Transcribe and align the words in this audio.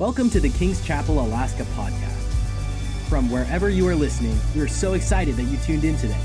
Welcome 0.00 0.30
to 0.30 0.40
the 0.40 0.48
King's 0.48 0.82
Chapel 0.82 1.20
Alaska 1.20 1.64
podcast. 1.74 2.32
From 3.10 3.30
wherever 3.30 3.68
you 3.68 3.86
are 3.86 3.94
listening, 3.94 4.34
we 4.54 4.62
are 4.62 4.66
so 4.66 4.94
excited 4.94 5.36
that 5.36 5.42
you 5.42 5.58
tuned 5.58 5.84
in 5.84 5.94
today. 5.98 6.18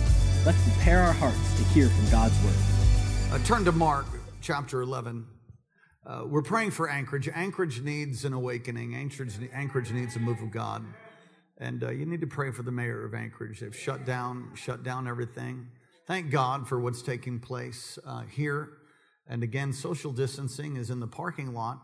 Let's 0.46 0.64
prepare 0.64 1.02
our 1.02 1.12
hearts 1.12 1.58
to 1.58 1.64
hear 1.66 1.90
from 1.90 2.10
God's 2.10 2.42
word. 2.46 2.56
Uh, 3.34 3.44
turn 3.44 3.66
to 3.66 3.74
Mark 3.74 4.06
chapter 4.40 4.80
11. 4.80 5.26
Uh, 6.06 6.24
we're 6.26 6.42
praying 6.42 6.72
for 6.72 6.90
Anchorage. 6.90 7.28
Anchorage 7.28 7.82
needs 7.82 8.24
an 8.24 8.32
awakening. 8.32 8.96
Anchorage, 8.96 9.34
Anchorage 9.52 9.92
needs 9.92 10.16
a 10.16 10.20
move 10.20 10.42
of 10.42 10.52
God. 10.52 10.86
And 11.58 11.84
uh, 11.84 11.90
you 11.90 12.06
need 12.06 12.22
to 12.22 12.28
pray 12.28 12.52
for 12.52 12.64
the 12.64 12.72
mayor 12.72 13.04
of 13.04 13.14
Anchorage. 13.14 13.60
They've 13.60 13.76
shut 13.76 14.06
down, 14.06 14.52
shut 14.56 14.84
down 14.84 15.06
everything. 15.06 15.68
Thank 16.08 16.32
God 16.32 16.66
for 16.66 16.80
what's 16.80 17.02
taking 17.02 17.42
place 17.42 18.00
uh, 18.08 18.22
here. 18.22 18.70
And 19.28 19.44
again, 19.44 19.74
social 19.74 20.14
distancing 20.14 20.78
is 20.78 20.90
in 20.90 21.02
the 21.02 21.08
parking 21.08 21.54
lot 21.54 21.82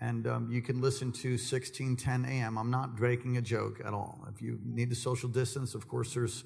and 0.00 0.26
um, 0.26 0.50
you 0.50 0.62
can 0.62 0.80
listen 0.80 1.12
to 1.12 1.30
1610 1.30 2.24
AM. 2.24 2.56
I'm 2.56 2.70
not 2.70 2.96
breaking 2.96 3.36
a 3.36 3.42
joke 3.42 3.80
at 3.84 3.92
all. 3.92 4.26
If 4.34 4.40
you 4.40 4.58
need 4.64 4.88
to 4.90 4.96
social 4.96 5.28
distance, 5.28 5.74
of 5.74 5.86
course, 5.88 6.14
there's 6.14 6.44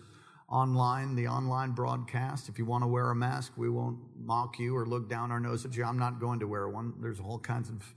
online, 0.48 1.14
the 1.14 1.28
online 1.28 1.70
broadcast. 1.70 2.48
If 2.48 2.58
you 2.58 2.64
want 2.64 2.82
to 2.82 2.88
wear 2.88 3.10
a 3.10 3.14
mask, 3.14 3.52
we 3.56 3.70
won't 3.70 3.98
mock 4.16 4.58
you 4.58 4.76
or 4.76 4.86
look 4.86 5.08
down 5.08 5.30
our 5.30 5.40
nose 5.40 5.64
at 5.64 5.76
you. 5.76 5.84
I'm 5.84 5.98
not 5.98 6.20
going 6.20 6.40
to 6.40 6.48
wear 6.48 6.68
one. 6.68 6.94
There's 7.00 7.20
all 7.20 7.38
kinds 7.38 7.70
of 7.70 7.94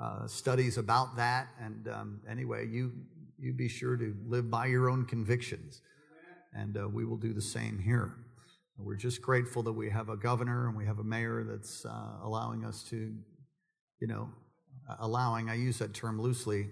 uh, 0.00 0.26
studies 0.26 0.78
about 0.78 1.16
that. 1.16 1.48
And 1.60 1.88
um, 1.88 2.20
anyway, 2.30 2.68
you 2.68 2.92
you 3.38 3.52
be 3.52 3.68
sure 3.68 3.96
to 3.96 4.14
live 4.28 4.50
by 4.50 4.66
your 4.66 4.88
own 4.88 5.04
convictions, 5.04 5.82
and 6.54 6.76
uh, 6.76 6.86
we 6.86 7.04
will 7.04 7.16
do 7.16 7.32
the 7.32 7.42
same 7.42 7.76
here. 7.76 8.14
We're 8.78 8.96
just 8.96 9.20
grateful 9.20 9.64
that 9.64 9.72
we 9.72 9.90
have 9.90 10.08
a 10.08 10.16
governor 10.16 10.68
and 10.68 10.76
we 10.76 10.86
have 10.86 10.98
a 11.00 11.04
mayor 11.04 11.44
that's 11.44 11.84
uh, 11.84 12.18
allowing 12.22 12.64
us 12.64 12.82
to, 12.84 13.12
you 14.00 14.06
know, 14.06 14.30
allowing, 15.00 15.48
I 15.48 15.54
use 15.54 15.78
that 15.78 15.94
term 15.94 16.20
loosely 16.20 16.68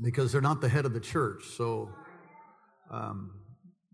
because 0.00 0.32
they're 0.32 0.40
not 0.40 0.60
the 0.60 0.68
head 0.68 0.84
of 0.84 0.92
the 0.92 1.00
church. 1.00 1.44
So, 1.56 1.90
um, 2.90 3.32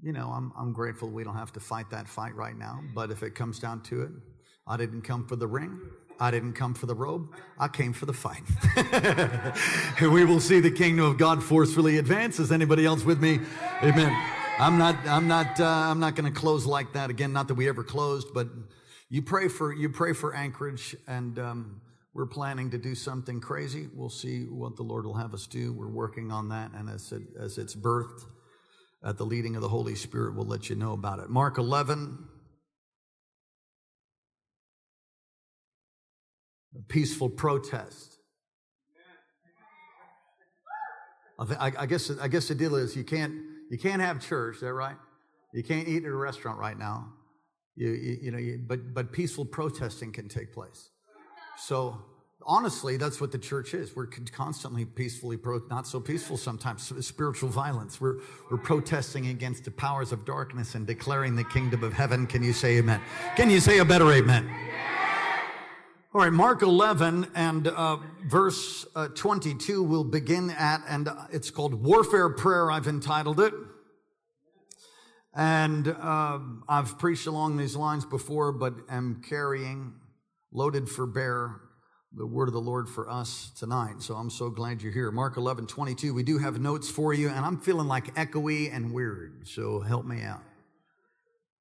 you 0.02 0.12
know, 0.12 0.28
I'm, 0.28 0.52
I'm 0.58 0.72
grateful 0.72 1.08
we 1.08 1.24
don't 1.24 1.36
have 1.36 1.52
to 1.54 1.60
fight 1.60 1.90
that 1.90 2.08
fight 2.08 2.34
right 2.34 2.56
now. 2.56 2.80
But 2.94 3.10
if 3.10 3.22
it 3.22 3.34
comes 3.34 3.58
down 3.58 3.82
to 3.84 4.02
it, 4.02 4.10
I 4.66 4.76
didn't 4.76 5.02
come 5.02 5.26
for 5.26 5.36
the 5.36 5.46
ring. 5.46 5.78
I 6.20 6.30
didn't 6.30 6.52
come 6.52 6.74
for 6.74 6.86
the 6.86 6.94
robe. 6.94 7.28
I 7.58 7.68
came 7.68 7.92
for 7.92 8.06
the 8.06 8.12
fight. 8.12 8.42
and 10.00 10.12
we 10.12 10.24
will 10.24 10.40
see 10.40 10.60
the 10.60 10.70
kingdom 10.70 11.04
of 11.06 11.18
God 11.18 11.42
forcefully 11.42 11.98
advance. 11.98 12.38
Is 12.38 12.52
anybody 12.52 12.86
else 12.86 13.04
with 13.04 13.20
me? 13.20 13.40
Amen. 13.82 14.12
I'm 14.58 14.78
not, 14.78 14.96
I'm 15.06 15.26
not, 15.26 15.58
uh, 15.58 15.66
I'm 15.66 15.98
not 15.98 16.14
going 16.14 16.32
to 16.32 16.38
close 16.38 16.66
like 16.66 16.92
that 16.92 17.10
again. 17.10 17.32
Not 17.32 17.48
that 17.48 17.54
we 17.54 17.68
ever 17.68 17.82
closed, 17.82 18.28
but 18.32 18.46
you 19.10 19.22
pray 19.22 19.48
for, 19.48 19.72
you 19.72 19.88
pray 19.88 20.12
for 20.12 20.34
Anchorage 20.34 20.94
and, 21.08 21.38
um, 21.38 21.80
we're 22.14 22.26
planning 22.26 22.70
to 22.70 22.78
do 22.78 22.94
something 22.94 23.40
crazy. 23.40 23.88
We'll 23.92 24.08
see 24.08 24.44
what 24.44 24.76
the 24.76 24.84
Lord 24.84 25.04
will 25.04 25.16
have 25.16 25.34
us 25.34 25.48
do. 25.48 25.72
We're 25.72 25.88
working 25.88 26.30
on 26.30 26.48
that. 26.50 26.70
And 26.72 26.88
as, 26.88 27.10
it, 27.10 27.22
as 27.38 27.58
it's 27.58 27.74
birthed 27.74 28.24
at 29.04 29.18
the 29.18 29.26
leading 29.26 29.56
of 29.56 29.62
the 29.62 29.68
Holy 29.68 29.96
Spirit, 29.96 30.36
we'll 30.36 30.46
let 30.46 30.70
you 30.70 30.76
know 30.76 30.92
about 30.92 31.18
it. 31.18 31.28
Mark 31.28 31.58
11. 31.58 32.18
A 36.76 36.82
peaceful 36.82 37.28
protest. 37.28 38.18
I, 41.36 41.72
I, 41.76 41.86
guess, 41.86 42.12
I 42.20 42.28
guess 42.28 42.46
the 42.46 42.54
deal 42.54 42.76
is 42.76 42.94
you 42.94 43.02
can't, 43.02 43.34
you 43.70 43.78
can't 43.78 44.00
have 44.00 44.24
church, 44.24 44.56
is 44.56 44.60
that 44.60 44.72
right? 44.72 44.96
You 45.52 45.64
can't 45.64 45.88
eat 45.88 46.04
at 46.04 46.10
a 46.10 46.14
restaurant 46.14 46.60
right 46.60 46.78
now. 46.78 47.12
You, 47.74 47.90
you, 47.90 48.18
you 48.22 48.30
know, 48.30 48.38
you, 48.38 48.62
but, 48.64 48.94
but 48.94 49.10
peaceful 49.10 49.44
protesting 49.44 50.12
can 50.12 50.28
take 50.28 50.52
place. 50.52 50.90
So 51.56 52.02
honestly, 52.46 52.96
that's 52.96 53.20
what 53.20 53.32
the 53.32 53.38
church 53.38 53.74
is. 53.74 53.94
We're 53.96 54.06
constantly 54.06 54.84
peacefully, 54.84 55.36
pro- 55.36 55.62
not 55.70 55.86
so 55.86 56.00
peaceful 56.00 56.36
sometimes, 56.36 56.92
spiritual 57.06 57.48
violence. 57.48 58.00
We're, 58.00 58.18
we're 58.50 58.58
protesting 58.58 59.28
against 59.28 59.64
the 59.64 59.70
powers 59.70 60.12
of 60.12 60.24
darkness 60.24 60.74
and 60.74 60.86
declaring 60.86 61.36
the 61.36 61.44
kingdom 61.44 61.82
of 61.82 61.92
heaven. 61.92 62.26
Can 62.26 62.42
you 62.42 62.52
say 62.52 62.78
amen? 62.78 63.00
Can 63.36 63.50
you 63.50 63.60
say 63.60 63.78
a 63.78 63.84
better 63.84 64.10
amen? 64.12 64.50
All 66.14 66.20
right, 66.20 66.32
Mark 66.32 66.62
11 66.62 67.26
and 67.34 67.66
uh, 67.66 67.96
verse 68.26 68.86
uh, 68.94 69.08
22 69.08 69.82
will 69.82 70.04
begin 70.04 70.50
at, 70.50 70.80
and 70.88 71.08
it's 71.32 71.50
called 71.50 71.74
Warfare 71.74 72.30
Prayer, 72.30 72.70
I've 72.70 72.86
entitled 72.86 73.40
it. 73.40 73.52
And 75.34 75.88
uh, 75.88 76.38
I've 76.68 76.98
preached 77.00 77.26
along 77.26 77.56
these 77.56 77.74
lines 77.74 78.04
before, 78.04 78.52
but 78.52 78.74
am 78.88 79.22
carrying 79.28 79.94
loaded 80.54 80.88
for 80.88 81.06
bear 81.06 81.60
the 82.16 82.26
word 82.26 82.48
of 82.48 82.54
the 82.54 82.60
Lord 82.60 82.88
for 82.88 83.10
us 83.10 83.50
tonight. 83.58 84.00
So 84.00 84.14
I'm 84.14 84.30
so 84.30 84.48
glad 84.48 84.82
you're 84.82 84.92
here. 84.92 85.10
Mark 85.10 85.36
11, 85.36 85.66
22. 85.66 86.14
We 86.14 86.22
do 86.22 86.38
have 86.38 86.60
notes 86.60 86.88
for 86.88 87.12
you, 87.12 87.28
and 87.28 87.44
I'm 87.44 87.58
feeling 87.58 87.88
like 87.88 88.14
echoey 88.14 88.74
and 88.74 88.92
weird. 88.92 89.48
So 89.48 89.80
help 89.80 90.06
me 90.06 90.22
out. 90.22 90.42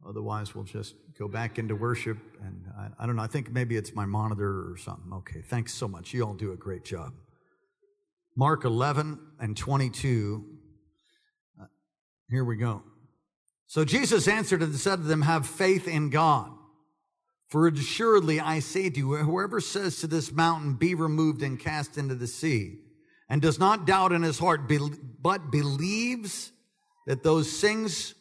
Otherwise, 0.07 0.53
we'll 0.53 0.63
just 0.63 0.95
go 1.17 1.27
back 1.27 1.57
into 1.57 1.75
worship. 1.75 2.17
And 2.43 2.65
I, 2.77 2.89
I 2.99 3.05
don't 3.07 3.15
know. 3.15 3.23
I 3.23 3.27
think 3.27 3.51
maybe 3.51 3.77
it's 3.77 3.95
my 3.95 4.05
monitor 4.05 4.71
or 4.71 4.77
something. 4.77 5.11
Okay. 5.13 5.41
Thanks 5.41 5.73
so 5.73 5.87
much. 5.87 6.13
You 6.13 6.23
all 6.23 6.35
do 6.35 6.51
a 6.51 6.57
great 6.57 6.85
job. 6.85 7.13
Mark 8.35 8.63
11 8.63 9.19
and 9.39 9.57
22. 9.57 10.45
Uh, 11.59 11.65
here 12.29 12.43
we 12.43 12.57
go. 12.57 12.83
So 13.65 13.85
Jesus 13.85 14.27
answered 14.27 14.61
and 14.61 14.75
said 14.75 14.97
to 14.97 15.03
them, 15.03 15.23
Have 15.23 15.47
faith 15.47 15.87
in 15.87 16.09
God. 16.09 16.51
For 17.53 17.67
assuredly 17.67 18.39
I 18.39 18.57
say 18.57 18.89
to 18.89 18.97
you, 18.97 19.15
whoever 19.17 19.61
says 19.61 19.99
to 19.99 20.07
this 20.07 20.31
mountain, 20.31 20.73
be 20.73 20.95
removed 20.95 21.43
and 21.43 21.59
cast 21.59 21.99
into 21.99 22.15
the 22.15 22.25
sea, 22.25 22.79
and 23.29 23.43
does 23.43 23.59
not 23.59 23.85
doubt 23.85 24.11
in 24.11 24.23
his 24.23 24.39
heart, 24.39 24.61
but 25.21 25.51
believes 25.51 26.51
that 27.05 27.21
those 27.21 27.61
things 27.61 28.15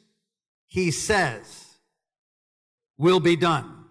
he 0.67 0.91
says 0.91 1.79
will 2.99 3.21
be 3.21 3.35
done. 3.35 3.87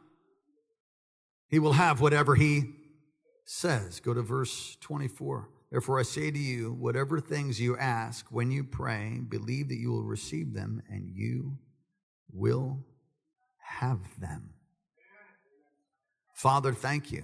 He 1.48 1.58
will 1.58 1.74
have 1.74 2.02
whatever 2.02 2.36
he 2.36 2.76
says. 3.44 4.00
Go 4.00 4.14
to 4.14 4.22
verse 4.22 4.78
24. 4.82 5.50
Therefore 5.72 6.00
I 6.00 6.04
say 6.04 6.30
to 6.30 6.38
you, 6.38 6.72
whatever 6.74 7.20
things 7.20 7.60
you 7.60 7.76
ask 7.78 8.28
when 8.30 8.52
you 8.52 8.64
pray, 8.64 9.20
believe 9.28 9.70
that 9.70 9.80
you 9.80 9.92
will 9.92 10.04
receive 10.04 10.54
them 10.54 10.84
and 10.88 11.10
you 11.10 11.58
will 12.32 12.86
have 13.58 14.02
them. 14.20 14.51
Father, 16.42 16.74
thank 16.74 17.12
you. 17.12 17.24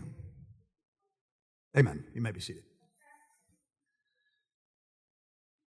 Amen. 1.76 2.04
You 2.14 2.22
may 2.22 2.30
be 2.30 2.40
seated. 2.40 2.62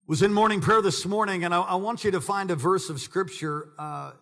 Was 0.07 0.21
in 0.21 0.33
morning 0.33 0.61
prayer 0.61 0.81
this 0.81 1.05
morning, 1.05 1.43
and 1.43 1.53
I, 1.53 1.59
I 1.59 1.75
want 1.75 2.05
you 2.05 2.11
to 2.11 2.21
find 2.21 2.49
a 2.49 2.55
verse 2.55 2.89
of 2.89 3.01
scripture 3.01 3.67
uh, 3.77 4.13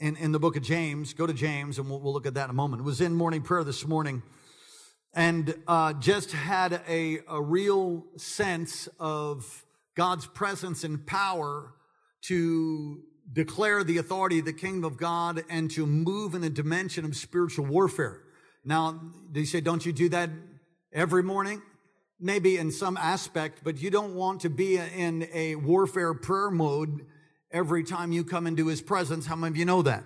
in, 0.00 0.16
in 0.16 0.32
the 0.32 0.40
book 0.40 0.56
of 0.56 0.64
James. 0.64 1.14
Go 1.14 1.28
to 1.28 1.32
James, 1.32 1.78
and 1.78 1.88
we'll, 1.88 2.00
we'll 2.00 2.12
look 2.12 2.26
at 2.26 2.34
that 2.34 2.46
in 2.46 2.50
a 2.50 2.54
moment. 2.54 2.82
Was 2.82 3.00
in 3.00 3.14
morning 3.14 3.42
prayer 3.42 3.62
this 3.62 3.86
morning, 3.86 4.20
and 5.14 5.54
uh, 5.68 5.92
just 5.92 6.32
had 6.32 6.82
a, 6.88 7.20
a 7.28 7.40
real 7.40 8.04
sense 8.16 8.88
of 8.98 9.64
God's 9.94 10.26
presence 10.26 10.82
and 10.82 11.06
power 11.06 11.72
to 12.22 13.00
declare 13.32 13.84
the 13.84 13.98
authority 13.98 14.40
of 14.40 14.44
the 14.44 14.52
kingdom 14.52 14.82
of 14.82 14.96
God 14.96 15.44
and 15.48 15.70
to 15.70 15.86
move 15.86 16.34
in 16.34 16.42
a 16.42 16.50
dimension 16.50 17.04
of 17.04 17.14
spiritual 17.14 17.66
warfare. 17.66 18.21
Now, 18.64 19.00
do 19.30 19.40
you 19.40 19.46
say, 19.46 19.60
don't 19.60 19.84
you 19.84 19.92
do 19.92 20.08
that 20.10 20.30
every 20.92 21.22
morning? 21.22 21.62
Maybe 22.20 22.56
in 22.56 22.70
some 22.70 22.96
aspect, 22.96 23.60
but 23.64 23.82
you 23.82 23.90
don't 23.90 24.14
want 24.14 24.42
to 24.42 24.50
be 24.50 24.76
in 24.76 25.28
a 25.32 25.56
warfare 25.56 26.14
prayer 26.14 26.50
mode 26.50 27.06
every 27.50 27.82
time 27.82 28.12
you 28.12 28.24
come 28.24 28.46
into 28.46 28.68
his 28.68 28.80
presence. 28.80 29.26
How 29.26 29.36
many 29.36 29.50
of 29.50 29.56
you 29.56 29.64
know 29.64 29.82
that? 29.82 30.04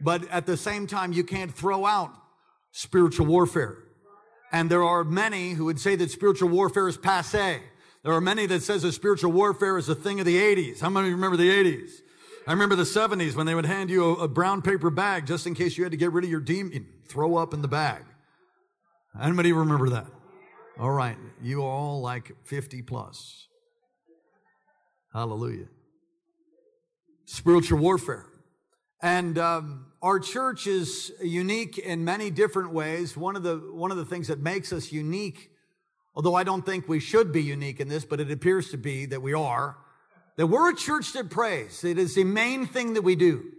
But 0.00 0.28
at 0.30 0.44
the 0.44 0.56
same 0.56 0.86
time, 0.86 1.12
you 1.12 1.24
can't 1.24 1.52
throw 1.52 1.86
out 1.86 2.12
spiritual 2.72 3.26
warfare. 3.26 3.78
And 4.52 4.70
there 4.70 4.84
are 4.84 5.02
many 5.02 5.52
who 5.52 5.64
would 5.64 5.80
say 5.80 5.96
that 5.96 6.10
spiritual 6.10 6.50
warfare 6.50 6.88
is 6.88 6.98
passe. 6.98 7.60
There 8.02 8.12
are 8.12 8.20
many 8.20 8.46
that 8.46 8.62
says 8.62 8.82
that 8.82 8.92
spiritual 8.92 9.32
warfare 9.32 9.78
is 9.78 9.88
a 9.88 9.94
thing 9.94 10.20
of 10.20 10.26
the 10.26 10.36
80s. 10.36 10.80
How 10.80 10.90
many 10.90 11.10
remember 11.10 11.36
the 11.36 11.50
80s? 11.50 11.90
I 12.46 12.52
remember 12.52 12.76
the 12.76 12.84
70s 12.84 13.34
when 13.34 13.46
they 13.46 13.56
would 13.56 13.66
hand 13.66 13.90
you 13.90 14.04
a, 14.04 14.24
a, 14.24 14.28
brown 14.28 14.62
paper 14.62 14.88
bag 14.88 15.26
just 15.26 15.48
in 15.48 15.54
case 15.54 15.76
you 15.76 15.82
had 15.82 15.90
to 15.90 15.96
get 15.96 16.12
rid 16.12 16.22
of 16.22 16.30
your 16.30 16.38
demon, 16.40 16.86
throw 17.08 17.36
up 17.36 17.52
in 17.52 17.60
the 17.60 17.68
bag. 17.68 18.04
Anybody 19.20 19.52
remember 19.52 19.90
that? 19.90 20.06
All 20.78 20.92
right. 20.92 21.16
You 21.42 21.62
all 21.62 22.00
like 22.00 22.30
50 22.44 22.82
plus. 22.82 23.48
Hallelujah. 25.12 25.66
Spiritual 27.24 27.80
warfare. 27.80 28.26
And 29.02 29.38
um, 29.38 29.86
our 30.00 30.20
church 30.20 30.68
is 30.68 31.12
unique 31.20 31.78
in 31.78 32.04
many 32.04 32.30
different 32.30 32.72
ways. 32.72 33.16
One 33.16 33.34
of 33.34 33.42
the 33.42 33.56
one 33.56 33.90
of 33.90 33.96
the 33.96 34.04
things 34.04 34.28
that 34.28 34.38
makes 34.38 34.72
us 34.72 34.92
unique, 34.92 35.50
although 36.14 36.34
I 36.34 36.44
don't 36.44 36.64
think 36.64 36.88
we 36.88 37.00
should 37.00 37.32
be 37.32 37.42
unique 37.42 37.80
in 37.80 37.88
this, 37.88 38.04
but 38.04 38.20
it 38.20 38.30
appears 38.30 38.70
to 38.70 38.76
be 38.76 39.04
that 39.06 39.20
we 39.20 39.34
are, 39.34 39.76
that 40.36 40.46
we're 40.46 40.70
a 40.70 40.76
church 40.76 41.12
that 41.14 41.30
prays. 41.30 41.82
It 41.84 41.98
is 41.98 42.14
the 42.14 42.24
main 42.24 42.66
thing 42.66 42.94
that 42.94 43.02
we 43.02 43.16
do. 43.16 43.52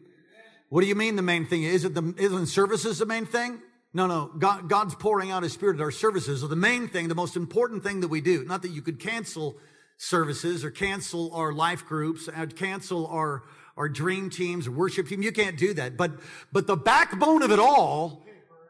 What 0.69 0.81
do 0.81 0.87
you 0.87 0.95
mean 0.95 1.15
the 1.15 1.21
main 1.21 1.45
thing? 1.45 1.63
Is 1.63 1.85
it 1.85 1.93
the, 1.93 2.13
isn't 2.17 2.47
services 2.47 2.99
the 2.99 3.05
main 3.05 3.25
thing? 3.25 3.61
No, 3.93 4.05
no. 4.05 4.31
God, 4.37 4.69
God's 4.69 4.95
pouring 4.95 5.31
out 5.31 5.43
His 5.43 5.53
Spirit 5.53 5.77
at 5.77 5.81
our 5.81 5.91
services. 5.91 6.41
So 6.41 6.47
the 6.47 6.55
main 6.55 6.87
thing, 6.87 7.07
the 7.07 7.15
most 7.15 7.35
important 7.35 7.83
thing 7.83 8.01
that 8.01 8.09
we 8.09 8.21
do, 8.21 8.43
not 8.45 8.61
that 8.63 8.69
you 8.69 8.81
could 8.81 8.99
cancel 8.99 9.57
services 9.97 10.63
or 10.63 10.69
cancel 10.69 11.33
our 11.33 11.51
life 11.53 11.85
groups, 11.85 12.27
and 12.27 12.55
cancel 12.55 13.07
our, 13.07 13.43
our 13.75 13.89
dream 13.89 14.29
teams 14.29 14.69
worship 14.69 15.07
team. 15.07 15.23
You 15.23 15.31
can't 15.31 15.57
do 15.57 15.73
that. 15.73 15.97
But, 15.97 16.11
but 16.51 16.67
the 16.67 16.77
backbone 16.77 17.41
of 17.41 17.51
it 17.51 17.59
all 17.59 18.23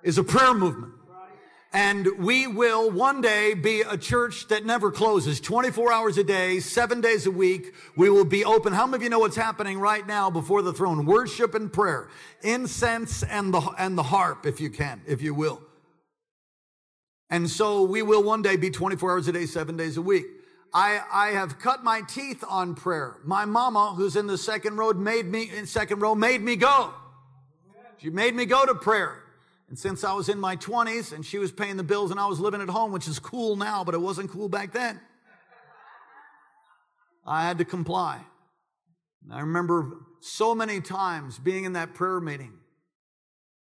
is 0.04 0.18
a 0.18 0.24
prayer 0.24 0.54
movement. 0.54 0.94
And 1.74 2.08
we 2.20 2.48
will 2.48 2.90
one 2.90 3.20
day 3.20 3.54
be 3.54 3.82
a 3.82 3.98
church 3.98 4.48
that 4.48 4.66
never 4.66 4.90
closes 4.90 5.42
24 5.42 5.92
hours 5.92 6.18
a 6.18 6.24
day, 6.24 6.60
seven 6.60 7.02
days 7.02 7.26
a 7.26 7.32
week. 7.32 7.74
We 7.98 8.10
will 8.10 8.26
be 8.26 8.46
open. 8.46 8.72
How 8.72 8.86
many 8.86 8.98
of 8.98 9.04
you 9.04 9.10
know 9.10 9.20
what's 9.20 9.36
happening 9.36 9.80
right 9.80 10.08
now 10.08 10.30
before 10.30 10.62
the 10.62 10.72
throne? 10.72 11.06
Worship 11.06 11.54
and 11.56 11.72
prayer, 11.72 12.08
incense 12.42 13.22
and 13.24 13.54
the, 13.54 13.60
and 13.78 13.98
the 13.98 14.04
harp, 14.04 14.46
if 14.46 14.62
you 14.62 14.70
can, 14.70 15.02
if 15.06 15.22
you 15.22 15.34
will. 15.34 15.62
And 17.30 17.50
so 17.50 17.84
we 17.84 18.02
will 18.02 18.24
one 18.24 18.42
day 18.42 18.56
be 18.56 18.70
24 18.70 19.12
hours 19.12 19.28
a 19.28 19.34
day, 19.34 19.46
seven 19.46 19.76
days 19.76 19.98
a 19.98 20.02
week. 20.02 20.26
I, 20.74 21.02
I 21.12 21.28
have 21.32 21.60
cut 21.60 21.84
my 21.84 22.02
teeth 22.02 22.44
on 22.48 22.76
prayer. 22.76 23.18
My 23.24 23.46
mama, 23.46 23.94
who's 23.96 24.16
in 24.16 24.28
the 24.28 24.38
second 24.38 24.78
row, 24.78 24.94
made 24.94 25.26
me 25.26 25.50
in 25.54 25.66
second 25.66 26.00
row, 26.00 26.16
made 26.16 26.42
me 26.42 26.56
go. 26.56 26.94
She 27.98 28.10
made 28.10 28.36
me 28.36 28.46
go 28.46 28.66
to 28.66 28.76
prayer. 28.76 29.24
And 29.70 29.78
since 29.78 30.04
I 30.04 30.14
was 30.14 30.30
in 30.30 30.40
my 30.40 30.56
20s 30.56 31.12
and 31.12 31.26
she 31.26 31.38
was 31.38 31.52
paying 31.52 31.78
the 31.78 31.84
bills 31.84 32.12
and 32.12 32.20
I 32.20 32.28
was 32.28 32.40
living 32.40 32.62
at 32.62 32.70
home, 32.70 32.92
which 32.92 33.08
is 33.08 33.20
cool 33.20 33.56
now, 33.56 33.84
but 33.84 33.94
it 33.94 34.02
wasn't 34.02 34.32
cool 34.32 34.48
back 34.48 34.72
then, 34.72 35.00
I 37.26 37.46
had 37.46 37.58
to 37.58 37.66
comply. 37.66 38.22
I 39.30 39.42
remember 39.42 39.98
so 40.22 40.56
many 40.56 40.80
times 40.80 41.38
being 41.38 41.66
in 41.66 41.74
that 41.74 41.94
prayer 41.94 42.22
meeting 42.22 42.54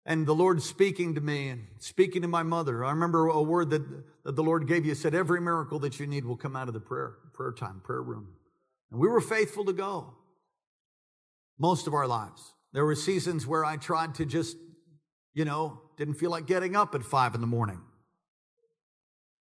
and 0.06 0.26
the 0.26 0.34
Lord 0.34 0.62
speaking 0.62 1.16
to 1.16 1.20
me 1.20 1.48
and 1.48 1.66
speaking 1.80 2.22
to 2.22 2.28
my 2.28 2.42
mother. 2.42 2.84
I 2.84 2.90
remember 2.90 3.26
a 3.26 3.42
word 3.42 3.70
that, 3.70 3.82
that 4.24 4.36
the 4.36 4.42
Lord 4.42 4.68
gave 4.68 4.86
you 4.86 4.94
said, 4.94 5.14
Every 5.14 5.40
miracle 5.40 5.80
that 5.80 5.98
you 5.98 6.06
need 6.06 6.24
will 6.24 6.36
come 6.36 6.54
out 6.54 6.68
of 6.68 6.74
the 6.74 6.80
prayer, 6.80 7.14
prayer 7.34 7.52
time, 7.52 7.82
prayer 7.84 8.02
room. 8.02 8.28
And 8.90 9.00
we 9.00 9.08
were 9.08 9.20
faithful 9.20 9.64
to 9.64 9.72
go 9.72 10.14
most 11.58 11.86
of 11.86 11.92
our 11.92 12.06
lives. 12.06 12.54
There 12.72 12.84
were 12.84 12.94
seasons 12.94 13.46
where 13.46 13.64
I 13.64 13.76
tried 13.76 14.14
to 14.14 14.24
just, 14.24 14.56
you 15.34 15.44
know, 15.44 15.82
didn't 15.98 16.14
feel 16.14 16.30
like 16.30 16.46
getting 16.46 16.76
up 16.76 16.94
at 16.94 17.02
five 17.02 17.34
in 17.34 17.40
the 17.40 17.46
morning. 17.46 17.80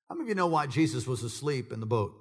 How 0.09 0.15
many 0.15 0.25
of 0.25 0.29
you 0.29 0.35
know 0.35 0.47
why 0.47 0.65
Jesus 0.65 1.05
was 1.05 1.21
asleep 1.23 1.71
in 1.71 1.79
the 1.79 1.85
boat? 1.85 2.13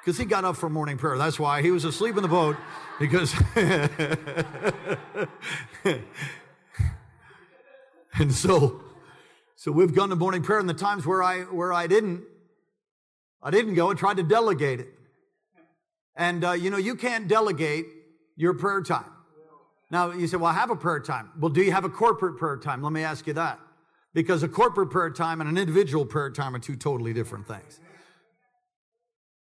Because 0.00 0.18
he 0.18 0.24
got 0.24 0.44
up 0.44 0.56
for 0.56 0.68
morning 0.68 0.98
prayer. 0.98 1.16
That's 1.16 1.38
why 1.38 1.62
he 1.62 1.70
was 1.70 1.84
asleep 1.84 2.16
in 2.16 2.22
the 2.22 2.28
boat, 2.28 2.56
because. 2.98 3.34
and 8.18 8.32
so, 8.32 8.82
so 9.56 9.72
we've 9.72 9.94
gone 9.94 10.08
to 10.10 10.16
morning 10.16 10.42
prayer, 10.42 10.58
and 10.58 10.68
the 10.68 10.74
times 10.74 11.06
where 11.06 11.22
I 11.22 11.42
where 11.42 11.72
I 11.72 11.86
didn't, 11.86 12.22
I 13.42 13.50
didn't 13.50 13.74
go. 13.74 13.90
I 13.90 13.94
tried 13.94 14.16
to 14.16 14.22
delegate 14.22 14.80
it, 14.80 14.88
and 16.16 16.44
uh, 16.44 16.52
you 16.52 16.70
know 16.70 16.78
you 16.78 16.94
can't 16.94 17.28
delegate 17.28 17.86
your 18.36 18.54
prayer 18.54 18.82
time. 18.82 19.10
Now, 19.90 20.12
you 20.12 20.26
say, 20.26 20.36
well, 20.36 20.50
I 20.50 20.54
have 20.54 20.70
a 20.70 20.76
prayer 20.76 21.00
time. 21.00 21.30
Well, 21.38 21.50
do 21.50 21.62
you 21.62 21.72
have 21.72 21.84
a 21.84 21.90
corporate 21.90 22.36
prayer 22.38 22.56
time? 22.56 22.82
Let 22.82 22.92
me 22.92 23.02
ask 23.02 23.26
you 23.26 23.32
that. 23.34 23.58
Because 24.14 24.42
a 24.42 24.48
corporate 24.48 24.90
prayer 24.90 25.10
time 25.10 25.40
and 25.40 25.50
an 25.50 25.58
individual 25.58 26.04
prayer 26.04 26.30
time 26.30 26.54
are 26.54 26.58
two 26.58 26.76
totally 26.76 27.12
different 27.12 27.46
things. 27.46 27.80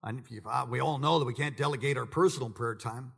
And 0.03 0.23
uh, 0.47 0.67
we 0.69 0.81
all 0.81 0.99
know 0.99 1.19
that 1.19 1.25
we 1.25 1.35
can't 1.35 1.57
delegate 1.57 1.97
our 1.97 2.07
personal 2.07 2.51
prayer 2.51 2.75
time. 2.75 3.13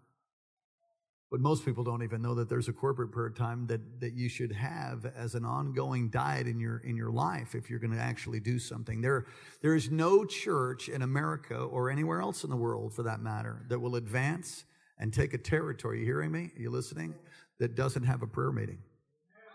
But 1.31 1.41
most 1.41 1.65
people 1.65 1.85
don't 1.85 2.03
even 2.03 2.23
know 2.23 2.35
that 2.35 2.49
there's 2.49 2.67
a 2.67 2.73
corporate 2.73 3.12
prayer 3.12 3.31
time 3.31 3.69
that, 3.69 4.00
that 4.00 4.15
you 4.15 4.29
should 4.29 4.50
have 4.50 5.06
as 5.17 5.37
an 5.37 5.44
ongoing 5.44 6.11
diet 6.11 6.49
in 6.49 6.59
your, 6.59 6.79
in 6.79 6.97
your 6.97 7.12
life 7.12 7.55
if 7.55 7.71
you're 7.71 7.79
going 7.79 7.93
to 7.93 8.00
actually 8.00 8.41
do 8.41 8.59
something. 8.59 9.00
There, 9.00 9.27
there 9.62 9.77
is 9.77 9.93
no 9.93 10.25
church 10.25 10.88
in 10.88 11.03
America 11.03 11.56
or 11.56 11.88
anywhere 11.88 12.21
else 12.21 12.43
in 12.43 12.50
the 12.50 12.56
world, 12.56 12.93
for 12.93 13.05
that 13.05 13.21
matter, 13.21 13.65
that 13.69 13.79
will 13.79 13.94
advance 13.94 14.65
and 15.00 15.12
take 15.12 15.35
a 15.35 15.38
territory. 15.38 15.99
You 15.99 16.05
hearing 16.05 16.31
me? 16.31 16.52
Are 16.56 16.62
you 16.62 16.70
listening? 16.70 17.14
That 17.58 17.75
doesn't 17.75 18.05
have 18.05 18.23
a 18.23 18.26
prayer 18.26 18.52
meeting. 18.52 18.79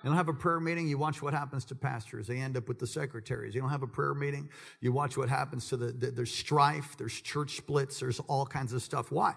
You 0.05 0.11
don't 0.11 0.17
have 0.17 0.29
a 0.29 0.33
prayer 0.33 0.59
meeting, 0.59 0.87
you 0.87 0.99
watch 0.99 1.23
what 1.23 1.33
happens 1.33 1.65
to 1.65 1.73
pastors. 1.73 2.27
They 2.27 2.37
end 2.37 2.55
up 2.55 2.67
with 2.67 2.77
the 2.77 2.85
secretaries. 2.85 3.55
You 3.55 3.61
don't 3.61 3.71
have 3.71 3.81
a 3.81 3.87
prayer 3.87 4.13
meeting, 4.13 4.51
you 4.79 4.91
watch 4.91 5.17
what 5.17 5.29
happens 5.29 5.67
to 5.69 5.77
the, 5.77 5.87
the 5.87 6.11
there's 6.11 6.31
strife, 6.31 6.95
there's 6.95 7.19
church 7.19 7.57
splits, 7.57 8.01
there's 8.01 8.19
all 8.19 8.45
kinds 8.45 8.71
of 8.71 8.83
stuff. 8.83 9.11
Why? 9.11 9.33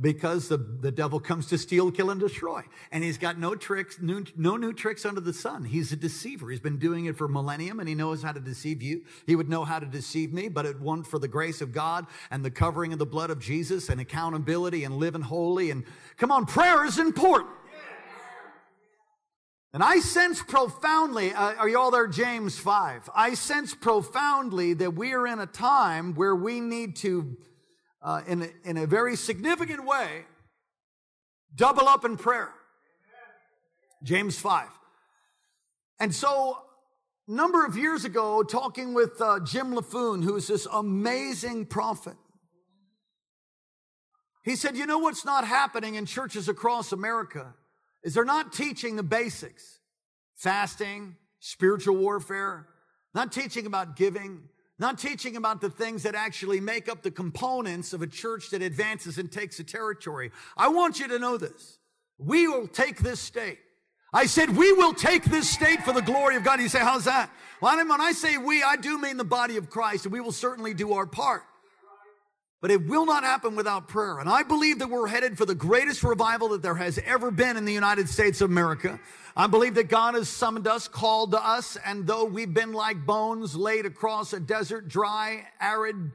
Because 0.00 0.46
the, 0.46 0.58
the 0.58 0.92
devil 0.92 1.18
comes 1.18 1.48
to 1.48 1.58
steal, 1.58 1.90
kill, 1.90 2.10
and 2.10 2.20
destroy. 2.20 2.62
And 2.92 3.02
he's 3.02 3.18
got 3.18 3.36
no 3.36 3.56
tricks, 3.56 3.98
new, 4.00 4.24
no 4.36 4.56
new 4.56 4.72
tricks 4.72 5.04
under 5.04 5.20
the 5.20 5.32
sun. 5.32 5.64
He's 5.64 5.90
a 5.90 5.96
deceiver. 5.96 6.50
He's 6.50 6.60
been 6.60 6.78
doing 6.78 7.06
it 7.06 7.16
for 7.16 7.26
millennium 7.26 7.80
and 7.80 7.88
he 7.88 7.96
knows 7.96 8.22
how 8.22 8.30
to 8.30 8.40
deceive 8.40 8.80
you. 8.80 9.02
He 9.26 9.34
would 9.34 9.48
know 9.48 9.64
how 9.64 9.80
to 9.80 9.86
deceive 9.86 10.32
me, 10.32 10.48
but 10.48 10.66
it 10.66 10.80
won 10.80 11.02
for 11.02 11.18
the 11.18 11.26
grace 11.26 11.60
of 11.60 11.72
God 11.72 12.06
and 12.30 12.44
the 12.44 12.50
covering 12.50 12.92
of 12.92 13.00
the 13.00 13.06
blood 13.06 13.30
of 13.30 13.40
Jesus 13.40 13.88
and 13.88 14.00
accountability 14.00 14.84
and 14.84 14.98
living 14.98 15.22
holy. 15.22 15.72
And 15.72 15.82
come 16.16 16.30
on, 16.30 16.46
prayer 16.46 16.84
is 16.84 17.00
important. 17.00 17.50
And 19.74 19.82
I 19.82 20.00
sense 20.00 20.42
profoundly, 20.42 21.32
uh, 21.32 21.54
are 21.54 21.68
you 21.68 21.78
all 21.78 21.90
there, 21.90 22.06
James 22.06 22.58
5? 22.58 23.08
I 23.14 23.32
sense 23.32 23.74
profoundly 23.74 24.74
that 24.74 24.94
we 24.94 25.14
are 25.14 25.26
in 25.26 25.38
a 25.38 25.46
time 25.46 26.14
where 26.14 26.36
we 26.36 26.60
need 26.60 26.96
to, 26.96 27.38
uh, 28.02 28.20
in, 28.26 28.42
a, 28.42 28.48
in 28.64 28.76
a 28.76 28.86
very 28.86 29.16
significant 29.16 29.86
way, 29.86 30.26
double 31.54 31.88
up 31.88 32.04
in 32.04 32.18
prayer. 32.18 32.52
James 34.02 34.38
5. 34.38 34.68
And 35.98 36.14
so, 36.14 36.58
a 37.26 37.32
number 37.32 37.64
of 37.64 37.76
years 37.76 38.04
ago, 38.04 38.42
talking 38.42 38.92
with 38.92 39.20
uh, 39.22 39.40
Jim 39.40 39.72
Laffoon, 39.72 40.22
who's 40.22 40.48
this 40.48 40.66
amazing 40.70 41.64
prophet, 41.64 42.16
he 44.44 44.56
said, 44.56 44.76
You 44.76 44.84
know 44.84 44.98
what's 44.98 45.24
not 45.24 45.46
happening 45.46 45.94
in 45.94 46.04
churches 46.04 46.48
across 46.48 46.92
America? 46.92 47.54
Is 48.02 48.14
they're 48.14 48.24
not 48.24 48.52
teaching 48.52 48.96
the 48.96 49.02
basics 49.02 49.78
fasting, 50.34 51.14
spiritual 51.38 51.96
warfare, 51.96 52.66
not 53.14 53.30
teaching 53.30 53.64
about 53.64 53.94
giving, 53.94 54.42
not 54.78 54.98
teaching 54.98 55.36
about 55.36 55.60
the 55.60 55.70
things 55.70 56.02
that 56.02 56.16
actually 56.16 56.60
make 56.60 56.88
up 56.88 57.02
the 57.02 57.10
components 57.10 57.92
of 57.92 58.02
a 58.02 58.06
church 58.06 58.50
that 58.50 58.60
advances 58.60 59.18
and 59.18 59.30
takes 59.30 59.60
a 59.60 59.64
territory. 59.64 60.32
I 60.56 60.68
want 60.68 60.98
you 60.98 61.06
to 61.08 61.18
know 61.18 61.36
this. 61.36 61.78
We 62.18 62.48
will 62.48 62.66
take 62.66 62.98
this 62.98 63.20
state. 63.20 63.58
I 64.12 64.26
said, 64.26 64.56
we 64.56 64.72
will 64.72 64.92
take 64.92 65.24
this 65.24 65.48
state 65.48 65.82
for 65.84 65.92
the 65.92 66.02
glory 66.02 66.36
of 66.36 66.44
God. 66.44 66.60
You 66.60 66.68
say, 66.68 66.80
how's 66.80 67.04
that? 67.04 67.30
Well, 67.60 67.76
when 67.76 68.00
I 68.00 68.12
say 68.12 68.36
we, 68.36 68.62
I 68.62 68.76
do 68.76 68.98
mean 68.98 69.16
the 69.16 69.24
body 69.24 69.56
of 69.56 69.70
Christ, 69.70 70.04
and 70.04 70.12
we 70.12 70.20
will 70.20 70.32
certainly 70.32 70.74
do 70.74 70.94
our 70.94 71.06
part. 71.06 71.44
But 72.62 72.70
it 72.70 72.86
will 72.86 73.04
not 73.04 73.24
happen 73.24 73.56
without 73.56 73.88
prayer. 73.88 74.20
And 74.20 74.28
I 74.30 74.44
believe 74.44 74.78
that 74.78 74.88
we're 74.88 75.08
headed 75.08 75.36
for 75.36 75.44
the 75.44 75.54
greatest 75.54 76.04
revival 76.04 76.50
that 76.50 76.62
there 76.62 76.76
has 76.76 76.96
ever 77.04 77.32
been 77.32 77.56
in 77.56 77.64
the 77.64 77.72
United 77.72 78.08
States 78.08 78.40
of 78.40 78.50
America. 78.50 79.00
I 79.36 79.48
believe 79.48 79.74
that 79.74 79.88
God 79.88 80.14
has 80.14 80.28
summoned 80.28 80.68
us, 80.68 80.86
called 80.86 81.32
to 81.32 81.44
us, 81.44 81.76
and 81.84 82.06
though 82.06 82.24
we've 82.24 82.54
been 82.54 82.72
like 82.72 83.04
bones 83.04 83.56
laid 83.56 83.84
across 83.84 84.32
a 84.32 84.38
desert, 84.38 84.86
dry, 84.86 85.44
arid 85.60 86.12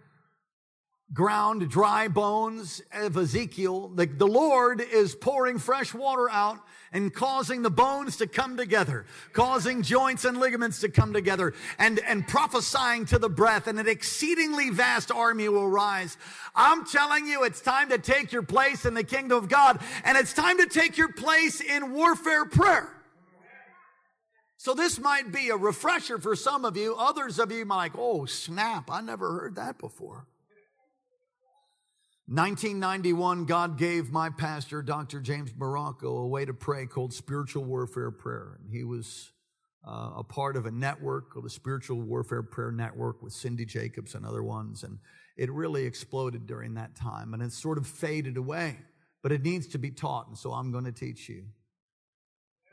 ground, 1.14 1.70
dry 1.70 2.08
bones 2.08 2.82
of 2.94 3.18
Ezekiel, 3.18 3.90
the, 3.90 4.06
the 4.06 4.28
Lord 4.28 4.80
is 4.80 5.16
pouring 5.16 5.60
fresh 5.60 5.94
water 5.94 6.30
out 6.30 6.60
and 6.92 7.14
causing 7.14 7.62
the 7.62 7.70
bones 7.70 8.18
to 8.18 8.28
come 8.28 8.58
together, 8.58 9.06
causing 9.34 9.82
joints 9.82 10.26
and 10.26 10.40
ligaments 10.40 10.80
to 10.82 10.90
come 10.90 11.14
together, 11.14 11.54
and, 11.78 12.00
and 12.00 12.28
prophesying 12.28 13.06
to 13.06 13.20
the 13.20 13.30
breath, 13.30 13.68
and 13.68 13.80
an 13.80 13.88
exceedingly 13.88 14.70
vast 14.70 15.12
army 15.12 15.50
will 15.50 15.70
rise. 15.70 16.18
I'm 16.56 16.86
telling 16.86 17.26
you, 17.26 17.44
it's 17.44 17.62
time 17.62 17.90
to 17.90 17.98
take 17.98 18.32
your 18.32 18.44
place 18.44 18.86
in 18.86 18.94
the 18.94 19.04
kingdom 19.04 19.38
of 19.38 19.50
God, 19.50 19.80
and 20.04 20.18
it's 20.18 20.34
time 20.34 20.58
to 20.58 20.66
take 20.66 20.98
your 20.98 21.12
place 21.12 21.62
in 21.62 21.94
warfare 21.94 22.46
prayer. 22.46 22.94
So 24.58 24.74
this 24.74 25.00
might 25.00 25.32
be 25.32 25.50
a 25.50 25.56
refresher 25.56 26.18
for 26.18 26.36
some 26.36 26.66
of 26.66 26.76
you. 26.76 26.96
Others 26.96 27.40
of 27.40 27.52
you 27.52 27.64
might 27.64 27.76
like, 27.76 27.92
oh, 27.98 28.26
snap, 28.26 28.90
I 28.92 29.02
never 29.02 29.32
heard 29.32 29.56
that 29.56 29.78
before. 29.78 30.26
1991, 32.30 33.46
God 33.46 33.78
gave 33.78 34.12
my 34.12 34.30
pastor, 34.30 34.82
Dr. 34.82 35.22
James 35.22 35.54
Marocco, 35.54 36.24
a 36.24 36.28
way 36.28 36.44
to 36.44 36.54
pray 36.54 36.86
called 36.86 37.14
spiritual 37.14 37.64
warfare 37.64 38.12
prayer. 38.12 38.60
And 38.60 38.70
he 38.70 38.84
was 38.84 39.32
uh, 39.88 40.12
a 40.18 40.24
part 40.26 40.58
of 40.58 40.66
a 40.66 40.72
network 40.72 41.32
called 41.32 41.46
the 41.46 41.50
Spiritual 41.50 42.02
Warfare 42.02 42.44
Prayer 42.44 42.74
Network 42.74 43.24
with 43.24 43.32
Cindy 43.32 43.64
Jacobs 43.64 44.14
and 44.14 44.26
other 44.26 44.44
ones. 44.44 44.84
And 44.84 45.00
it 45.38 45.50
really 45.50 45.86
exploded 45.86 46.46
during 46.46 46.74
that 46.74 46.98
time 46.98 47.34
and 47.34 47.42
it 47.42 47.54
sort 47.54 47.78
of 47.78 47.88
faded 47.88 48.36
away. 48.36 48.78
But 49.24 49.32
it 49.32 49.42
needs 49.44 49.68
to 49.68 49.78
be 49.78 49.92
taught. 49.92 50.28
And 50.28 50.38
so 50.38 50.52
I'm 50.52 50.70
going 50.70 50.84
to 50.84 50.92
teach 50.92 51.30
you. 51.30 51.46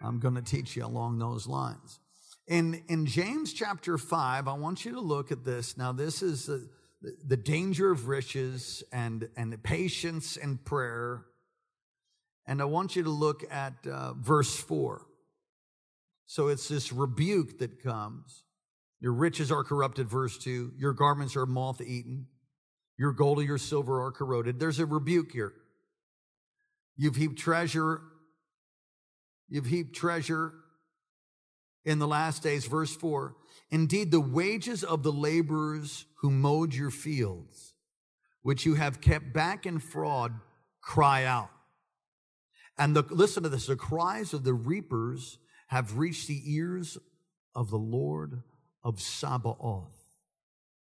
I'm 0.03 0.19
going 0.19 0.35
to 0.35 0.43
teach 0.43 0.75
you 0.75 0.85
along 0.85 1.21
those 1.21 1.47
lines. 1.47 2.01
In, 2.49 2.83
in 2.89 3.07
James 3.07 3.53
chapter 3.53 3.99
5, 3.99 4.49
I 4.49 4.53
want 4.55 4.85
you 4.85 4.95
to 4.95 5.01
look 5.01 5.31
at 5.31 5.45
this. 5.45 5.77
Now, 5.77 5.93
this 5.93 6.23
is. 6.23 6.49
A, 6.49 6.63
the 7.27 7.37
danger 7.37 7.91
of 7.91 8.09
riches 8.09 8.83
and, 8.93 9.29
and 9.37 9.63
patience 9.63 10.37
and 10.37 10.65
prayer. 10.65 11.25
And 12.47 12.61
I 12.61 12.65
want 12.65 12.97
you 12.97 13.03
to 13.03 13.11
look 13.11 13.45
at 13.51 13.75
uh, 13.91 14.15
verse 14.15 14.57
4. 14.57 15.07
So 16.27 16.49
it's 16.49 16.69
this 16.69 16.93
rebuke 16.93 17.59
that 17.59 17.83
comes. 17.83 18.45
Your 19.01 19.13
riches 19.13 19.53
are 19.53 19.65
corrupted, 19.65 20.09
verse 20.09 20.39
2. 20.39 20.73
Your 20.79 20.93
garments 20.93 21.37
are 21.37 21.47
moth 21.47 21.81
eaten. 21.81 22.27
Your 22.97 23.13
gold 23.13 23.39
and 23.39 23.49
your 23.49 23.59
silver 23.59 24.03
are 24.03 24.13
corroded. 24.13 24.59
There's 24.59 24.79
a 24.79 24.87
rebuke 24.87 25.33
here. 25.33 25.53
You've 26.97 27.17
heaped 27.17 27.39
treasure. 27.39 28.01
You've 29.49 29.67
heaped 29.67 29.95
treasure 29.95 30.53
in 31.85 31.99
the 31.99 32.07
last 32.07 32.43
days. 32.43 32.67
Verse 32.67 32.95
4 32.95 33.35
Indeed, 33.75 34.13
the 34.13 34.21
wages 34.21 34.85
of 34.85 35.03
the 35.03 35.11
laborers 35.11 36.07
who 36.19 36.31
mowed 36.31 36.73
your 36.73 36.93
fields, 36.93 37.73
which 38.43 38.65
you 38.65 38.75
have 38.75 39.01
kept 39.01 39.33
back 39.33 39.67
in 39.67 39.81
fraud, 39.81 40.33
cry 40.81 41.25
out. 41.25 41.51
And 42.79 42.95
the, 42.95 43.03
listen 43.11 43.43
to 43.43 43.49
this 43.49 43.67
the 43.67 43.75
cries 43.75 44.33
of 44.33 44.45
the 44.45 44.55
reapers 44.55 45.39
have 45.67 45.99
reached 45.99 46.29
the 46.29 46.41
ears 46.55 46.99
of 47.53 47.71
the 47.71 47.77
Lord 47.77 48.45
of 48.85 49.01
Sabaoth. 49.01 50.09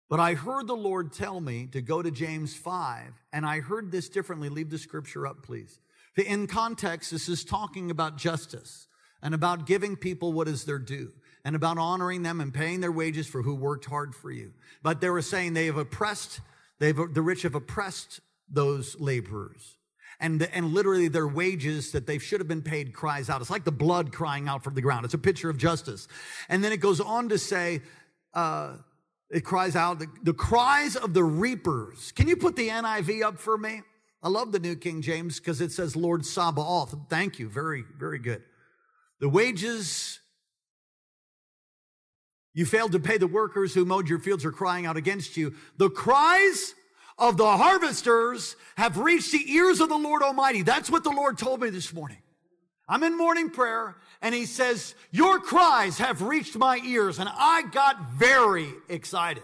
But 0.08 0.20
I 0.20 0.34
heard 0.34 0.68
the 0.68 0.76
Lord 0.76 1.12
tell 1.12 1.40
me 1.40 1.66
to 1.72 1.82
go 1.82 2.02
to 2.02 2.12
James 2.12 2.54
5, 2.54 3.14
and 3.32 3.44
I 3.44 3.58
heard 3.58 3.90
this 3.90 4.08
differently. 4.08 4.48
Leave 4.48 4.70
the 4.70 4.78
scripture 4.78 5.26
up, 5.26 5.42
please. 5.42 5.80
In 6.16 6.46
context, 6.46 7.10
this 7.10 7.28
is 7.28 7.44
talking 7.44 7.90
about 7.90 8.16
justice 8.16 8.86
and 9.24 9.34
about 9.34 9.66
giving 9.66 9.96
people 9.96 10.32
what 10.32 10.46
is 10.46 10.62
their 10.62 10.78
due 10.78 11.10
and 11.46 11.54
about 11.54 11.78
honoring 11.78 12.24
them 12.24 12.40
and 12.40 12.52
paying 12.52 12.80
their 12.80 12.90
wages 12.90 13.28
for 13.28 13.40
who 13.40 13.54
worked 13.54 13.84
hard 13.84 14.16
for 14.16 14.32
you. 14.32 14.52
But 14.82 15.00
they 15.00 15.08
were 15.10 15.22
saying 15.22 15.54
they 15.54 15.66
have 15.66 15.76
oppressed, 15.76 16.40
they've, 16.80 16.96
the 16.96 17.22
rich 17.22 17.42
have 17.42 17.54
oppressed 17.54 18.18
those 18.50 18.98
laborers. 18.98 19.76
And, 20.18 20.42
and 20.52 20.74
literally 20.74 21.06
their 21.06 21.28
wages 21.28 21.92
that 21.92 22.08
they 22.08 22.18
should 22.18 22.40
have 22.40 22.48
been 22.48 22.62
paid 22.62 22.92
cries 22.92 23.30
out. 23.30 23.40
It's 23.40 23.50
like 23.50 23.62
the 23.62 23.70
blood 23.70 24.12
crying 24.12 24.48
out 24.48 24.64
from 24.64 24.74
the 24.74 24.80
ground. 24.80 25.04
It's 25.04 25.14
a 25.14 25.18
picture 25.18 25.48
of 25.48 25.56
justice. 25.56 26.08
And 26.48 26.64
then 26.64 26.72
it 26.72 26.78
goes 26.78 27.00
on 27.00 27.28
to 27.28 27.38
say, 27.38 27.80
uh, 28.34 28.72
it 29.30 29.44
cries 29.44 29.76
out, 29.76 30.00
the, 30.00 30.08
the 30.24 30.34
cries 30.34 30.96
of 30.96 31.14
the 31.14 31.22
reapers. 31.22 32.10
Can 32.10 32.26
you 32.26 32.34
put 32.34 32.56
the 32.56 32.70
NIV 32.70 33.22
up 33.22 33.38
for 33.38 33.56
me? 33.56 33.82
I 34.20 34.30
love 34.30 34.50
the 34.50 34.58
New 34.58 34.74
King 34.74 35.00
James 35.00 35.38
because 35.38 35.60
it 35.60 35.70
says 35.70 35.94
Lord 35.94 36.26
Sabaoth. 36.26 36.92
Thank 37.08 37.38
you. 37.38 37.48
Very, 37.48 37.84
very 37.96 38.18
good. 38.18 38.42
The 39.20 39.28
wages 39.28 40.18
you 42.56 42.64
failed 42.64 42.92
to 42.92 42.98
pay 42.98 43.18
the 43.18 43.26
workers 43.26 43.74
who 43.74 43.84
mowed 43.84 44.08
your 44.08 44.18
fields 44.18 44.42
are 44.46 44.50
crying 44.50 44.86
out 44.86 44.96
against 44.96 45.36
you. 45.36 45.54
The 45.76 45.90
cries 45.90 46.74
of 47.18 47.36
the 47.36 47.44
harvesters 47.44 48.56
have 48.78 48.96
reached 48.96 49.30
the 49.30 49.52
ears 49.52 49.78
of 49.80 49.90
the 49.90 49.98
Lord 49.98 50.22
Almighty. 50.22 50.62
That's 50.62 50.90
what 50.90 51.04
the 51.04 51.10
Lord 51.10 51.36
told 51.36 51.60
me 51.60 51.68
this 51.68 51.92
morning. 51.92 52.16
I'm 52.88 53.02
in 53.02 53.18
morning 53.18 53.50
prayer 53.50 53.96
and 54.22 54.34
he 54.34 54.46
says, 54.46 54.94
your 55.10 55.38
cries 55.38 55.98
have 55.98 56.22
reached 56.22 56.56
my 56.56 56.78
ears. 56.78 57.18
And 57.18 57.28
I 57.30 57.60
got 57.72 58.08
very 58.12 58.68
excited. 58.88 59.42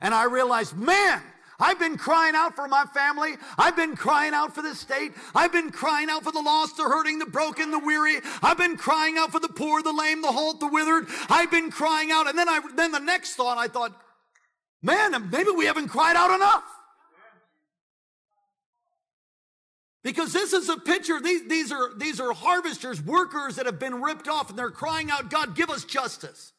And 0.00 0.14
I 0.14 0.24
realized, 0.26 0.76
man, 0.76 1.20
I've 1.62 1.78
been 1.78 1.96
crying 1.96 2.34
out 2.34 2.56
for 2.56 2.66
my 2.66 2.84
family. 2.92 3.36
I've 3.56 3.76
been 3.76 3.94
crying 3.94 4.34
out 4.34 4.52
for 4.52 4.62
the 4.62 4.74
state. 4.74 5.12
I've 5.32 5.52
been 5.52 5.70
crying 5.70 6.10
out 6.10 6.24
for 6.24 6.32
the 6.32 6.40
lost, 6.40 6.76
the 6.76 6.82
hurting, 6.82 7.20
the 7.20 7.26
broken, 7.26 7.70
the 7.70 7.78
weary. 7.78 8.16
I've 8.42 8.58
been 8.58 8.76
crying 8.76 9.16
out 9.16 9.30
for 9.30 9.38
the 9.38 9.48
poor, 9.48 9.80
the 9.80 9.92
lame, 9.92 10.22
the 10.22 10.32
halt, 10.32 10.58
the 10.58 10.66
withered. 10.66 11.06
I've 11.28 11.52
been 11.52 11.70
crying 11.70 12.10
out. 12.10 12.28
And 12.28 12.36
then 12.36 12.48
I, 12.48 12.60
then 12.74 12.90
the 12.90 12.98
next 12.98 13.36
thought 13.36 13.58
I 13.58 13.68
thought, 13.68 13.96
man, 14.82 15.30
maybe 15.30 15.50
we 15.52 15.66
haven't 15.66 15.88
cried 15.88 16.16
out 16.16 16.34
enough. 16.34 16.64
Because 20.02 20.32
this 20.32 20.52
is 20.52 20.68
a 20.68 20.78
picture, 20.78 21.20
these, 21.20 21.46
these, 21.46 21.70
are, 21.70 21.94
these 21.96 22.18
are 22.18 22.32
harvesters, 22.32 23.00
workers 23.00 23.54
that 23.54 23.66
have 23.66 23.78
been 23.78 24.02
ripped 24.02 24.26
off, 24.26 24.50
and 24.50 24.58
they're 24.58 24.72
crying 24.72 25.12
out, 25.12 25.30
God, 25.30 25.54
give 25.54 25.70
us 25.70 25.84
justice. 25.84 26.52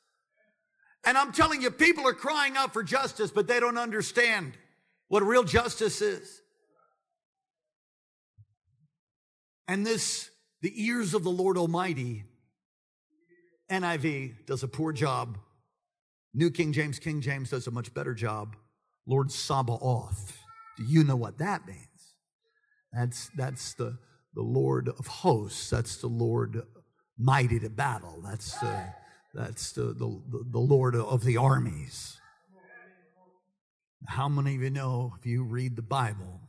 And 1.04 1.18
I'm 1.18 1.34
telling 1.34 1.62
you, 1.62 1.72
people 1.72 2.08
are 2.08 2.14
crying 2.14 2.56
out 2.56 2.72
for 2.72 2.84
justice, 2.84 3.32
but 3.32 3.48
they 3.48 3.60
don't 3.60 3.78
understand 3.78 4.54
what 5.14 5.22
real 5.22 5.44
justice 5.44 6.02
is. 6.02 6.42
And 9.68 9.86
this, 9.86 10.32
the 10.64 10.74
ears 10.86 11.14
of 11.14 11.24
the 11.24 11.30
Lord 11.30 11.56
Almighty, 11.56 12.24
NIV 13.70 14.48
does 14.48 14.64
a 14.64 14.68
poor 14.68 14.92
job. 14.92 15.38
New 16.34 16.50
King 16.50 16.74
James, 16.74 16.98
King 16.98 17.22
James 17.22 17.52
does 17.52 17.68
a 17.68 17.72
much 17.72 17.94
better 17.94 18.16
job. 18.16 18.56
Lord 19.06 19.32
Sabaoth. 19.32 20.36
Do 20.78 20.84
you 20.84 21.04
know 21.04 21.16
what 21.16 21.38
that 21.38 21.68
means? 21.68 22.16
That's, 22.92 23.30
that's 23.38 23.76
the, 23.76 24.00
the 24.34 24.42
Lord 24.42 24.90
of 24.90 25.06
hosts. 25.06 25.70
That's 25.70 25.98
the 25.98 26.08
Lord 26.08 26.64
mighty 27.20 27.60
to 27.60 27.70
battle. 27.70 28.20
That's 28.26 28.58
the, 28.58 28.86
that's 29.36 29.74
the, 29.74 29.94
the, 29.94 30.44
the 30.50 30.60
Lord 30.60 30.96
of 30.96 31.24
the 31.24 31.38
armies. 31.38 32.18
How 34.06 34.28
many 34.28 34.56
of 34.56 34.62
you 34.62 34.70
know 34.70 35.14
if 35.18 35.26
you 35.26 35.44
read 35.44 35.76
the 35.76 35.82
Bible, 35.82 36.42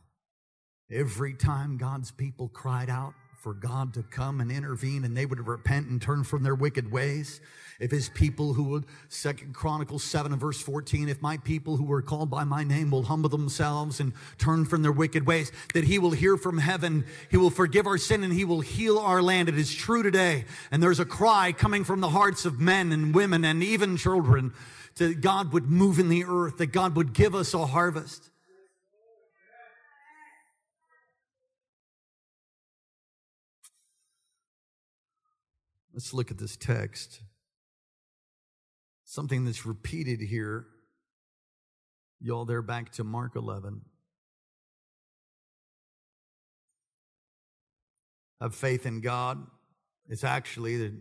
every 0.90 1.34
time 1.34 1.76
God's 1.76 2.10
people 2.10 2.48
cried 2.48 2.90
out 2.90 3.14
for 3.38 3.54
God 3.54 3.94
to 3.94 4.02
come 4.02 4.40
and 4.40 4.50
intervene 4.50 5.04
and 5.04 5.16
they 5.16 5.26
would 5.26 5.46
repent 5.46 5.88
and 5.88 6.00
turn 6.00 6.24
from 6.24 6.42
their 6.42 6.54
wicked 6.54 6.90
ways, 6.90 7.40
if 7.78 7.90
his 7.90 8.08
people 8.08 8.54
who 8.54 8.64
would, 8.64 8.86
Second 9.08 9.54
Chronicles 9.54 10.02
7 10.02 10.32
and 10.32 10.40
verse 10.40 10.60
14, 10.62 11.08
if 11.08 11.22
my 11.22 11.36
people 11.38 11.76
who 11.76 11.92
are 11.92 12.02
called 12.02 12.30
by 12.30 12.42
my 12.42 12.64
name 12.64 12.90
will 12.90 13.02
humble 13.04 13.28
themselves 13.28 14.00
and 14.00 14.14
turn 14.38 14.64
from 14.64 14.82
their 14.82 14.92
wicked 14.92 15.26
ways, 15.26 15.52
that 15.74 15.84
he 15.84 15.98
will 15.98 16.12
hear 16.12 16.36
from 16.36 16.58
heaven, 16.58 17.04
he 17.30 17.36
will 17.36 17.50
forgive 17.50 17.86
our 17.86 17.98
sin 17.98 18.24
and 18.24 18.32
he 18.32 18.44
will 18.44 18.62
heal 18.62 18.98
our 18.98 19.22
land. 19.22 19.48
It 19.48 19.58
is 19.58 19.74
true 19.74 20.02
today. 20.02 20.44
And 20.70 20.82
there's 20.82 21.00
a 21.00 21.04
cry 21.04 21.52
coming 21.52 21.84
from 21.84 22.00
the 22.00 22.10
hearts 22.10 22.44
of 22.44 22.60
men 22.60 22.92
and 22.92 23.14
women 23.14 23.44
and 23.44 23.62
even 23.62 23.96
children 23.96 24.52
that 24.96 25.20
God 25.20 25.52
would 25.52 25.70
move 25.70 25.98
in 25.98 26.08
the 26.08 26.24
earth, 26.24 26.58
that 26.58 26.66
God 26.66 26.96
would 26.96 27.12
give 27.12 27.34
us 27.34 27.54
a 27.54 27.66
harvest. 27.66 28.30
Let's 35.92 36.12
look 36.12 36.30
at 36.30 36.38
this 36.38 36.56
text. 36.56 37.20
Something 39.04 39.44
that's 39.44 39.64
repeated 39.64 40.20
here. 40.20 40.66
Y'all 42.20 42.44
there 42.44 42.62
back 42.62 42.90
to 42.92 43.04
Mark 43.04 43.36
11. 43.36 43.82
Have 48.40 48.54
faith 48.54 48.86
in 48.86 49.00
God. 49.00 49.46
It's 50.08 50.24
actually, 50.24 50.74
if 50.74 50.92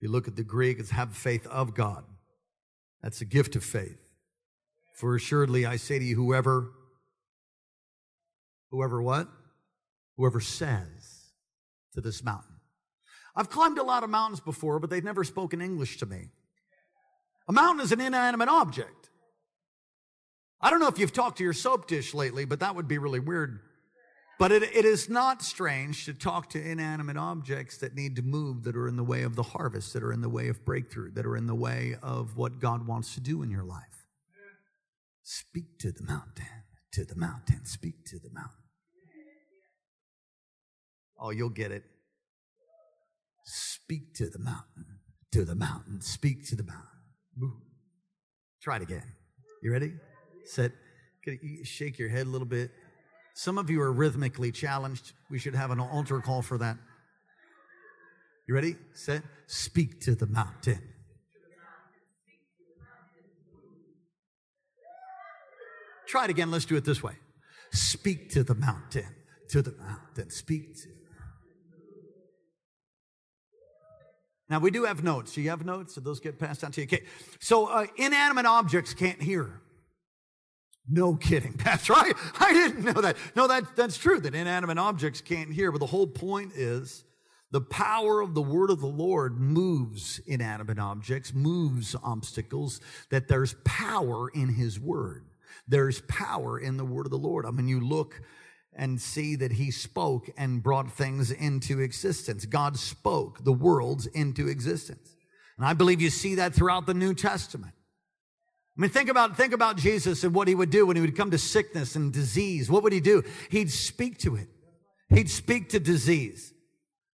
you 0.00 0.10
look 0.10 0.28
at 0.28 0.36
the 0.36 0.44
Greek, 0.44 0.78
it's 0.78 0.90
have 0.90 1.16
faith 1.16 1.46
of 1.46 1.74
God. 1.74 2.04
That's 3.04 3.20
a 3.20 3.26
gift 3.26 3.54
of 3.54 3.62
faith. 3.62 4.00
For 4.94 5.14
assuredly 5.14 5.66
I 5.66 5.76
say 5.76 5.98
to 5.98 6.04
you, 6.04 6.16
whoever, 6.16 6.70
whoever 8.70 9.02
what? 9.02 9.28
Whoever 10.16 10.40
says 10.40 11.32
to 11.92 12.00
this 12.00 12.24
mountain. 12.24 12.56
I've 13.36 13.50
climbed 13.50 13.76
a 13.76 13.82
lot 13.82 14.04
of 14.04 14.10
mountains 14.10 14.40
before, 14.40 14.78
but 14.78 14.88
they've 14.88 15.04
never 15.04 15.22
spoken 15.22 15.60
English 15.60 15.98
to 15.98 16.06
me. 16.06 16.30
A 17.46 17.52
mountain 17.52 17.84
is 17.84 17.92
an 17.92 18.00
inanimate 18.00 18.48
object. 18.48 19.10
I 20.62 20.70
don't 20.70 20.80
know 20.80 20.88
if 20.88 20.98
you've 20.98 21.12
talked 21.12 21.36
to 21.38 21.44
your 21.44 21.52
soap 21.52 21.86
dish 21.86 22.14
lately, 22.14 22.46
but 22.46 22.60
that 22.60 22.74
would 22.74 22.88
be 22.88 22.96
really 22.96 23.20
weird 23.20 23.60
but 24.38 24.52
it, 24.52 24.62
it 24.62 24.84
is 24.84 25.08
not 25.08 25.42
strange 25.42 26.04
to 26.06 26.14
talk 26.14 26.50
to 26.50 26.60
inanimate 26.60 27.16
objects 27.16 27.78
that 27.78 27.94
need 27.94 28.16
to 28.16 28.22
move, 28.22 28.64
that 28.64 28.76
are 28.76 28.88
in 28.88 28.96
the 28.96 29.04
way 29.04 29.22
of 29.22 29.36
the 29.36 29.42
harvest, 29.42 29.92
that 29.92 30.02
are 30.02 30.12
in 30.12 30.20
the 30.20 30.28
way 30.28 30.48
of 30.48 30.64
breakthrough, 30.64 31.10
that 31.12 31.26
are 31.26 31.36
in 31.36 31.46
the 31.46 31.54
way 31.54 31.96
of 32.02 32.36
what 32.36 32.60
God 32.60 32.86
wants 32.86 33.14
to 33.14 33.20
do 33.20 33.42
in 33.42 33.50
your 33.50 33.64
life. 33.64 34.06
Speak 35.22 35.78
to 35.78 35.92
the 35.92 36.02
mountain, 36.02 36.44
to 36.92 37.04
the 37.04 37.16
mountain, 37.16 37.64
speak 37.64 38.04
to 38.06 38.18
the 38.18 38.30
mountain. 38.30 38.64
Oh, 41.18 41.30
you'll 41.30 41.48
get 41.48 41.70
it. 41.72 41.84
Speak 43.44 44.14
to 44.14 44.28
the 44.28 44.38
mountain, 44.38 45.00
to 45.32 45.44
the 45.44 45.54
mountain, 45.54 46.00
speak 46.00 46.46
to 46.48 46.56
the 46.56 46.64
mountain. 46.64 46.88
Move. 47.36 47.60
Try 48.62 48.76
it 48.76 48.82
again. 48.82 49.04
You 49.62 49.72
ready? 49.72 49.92
Set. 50.44 50.72
Shake 51.62 51.98
your 51.98 52.08
head 52.08 52.26
a 52.26 52.30
little 52.30 52.46
bit. 52.46 52.70
Some 53.34 53.58
of 53.58 53.68
you 53.68 53.82
are 53.82 53.92
rhythmically 53.92 54.52
challenged. 54.52 55.12
We 55.28 55.38
should 55.38 55.56
have 55.56 55.72
an 55.72 55.80
altar 55.80 56.20
call 56.20 56.40
for 56.40 56.56
that. 56.58 56.76
You 58.46 58.54
ready? 58.54 58.76
Set. 58.92 59.22
Speak 59.48 60.00
to 60.02 60.14
the 60.14 60.26
mountain. 60.26 60.80
Try 66.06 66.24
it 66.24 66.30
again. 66.30 66.52
Let's 66.52 66.64
do 66.64 66.76
it 66.76 66.84
this 66.84 67.02
way. 67.02 67.14
Speak 67.72 68.30
to 68.30 68.44
the 68.44 68.54
mountain. 68.54 69.06
To 69.48 69.62
the 69.62 69.72
mountain. 69.72 70.30
Speak 70.30 70.76
to. 70.82 70.88
Now 74.48 74.60
we 74.60 74.70
do 74.70 74.84
have 74.84 75.02
notes. 75.02 75.32
Do 75.32 75.42
you 75.42 75.50
have 75.50 75.64
notes? 75.64 75.94
Did 75.94 76.04
those 76.04 76.20
get 76.20 76.38
passed 76.38 76.62
on 76.62 76.70
to 76.72 76.82
you? 76.82 76.86
Okay. 76.86 77.02
So 77.40 77.66
uh, 77.66 77.86
inanimate 77.96 78.46
objects 78.46 78.94
can't 78.94 79.20
hear. 79.20 79.60
No 80.88 81.14
kidding. 81.14 81.52
That's 81.64 81.88
right. 81.88 82.14
I 82.38 82.52
didn't 82.52 82.84
know 82.84 83.00
that. 83.00 83.16
No, 83.34 83.46
that, 83.46 83.76
that's 83.76 83.96
true 83.96 84.20
that 84.20 84.34
inanimate 84.34 84.78
objects 84.78 85.20
can't 85.20 85.52
hear, 85.52 85.72
but 85.72 85.78
the 85.78 85.86
whole 85.86 86.06
point 86.06 86.52
is 86.54 87.04
The 87.50 87.60
power 87.60 88.20
of 88.20 88.34
the 88.34 88.42
word 88.42 88.70
of 88.70 88.80
the 88.80 88.86
Lord 88.88 89.38
moves 89.38 90.20
inanimate 90.26 90.80
objects, 90.80 91.32
moves 91.32 91.94
obstacles, 92.02 92.80
that 93.10 93.28
there's 93.28 93.54
power 93.64 94.28
in 94.30 94.48
his 94.48 94.80
word. 94.80 95.24
There's 95.68 96.00
power 96.02 96.58
in 96.58 96.76
the 96.76 96.84
word 96.84 97.06
of 97.06 97.12
the 97.12 97.16
Lord. 97.18 97.46
I 97.46 97.52
mean, 97.52 97.68
you 97.68 97.80
look 97.80 98.20
and 98.74 99.00
see 99.00 99.36
that 99.36 99.52
he 99.52 99.70
spoke 99.70 100.28
and 100.36 100.64
brought 100.64 100.90
things 100.90 101.30
into 101.30 101.78
existence. 101.80 102.44
God 102.44 102.76
spoke 102.76 103.44
the 103.44 103.52
worlds 103.52 104.06
into 104.06 104.48
existence. 104.48 105.14
And 105.56 105.64
I 105.64 105.74
believe 105.74 106.02
you 106.02 106.10
see 106.10 106.34
that 106.34 106.54
throughout 106.54 106.86
the 106.86 106.94
New 106.94 107.14
Testament. 107.14 107.74
I 108.76 108.80
mean, 108.80 108.90
think 108.90 109.08
about, 109.08 109.36
think 109.36 109.52
about 109.52 109.76
Jesus 109.76 110.24
and 110.24 110.34
what 110.34 110.48
he 110.48 110.54
would 110.54 110.70
do 110.70 110.86
when 110.86 110.96
he 110.96 111.00
would 111.00 111.16
come 111.16 111.30
to 111.30 111.38
sickness 111.38 111.94
and 111.94 112.12
disease. 112.12 112.68
What 112.68 112.82
would 112.82 112.92
he 112.92 113.00
do? 113.00 113.22
He'd 113.50 113.70
speak 113.70 114.18
to 114.20 114.34
it. 114.34 114.48
He'd 115.10 115.30
speak 115.30 115.68
to 115.70 115.80
disease. 115.80 116.52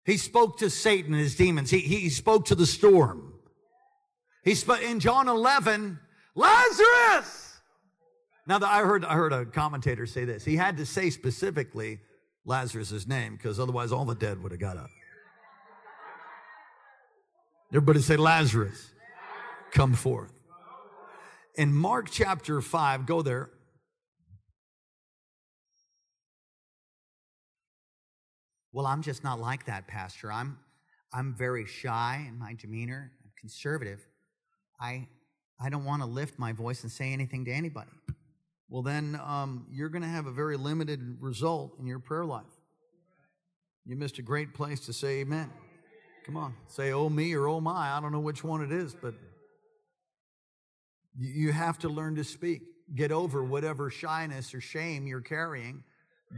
He 0.06 0.16
spoke 0.16 0.58
to 0.58 0.70
Satan 0.70 1.12
and 1.12 1.22
his 1.22 1.36
demons. 1.36 1.70
He, 1.70 1.80
he 1.80 2.08
spoke 2.08 2.46
to 2.46 2.54
the 2.54 2.64
storm. 2.66 3.34
He 4.42 4.54
spoke 4.54 4.82
in 4.82 5.00
John 5.00 5.28
11, 5.28 5.98
Lazarus! 6.34 7.60
Now, 8.46 8.58
the, 8.58 8.66
I 8.66 8.82
heard 8.82 9.04
I 9.04 9.14
heard 9.14 9.32
a 9.32 9.44
commentator 9.44 10.06
say 10.06 10.24
this. 10.24 10.44
He 10.44 10.56
had 10.56 10.78
to 10.78 10.86
say 10.86 11.10
specifically 11.10 12.00
Lazarus' 12.46 13.06
name 13.06 13.36
because 13.36 13.60
otherwise 13.60 13.92
all 13.92 14.06
the 14.06 14.14
dead 14.14 14.42
would 14.42 14.50
have 14.50 14.60
got 14.60 14.78
up. 14.78 14.88
Everybody 17.70 18.00
say 18.00 18.16
Lazarus, 18.16 18.90
come 19.72 19.92
forth. 19.92 20.39
In 21.60 21.74
Mark 21.74 22.08
chapter 22.10 22.62
5, 22.62 23.04
go 23.04 23.20
there. 23.20 23.50
Well, 28.72 28.86
I'm 28.86 29.02
just 29.02 29.22
not 29.22 29.38
like 29.38 29.66
that, 29.66 29.86
Pastor. 29.86 30.32
I'm 30.32 30.58
I'm 31.12 31.34
very 31.36 31.66
shy 31.66 32.24
in 32.26 32.38
my 32.38 32.54
demeanor. 32.54 33.12
I'm 33.22 33.30
conservative. 33.38 34.00
I 34.80 35.06
I 35.60 35.68
don't 35.68 35.84
want 35.84 36.00
to 36.00 36.08
lift 36.08 36.38
my 36.38 36.52
voice 36.52 36.82
and 36.82 36.90
say 36.90 37.12
anything 37.12 37.44
to 37.44 37.52
anybody 37.52 37.90
well, 38.70 38.82
then 38.82 39.20
um, 39.26 39.66
you're 39.70 39.88
going 39.88 40.02
to 40.02 40.08
have 40.08 40.26
a 40.26 40.30
very 40.30 40.56
limited 40.56 41.16
result 41.20 41.74
in 41.80 41.86
your 41.86 41.98
prayer 41.98 42.24
life. 42.24 42.44
You 43.84 43.96
missed 43.96 44.18
a 44.18 44.22
great 44.22 44.54
place 44.54 44.80
to 44.86 44.92
say 44.92 45.20
amen. 45.20 45.50
Come 46.24 46.36
on, 46.36 46.54
say 46.68 46.92
oh 46.92 47.10
me 47.10 47.34
or 47.34 47.48
oh 47.48 47.60
my. 47.60 47.90
I 47.90 48.00
don't 48.00 48.12
know 48.12 48.20
which 48.20 48.44
one 48.44 48.62
it 48.62 48.70
is, 48.70 48.94
but 48.94 49.14
you 51.20 51.52
have 51.52 51.78
to 51.80 51.88
learn 51.88 52.16
to 52.16 52.24
speak. 52.24 52.62
Get 52.94 53.12
over 53.12 53.44
whatever 53.44 53.90
shyness 53.90 54.54
or 54.54 54.60
shame 54.60 55.06
you're 55.06 55.20
carrying. 55.20 55.84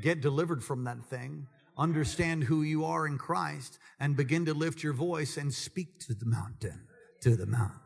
Get 0.01 0.21
delivered 0.21 0.63
from 0.63 0.85
that 0.85 1.05
thing. 1.05 1.47
Understand 1.79 2.45
who 2.45 2.63
you 2.63 2.85
are 2.85 3.07
in 3.07 3.17
Christ 3.17 3.79
and 3.99 4.17
begin 4.17 4.45
to 4.47 4.55
lift 4.55 4.83
your 4.83 4.93
voice 4.93 5.37
and 5.37 5.55
speak 5.55 5.99
to 6.01 6.15
the 6.15 6.27
mountain, 6.27 6.87
to 7.21 7.37
the 7.37 7.47
mountains. 7.47 7.79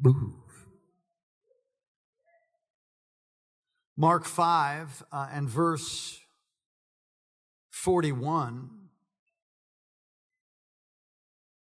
Move. 0.00 0.34
Mark 3.96 4.24
5 4.24 5.04
uh, 5.12 5.28
and 5.32 5.48
verse 5.48 6.18
41. 7.68 8.70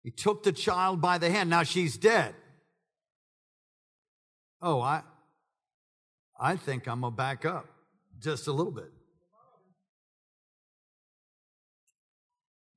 He 0.02 0.10
took 0.10 0.42
the 0.42 0.52
child 0.52 1.00
by 1.00 1.18
the 1.18 1.30
hand. 1.30 1.50
Now 1.50 1.62
she's 1.62 1.96
dead. 1.96 2.34
Oh, 4.62 4.80
I 4.80 5.02
I 6.38 6.56
think 6.56 6.86
I'm 6.86 7.00
gonna 7.00 7.14
back 7.14 7.44
up 7.44 7.66
just 8.18 8.46
a 8.46 8.52
little 8.52 8.72
bit. 8.72 8.90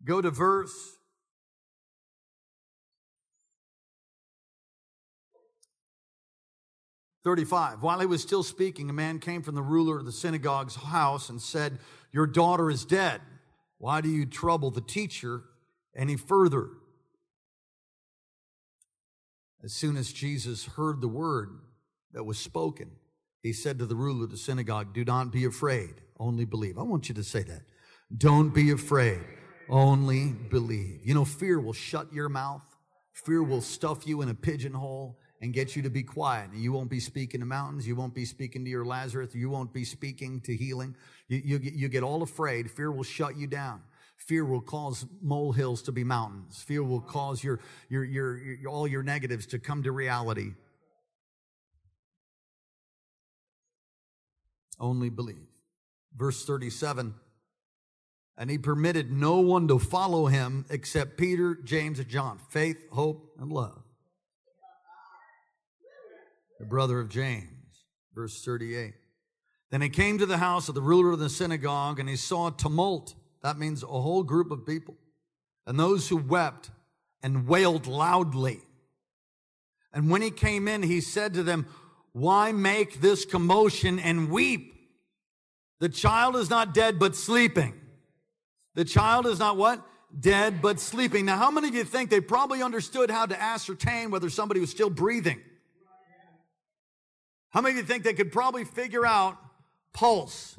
Go 0.06 0.22
to 0.22 0.32
verse 0.32 0.98
35. 7.24 7.82
While 7.82 8.02
he 8.02 8.06
was 8.06 8.22
still 8.22 8.44
speaking, 8.44 8.90
a 8.90 8.94
man 8.94 9.20
came 9.20 9.42
from 9.42 9.56
the 9.56 9.62
ruler 9.62 9.98
of 9.98 10.06
the 10.06 10.12
synagogue's 10.12 10.76
house 10.76 11.30
and 11.30 11.42
said, 11.42 11.80
Your 12.12 12.28
daughter 12.28 12.70
is 12.70 12.84
dead. 12.84 13.22
Why 13.78 14.02
do 14.02 14.10
you 14.10 14.26
trouble 14.26 14.72
the 14.72 14.82
teacher 14.82 15.44
any 15.96 16.18
further? 16.18 16.68
As 19.64 19.72
soon 19.72 19.96
as 19.96 20.12
Jesus 20.12 20.66
heard 20.66 21.00
the 21.00 21.08
word 21.08 21.60
that 22.14 22.24
was 22.24 22.38
spoken, 22.38 22.92
he 23.42 23.54
said 23.54 23.80
to 23.80 23.86
the 23.86 23.96
ruler 23.96 24.26
of 24.26 24.32
the 24.32 24.38
synagogue, 24.38 24.94
Do 24.94 25.04
not 25.04 25.32
be 25.32 25.46
afraid, 25.46 25.96
only 26.20 26.46
believe. 26.46 26.78
I 26.78 26.84
want 26.84 27.10
you 27.10 27.16
to 27.16 27.24
say 27.24 27.44
that. 27.44 27.62
Don't 28.16 28.54
be 28.54 28.72
afraid, 28.72 29.22
only 29.70 30.34
believe. 30.50 31.02
You 31.04 31.14
know, 31.14 31.26
fear 31.26 31.60
will 31.60 31.74
shut 31.74 32.14
your 32.14 32.30
mouth, 32.30 32.64
fear 33.14 33.44
will 33.44 33.62
stuff 33.62 34.08
you 34.08 34.22
in 34.22 34.30
a 34.30 34.34
pigeonhole 34.34 35.18
and 35.44 35.54
get 35.54 35.76
you 35.76 35.82
to 35.82 35.90
be 35.90 36.04
quiet. 36.04 36.52
And 36.54 36.62
You 36.62 36.72
won't 36.72 36.90
be 36.90 37.02
speaking 37.02 37.42
to 37.42 37.46
mountains. 37.46 37.86
You 37.86 37.98
won't 37.98 38.16
be 38.16 38.24
speaking 38.24 38.64
to 38.64 38.70
your 38.72 38.86
Lazarus. 38.86 39.36
You 39.36 39.50
won't 39.50 39.74
be 39.74 39.84
speaking 39.84 40.40
to 40.42 40.56
healing. 40.56 40.96
You, 41.28 41.42
you, 41.44 41.60
you 41.62 41.90
get 41.90 42.02
all 42.02 42.24
afraid. 42.24 42.72
Fear 42.72 42.94
will 42.94 43.04
shut 43.04 43.36
you 43.36 43.46
down. 43.48 43.82
Fear 44.16 44.46
will 44.46 44.62
cause 44.62 45.06
molehills 45.22 45.82
to 45.82 45.92
be 45.92 46.06
mountains. 46.06 46.64
Fear 46.66 46.84
will 46.84 47.02
cause 47.02 47.44
your, 47.44 47.60
your, 47.90 48.06
your, 48.06 48.38
your, 48.38 48.72
all 48.72 48.88
your 48.88 49.04
negatives 49.04 49.46
to 49.48 49.60
come 49.60 49.84
to 49.84 49.92
reality. 49.92 50.54
Only 54.80 55.10
believe. 55.10 55.48
Verse 56.16 56.46
37 56.46 57.14
And 58.38 58.50
he 58.50 58.58
permitted 58.58 59.12
no 59.12 59.40
one 59.40 59.68
to 59.68 59.80
follow 59.80 60.28
him 60.28 60.66
except 60.70 61.18
Peter, 61.18 61.56
James, 61.56 62.00
and 62.00 62.08
John. 62.08 62.40
Faith, 62.50 62.78
hope, 62.92 63.36
and 63.40 63.52
love 63.52 63.84
the 66.64 66.70
brother 66.70 67.02
of 67.02 67.10
James. 67.10 67.50
Verse 68.16 68.42
38. 68.42 68.94
Then 69.70 69.82
he 69.82 69.90
came 69.90 70.18
to 70.18 70.26
the 70.26 70.38
house 70.38 70.70
of 70.70 70.76
the 70.76 70.82
ruler 70.82 71.12
of 71.12 71.20
the 71.20 71.30
synagogue 71.30 72.00
and 72.00 72.08
he 72.08 72.16
saw 72.16 72.48
a 72.48 72.52
tumult. 72.52 73.16
That 73.42 73.58
means 73.58 73.84
a 73.84 73.88
whole 73.88 74.24
group 74.24 74.50
of 74.50 74.66
people. 74.66 74.96
And 75.68 75.78
those 75.78 76.08
who 76.08 76.16
wept 76.16 76.72
and 77.22 77.48
wailed 77.48 77.86
loudly. 77.86 78.62
And 79.92 80.10
when 80.10 80.22
he 80.22 80.32
came 80.32 80.70
in, 80.70 80.84
he 80.84 81.02
said 81.02 81.34
to 81.34 81.44
them, 81.44 81.68
Why 82.14 82.52
make 82.52 83.02
this 83.02 83.26
commotion 83.26 84.00
and 84.00 84.30
weep? 84.30 84.74
The 85.80 85.90
child 85.90 86.36
is 86.36 86.50
not 86.50 86.74
dead, 86.74 87.00
but 87.00 87.16
sleeping. 87.16 87.74
The 88.76 88.86
child 88.86 89.26
is 89.26 89.40
not 89.40 89.58
what? 89.58 89.86
Dead, 90.18 90.62
but 90.62 90.80
sleeping. 90.80 91.26
Now, 91.26 91.38
how 91.38 91.52
many 91.52 91.68
of 91.68 91.76
you 91.76 91.84
think 91.84 92.10
they 92.10 92.22
probably 92.22 92.62
understood 92.62 93.10
how 93.10 93.26
to 93.26 93.42
ascertain 93.42 94.12
whether 94.12 94.30
somebody 94.30 94.60
was 94.60 94.70
still 94.70 94.90
breathing? 94.90 95.42
How 97.50 97.62
many 97.62 97.74
of 97.74 97.78
you 97.78 97.84
think 97.84 98.04
they 98.04 98.14
could 98.14 98.32
probably 98.32 98.64
figure 98.64 99.06
out 99.06 99.38
pulse? 99.92 100.56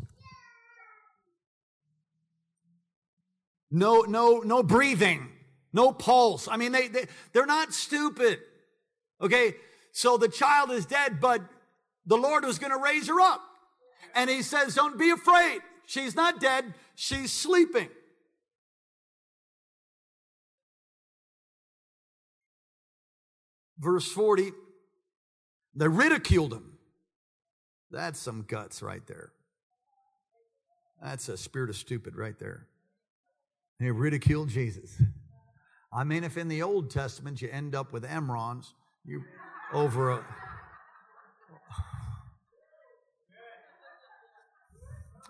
No, 3.70 4.02
no, 4.02 4.40
no 4.40 4.62
breathing, 4.62 5.28
no 5.72 5.90
pulse. 5.90 6.46
I 6.48 6.56
mean, 6.56 6.70
they, 6.70 6.86
they, 6.86 7.06
they're 7.32 7.46
not 7.46 7.72
stupid. 7.72 8.38
Okay, 9.20 9.54
so 9.94 10.16
the 10.16 10.28
child 10.28 10.72
is 10.72 10.84
dead, 10.84 11.20
but 11.20 11.40
the 12.04 12.16
Lord 12.16 12.44
was 12.44 12.58
going 12.58 12.72
to 12.72 12.78
raise 12.78 13.06
her 13.06 13.20
up. 13.20 13.40
And 14.12 14.28
he 14.28 14.42
says, 14.42 14.74
Don't 14.74 14.98
be 14.98 15.10
afraid. 15.10 15.60
She's 15.86 16.16
not 16.16 16.40
dead, 16.40 16.74
she's 16.96 17.32
sleeping. 17.32 17.88
Verse 23.78 24.10
40, 24.10 24.50
they 25.76 25.88
ridiculed 25.88 26.54
him. 26.54 26.72
That's 27.90 28.18
some 28.18 28.44
guts 28.48 28.82
right 28.82 29.06
there. 29.06 29.30
That's 31.00 31.28
a 31.28 31.36
spirit 31.36 31.70
of 31.70 31.76
stupid 31.76 32.16
right 32.16 32.38
there. 32.38 32.66
They 33.78 33.92
ridiculed 33.92 34.48
Jesus. 34.48 35.00
I 35.92 36.02
mean, 36.02 36.24
if 36.24 36.36
in 36.36 36.48
the 36.48 36.62
Old 36.62 36.90
Testament 36.90 37.40
you 37.40 37.48
end 37.52 37.76
up 37.76 37.92
with 37.92 38.04
emerods, 38.04 38.72
you 39.04 39.22
over 39.74 40.12
a 40.12 40.24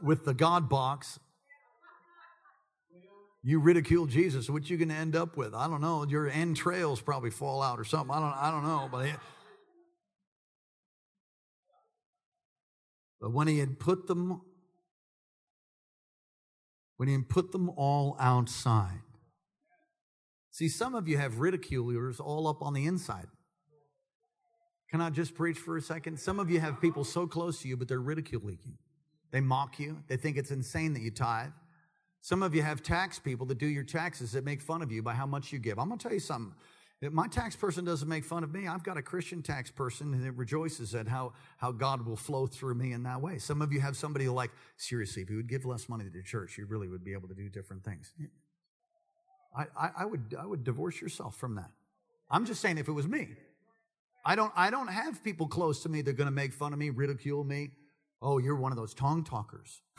with 0.03 0.25
the 0.25 0.35
God 0.35 0.69
box, 0.69 1.19
you 3.43 3.59
ridicule 3.59 4.07
Jesus, 4.07 4.51
what 4.51 4.69
you 4.69 4.77
going 4.77 4.91
to 4.91 4.95
end 4.95 5.17
up 5.17 5.37
with? 5.37 5.55
I 5.55 5.67
don't 5.67 5.81
know. 5.81 6.05
Your 6.05 6.29
entrails 6.29 7.01
probably 7.01 7.31
fall 7.31 7.63
out 7.63 7.81
or 7.81 7.85
something. 7.85 8.15
I 8.15 8.21
don't. 8.21 8.35
I 8.35 8.51
don't 8.51 8.65
know. 8.65 8.89
But 8.91 9.09
But 13.25 13.33
when 13.33 13.49
he 13.49 13.59
had 13.59 13.79
put 13.81 14.07
them, 14.07 14.43
when 16.99 17.09
he 17.09 17.15
had 17.15 17.31
put 17.31 17.53
them 17.53 17.71
all 17.71 18.19
outside. 18.21 19.01
See, 20.51 20.69
some 20.69 20.95
of 20.95 21.09
you 21.09 21.17
have 21.17 21.39
ridiculers 21.39 22.21
all 22.21 22.47
up 22.47 22.61
on 22.61 22.75
the 22.75 22.85
inside. 22.85 23.29
Can 24.95 25.01
I 25.01 25.11
just 25.11 25.35
preach 25.35 25.59
for 25.59 25.77
a 25.77 25.83
second? 25.83 26.21
Some 26.21 26.39
of 26.39 26.53
you 26.53 26.61
have 26.61 26.81
people 26.81 27.03
so 27.03 27.27
close 27.27 27.61
to 27.63 27.69
you, 27.69 27.77
but 27.77 27.89
they're 27.89 28.01
ridiculing 28.01 28.61
you. 28.65 28.75
They 29.33 29.41
mock 29.41 29.81
you. 29.81 29.99
They 30.07 30.17
think 30.17 30.37
it's 30.37 30.53
insane 30.53 30.93
that 30.93 31.03
you 31.03 31.11
tithe. 31.11 31.51
Some 32.21 32.45
of 32.45 32.55
you 32.55 32.63
have 32.63 32.81
tax 32.81 33.19
people 33.19 33.45
that 33.47 33.59
do 33.59 33.67
your 33.67 33.83
taxes 33.83 34.31
that 34.31 34.45
make 34.45 34.63
fun 34.63 34.83
of 34.83 34.93
you 34.93 35.03
by 35.03 35.15
how 35.15 35.27
much 35.27 35.53
you 35.53 35.59
give. 35.59 35.81
I'm 35.81 35.89
going 35.89 35.99
to 35.99 36.03
tell 36.05 36.15
you 36.15 36.21
something. 36.21 36.55
My 37.11 37.27
tax 37.27 37.57
person 37.57 37.85
doesn't 37.85 38.09
make 38.09 38.25
fun 38.25 38.45
of 38.45 38.55
me, 38.55 38.69
I've 38.69 38.85
got 38.85 38.97
a 38.97 39.03
Christian 39.03 39.43
tax 39.43 39.69
person 39.69 40.13
that 40.23 40.31
rejoices 40.35 40.95
at 40.95 41.09
how, 41.09 41.33
how 41.57 41.73
God 41.73 42.07
will 42.07 42.15
flow 42.15 42.47
through 42.47 42.77
me 42.77 42.93
in 42.93 43.03
that 43.03 43.21
way. 43.21 43.39
Some 43.39 43.63
of 43.63 43.73
you 43.73 43.81
have 43.81 43.97
somebody 43.97 44.29
like, 44.29 44.53
seriously, 44.77 45.23
if 45.23 45.29
you 45.29 45.35
would 45.35 45.49
give 45.49 45.65
less 45.65 45.89
money 45.89 46.05
to 46.05 46.11
the 46.11 46.23
church, 46.23 46.57
you 46.57 46.67
really 46.67 46.87
would 46.87 47.03
be 47.03 47.15
able 47.15 47.27
to 47.27 47.35
do 47.35 47.49
different 47.49 47.83
things. 47.83 48.13
I, 49.59 49.65
I, 49.77 49.91
I 49.99 50.05
would, 50.05 50.37
I 50.41 50.47
would 50.47 50.63
divorce 50.63 51.01
yourself 51.01 51.35
from 51.35 51.57
that. 51.57 51.73
I'm 52.31 52.45
just 52.47 52.61
saying 52.61 52.79
if 52.79 52.87
it 52.87 52.93
was 52.93 53.09
me. 53.09 53.31
I 54.25 54.37
don't, 54.37 54.53
I 54.57 54.71
don't 54.71 54.89
have 54.89 55.23
people 55.23 55.49
close 55.49 55.83
to 55.83 55.89
me 55.89 56.03
that 56.03 56.11
are 56.11 56.15
going 56.15 56.29
to 56.29 56.35
make 56.35 56.53
fun 56.53 56.73
of 56.73 56.79
me, 56.79 56.91
ridicule 56.91 57.45
me. 57.45 57.73
Oh, 58.23 58.39
you're 58.39 58.57
one 58.57 58.73
of 58.73 58.77
those 58.77 58.95
tongue 58.95 59.23
talkers. 59.23 59.83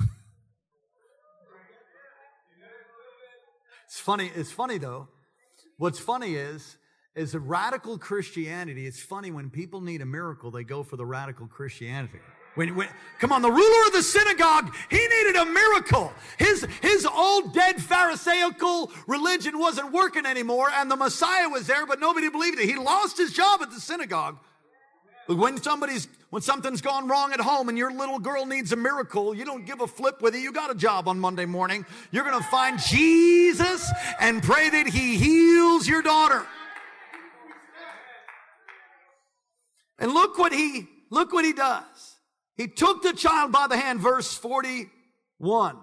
it's 3.86 4.00
funny. 4.00 4.32
It's 4.36 4.52
funny 4.52 4.80
though. 4.80 5.10
What's 5.78 6.00
funny 6.00 6.36
is 6.36 6.78
is 7.16 7.34
a 7.34 7.40
radical 7.40 7.98
Christianity. 7.98 8.86
It's 8.86 9.02
funny 9.02 9.32
when 9.32 9.50
people 9.50 9.80
need 9.80 10.02
a 10.02 10.06
miracle, 10.06 10.52
they 10.52 10.64
go 10.64 10.84
for 10.84 10.98
the 10.98 11.06
radical 11.06 11.48
Christianity. 11.48 12.20
When, 12.56 12.74
when, 12.76 12.88
come 13.20 13.32
on, 13.32 13.42
the 13.42 13.52
ruler 13.52 13.88
of 13.88 13.94
the 13.94 14.02
synagogue, 14.02 14.74
he 14.90 14.98
needed 14.98 15.36
a 15.36 15.46
miracle. 15.46 16.14
His, 16.38 16.66
his 16.82 17.06
old 17.06 17.54
dead 17.54 17.82
Pharisaical 17.82 18.92
religion 19.08 19.60
wasn't 19.60 19.92
working 19.92 20.26
anymore, 20.26 20.70
and 20.74 20.90
the 20.90 20.96
Messiah 20.96 21.50
was 21.50 21.68
there, 21.68 21.86
but 21.86 22.00
nobody 22.00 22.30
believed 22.30 22.60
it. 22.60 22.66
He 22.66 22.78
lost 22.78 23.18
his 23.18 23.34
job 23.34 23.62
at 23.62 23.72
the 23.72 23.80
synagogue. 23.80 24.38
But 25.28 25.38
when 25.38 25.62
somebody's 25.62 26.08
when 26.30 26.42
something's 26.42 26.82
gone 26.82 27.08
wrong 27.08 27.32
at 27.32 27.40
home 27.40 27.70
and 27.70 27.78
your 27.78 27.92
little 27.92 28.20
girl 28.20 28.46
needs 28.46 28.74
a 28.74 28.76
miracle, 28.76 29.34
you 29.34 29.46
don't 29.46 29.66
give 29.66 29.80
a 29.80 29.88
flip 29.88 30.22
whether 30.22 30.38
you 30.38 30.52
got 30.52 30.70
a 30.70 30.76
job 30.76 31.08
on 31.08 31.18
Monday 31.18 31.46
morning. 31.46 31.86
You're 32.12 32.26
going 32.26 32.38
to 32.38 32.48
find 32.50 32.78
Jesus 32.78 33.90
and 34.20 34.44
pray 34.44 34.70
that 34.70 34.86
he 34.86 35.16
heals 35.16 35.88
your 35.88 36.02
daughter. 36.02 36.46
And 39.98 40.12
look 40.14 40.38
what 40.38 40.52
he, 40.52 40.88
look 41.10 41.32
what 41.32 41.46
he 41.46 41.54
does. 41.54 42.15
He 42.56 42.68
took 42.68 43.02
the 43.02 43.14
child 43.14 43.52
by 43.52 43.68
the 43.68 43.78
hand, 43.78 44.00
verse 44.00 44.34
41, 44.38 45.78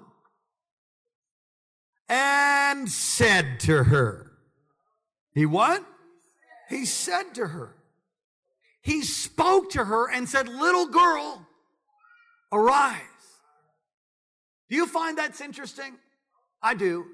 and 2.08 2.88
said 2.88 3.60
to 3.60 3.84
her, 3.84 4.32
He 5.34 5.44
what? 5.44 5.84
He 6.68 6.86
said 6.86 7.34
to 7.34 7.48
her, 7.48 7.76
He 8.80 9.02
spoke 9.02 9.70
to 9.70 9.84
her 9.84 10.10
and 10.10 10.28
said, 10.28 10.48
Little 10.48 10.86
girl, 10.86 11.46
arise. 12.50 13.00
Do 14.70 14.76
you 14.76 14.86
find 14.86 15.18
that's 15.18 15.42
interesting? 15.42 15.92
I 16.62 16.72
do. 16.74 17.04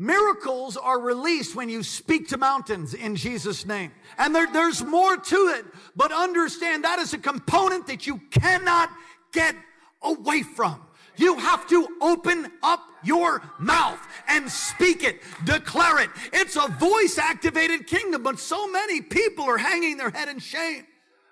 Miracles 0.00 0.78
are 0.78 0.98
released 0.98 1.54
when 1.54 1.68
you 1.68 1.82
speak 1.82 2.28
to 2.28 2.38
mountains 2.38 2.94
in 2.94 3.16
Jesus' 3.16 3.66
name. 3.66 3.92
And 4.16 4.34
there, 4.34 4.50
there's 4.50 4.82
more 4.82 5.18
to 5.18 5.36
it, 5.58 5.66
but 5.94 6.10
understand 6.10 6.84
that 6.84 6.98
is 6.98 7.12
a 7.12 7.18
component 7.18 7.86
that 7.88 8.06
you 8.06 8.18
cannot 8.30 8.88
get 9.30 9.54
away 10.00 10.42
from. 10.42 10.80
You 11.18 11.36
have 11.36 11.68
to 11.68 11.86
open 12.00 12.50
up 12.62 12.80
your 13.04 13.42
mouth 13.58 14.00
and 14.26 14.50
speak 14.50 15.04
it, 15.04 15.20
declare 15.44 15.98
it. 15.98 16.08
It's 16.32 16.56
a 16.56 16.68
voice 16.68 17.18
activated 17.18 17.86
kingdom, 17.86 18.22
but 18.22 18.40
so 18.40 18.68
many 18.68 19.02
people 19.02 19.44
are 19.44 19.58
hanging 19.58 19.98
their 19.98 20.08
head 20.08 20.30
in 20.30 20.38
shame. 20.38 20.86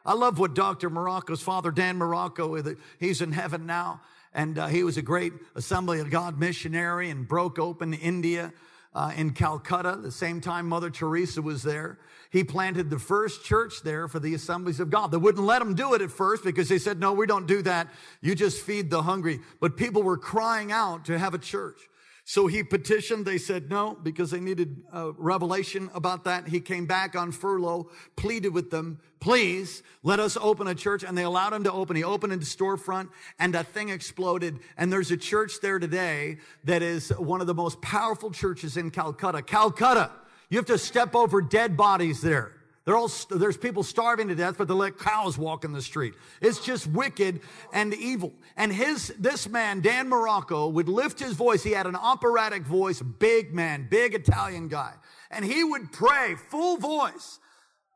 I 0.04 0.12
love 0.12 0.38
what 0.38 0.52
Dr. 0.52 0.90
Marocco's 0.90 1.40
father, 1.40 1.70
Dan 1.70 1.98
Marocco, 1.98 2.76
he's 3.00 3.22
in 3.22 3.32
heaven 3.32 3.64
now 3.64 4.02
and 4.34 4.58
uh, 4.58 4.66
he 4.66 4.84
was 4.84 4.96
a 4.96 5.02
great 5.02 5.32
Assembly 5.54 6.00
of 6.00 6.10
God 6.10 6.38
missionary 6.38 7.10
and 7.10 7.26
broke 7.26 7.58
open 7.58 7.94
India 7.94 8.52
uh, 8.94 9.12
in 9.16 9.30
Calcutta. 9.30 9.98
The 10.00 10.10
same 10.10 10.40
time 10.40 10.68
Mother 10.68 10.90
Teresa 10.90 11.42
was 11.42 11.62
there. 11.62 11.98
He 12.30 12.44
planted 12.44 12.90
the 12.90 12.98
first 12.98 13.44
church 13.44 13.82
there 13.82 14.06
for 14.08 14.18
the 14.18 14.34
Assemblies 14.34 14.80
of 14.80 14.90
God. 14.90 15.10
They 15.10 15.16
wouldn't 15.16 15.44
let 15.44 15.62
him 15.62 15.74
do 15.74 15.94
it 15.94 16.02
at 16.02 16.10
first 16.10 16.44
because 16.44 16.68
they 16.68 16.78
said, 16.78 17.00
no, 17.00 17.12
we 17.12 17.26
don't 17.26 17.46
do 17.46 17.62
that. 17.62 17.88
You 18.20 18.34
just 18.34 18.60
feed 18.62 18.90
the 18.90 19.02
hungry. 19.02 19.40
But 19.60 19.76
people 19.76 20.02
were 20.02 20.18
crying 20.18 20.72
out 20.72 21.06
to 21.06 21.18
have 21.18 21.32
a 21.32 21.38
church. 21.38 21.80
So 22.28 22.46
he 22.46 22.62
petitioned. 22.62 23.24
They 23.24 23.38
said 23.38 23.70
no 23.70 23.94
because 23.94 24.30
they 24.30 24.38
needed 24.38 24.82
a 24.92 25.12
revelation 25.12 25.88
about 25.94 26.24
that. 26.24 26.46
He 26.46 26.60
came 26.60 26.84
back 26.84 27.16
on 27.16 27.32
furlough, 27.32 27.88
pleaded 28.16 28.52
with 28.52 28.70
them, 28.70 29.00
please 29.18 29.82
let 30.02 30.20
us 30.20 30.36
open 30.38 30.66
a 30.66 30.74
church. 30.74 31.02
And 31.02 31.16
they 31.16 31.22
allowed 31.22 31.54
him 31.54 31.64
to 31.64 31.72
open. 31.72 31.96
He 31.96 32.04
opened 32.04 32.34
a 32.34 32.36
storefront 32.40 33.08
and 33.38 33.54
that 33.54 33.68
thing 33.68 33.88
exploded. 33.88 34.58
And 34.76 34.92
there's 34.92 35.10
a 35.10 35.16
church 35.16 35.62
there 35.62 35.78
today 35.78 36.36
that 36.64 36.82
is 36.82 37.08
one 37.16 37.40
of 37.40 37.46
the 37.46 37.54
most 37.54 37.80
powerful 37.80 38.30
churches 38.30 38.76
in 38.76 38.90
Calcutta. 38.90 39.40
Calcutta. 39.40 40.10
You 40.50 40.58
have 40.58 40.66
to 40.66 40.76
step 40.76 41.14
over 41.14 41.40
dead 41.40 41.78
bodies 41.78 42.20
there. 42.20 42.57
All, 42.94 43.10
there's 43.30 43.56
people 43.56 43.82
starving 43.82 44.28
to 44.28 44.34
death, 44.34 44.56
but 44.56 44.68
they 44.68 44.74
let 44.74 44.98
cows 44.98 45.36
walk 45.36 45.64
in 45.64 45.72
the 45.72 45.82
street. 45.82 46.14
It's 46.40 46.64
just 46.64 46.86
wicked 46.86 47.40
and 47.72 47.92
evil. 47.94 48.32
And 48.56 48.72
his, 48.72 49.08
this 49.18 49.48
man, 49.48 49.80
Dan 49.80 50.08
Marocco, 50.08 50.72
would 50.72 50.88
lift 50.88 51.18
his 51.18 51.32
voice. 51.32 51.62
He 51.62 51.72
had 51.72 51.86
an 51.86 51.96
operatic 51.96 52.62
voice, 52.62 53.02
big 53.02 53.54
man, 53.54 53.88
big 53.90 54.14
Italian 54.14 54.68
guy. 54.68 54.94
And 55.30 55.44
he 55.44 55.64
would 55.64 55.92
pray 55.92 56.36
full 56.36 56.76
voice. 56.76 57.38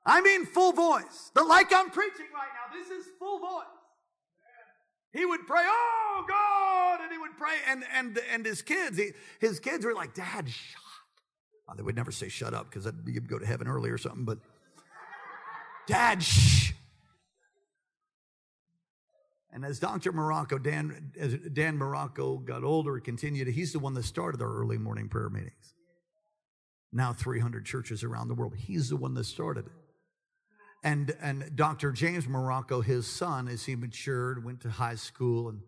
I 0.05 0.21
mean, 0.21 0.45
full 0.47 0.73
voice. 0.73 1.31
But 1.33 1.47
like 1.47 1.73
I'm 1.73 1.91
preaching 1.91 2.27
right 2.35 2.49
now, 2.53 2.79
this 2.79 2.91
is 2.91 3.07
full 3.19 3.39
voice. 3.39 3.67
He 5.13 5.27
would 5.27 5.47
pray, 5.47 5.65
oh 5.65 6.25
God, 6.27 7.01
and 7.03 7.13
he 7.13 7.19
would 7.19 7.37
pray. 7.37 7.55
And, 7.69 7.85
and, 7.95 8.19
and 8.33 8.47
his 8.47 8.63
kids, 8.63 8.97
he, 8.97 9.11
his 9.41 9.61
kids 9.61 9.85
were 9.85 9.95
like, 9.95 10.15
Dad, 10.15 10.49
shut. 10.49 10.83
Oh, 11.69 11.75
they 11.77 11.83
would 11.83 11.97
never 11.97 12.11
say 12.11 12.29
shut 12.29 12.55
up 12.55 12.71
because 12.71 12.91
you'd 13.07 13.29
go 13.29 13.39
to 13.39 13.47
heaven 13.47 13.69
early 13.69 13.91
or 13.91 13.99
something, 13.99 14.25
but 14.25 14.39
Dad, 15.87 16.23
shh. 16.23 16.73
And 19.53 19.65
as 19.65 19.79
Dr. 19.79 20.13
Marocco, 20.13 20.63
Dan, 20.63 21.13
as 21.19 21.35
Dan 21.35 21.79
Marocco 21.79 22.43
got 22.43 22.65
older, 22.65 22.99
continued, 23.01 23.49
he's 23.49 23.73
the 23.73 23.79
one 23.79 23.93
that 23.95 24.05
started 24.05 24.41
our 24.41 24.51
early 24.51 24.79
morning 24.79 25.09
prayer 25.09 25.29
meetings. 25.29 25.75
Now 26.91 27.13
300 27.13 27.65
churches 27.65 28.03
around 28.03 28.29
the 28.29 28.35
world. 28.35 28.55
He's 28.57 28.89
the 28.89 28.97
one 28.97 29.15
that 29.15 29.25
started 29.25 29.67
it. 29.67 29.73
And, 30.85 31.15
and 31.21 31.55
Dr. 31.55 31.93
James 31.93 32.27
Marocco, 32.27 32.85
his 32.85 33.07
son, 33.07 33.47
as 33.47 33.65
he 33.65 33.77
matured, 33.77 34.45
went 34.45 34.63
to 34.63 34.71
high 34.71 34.97
school 34.97 35.49
and, 35.49 35.61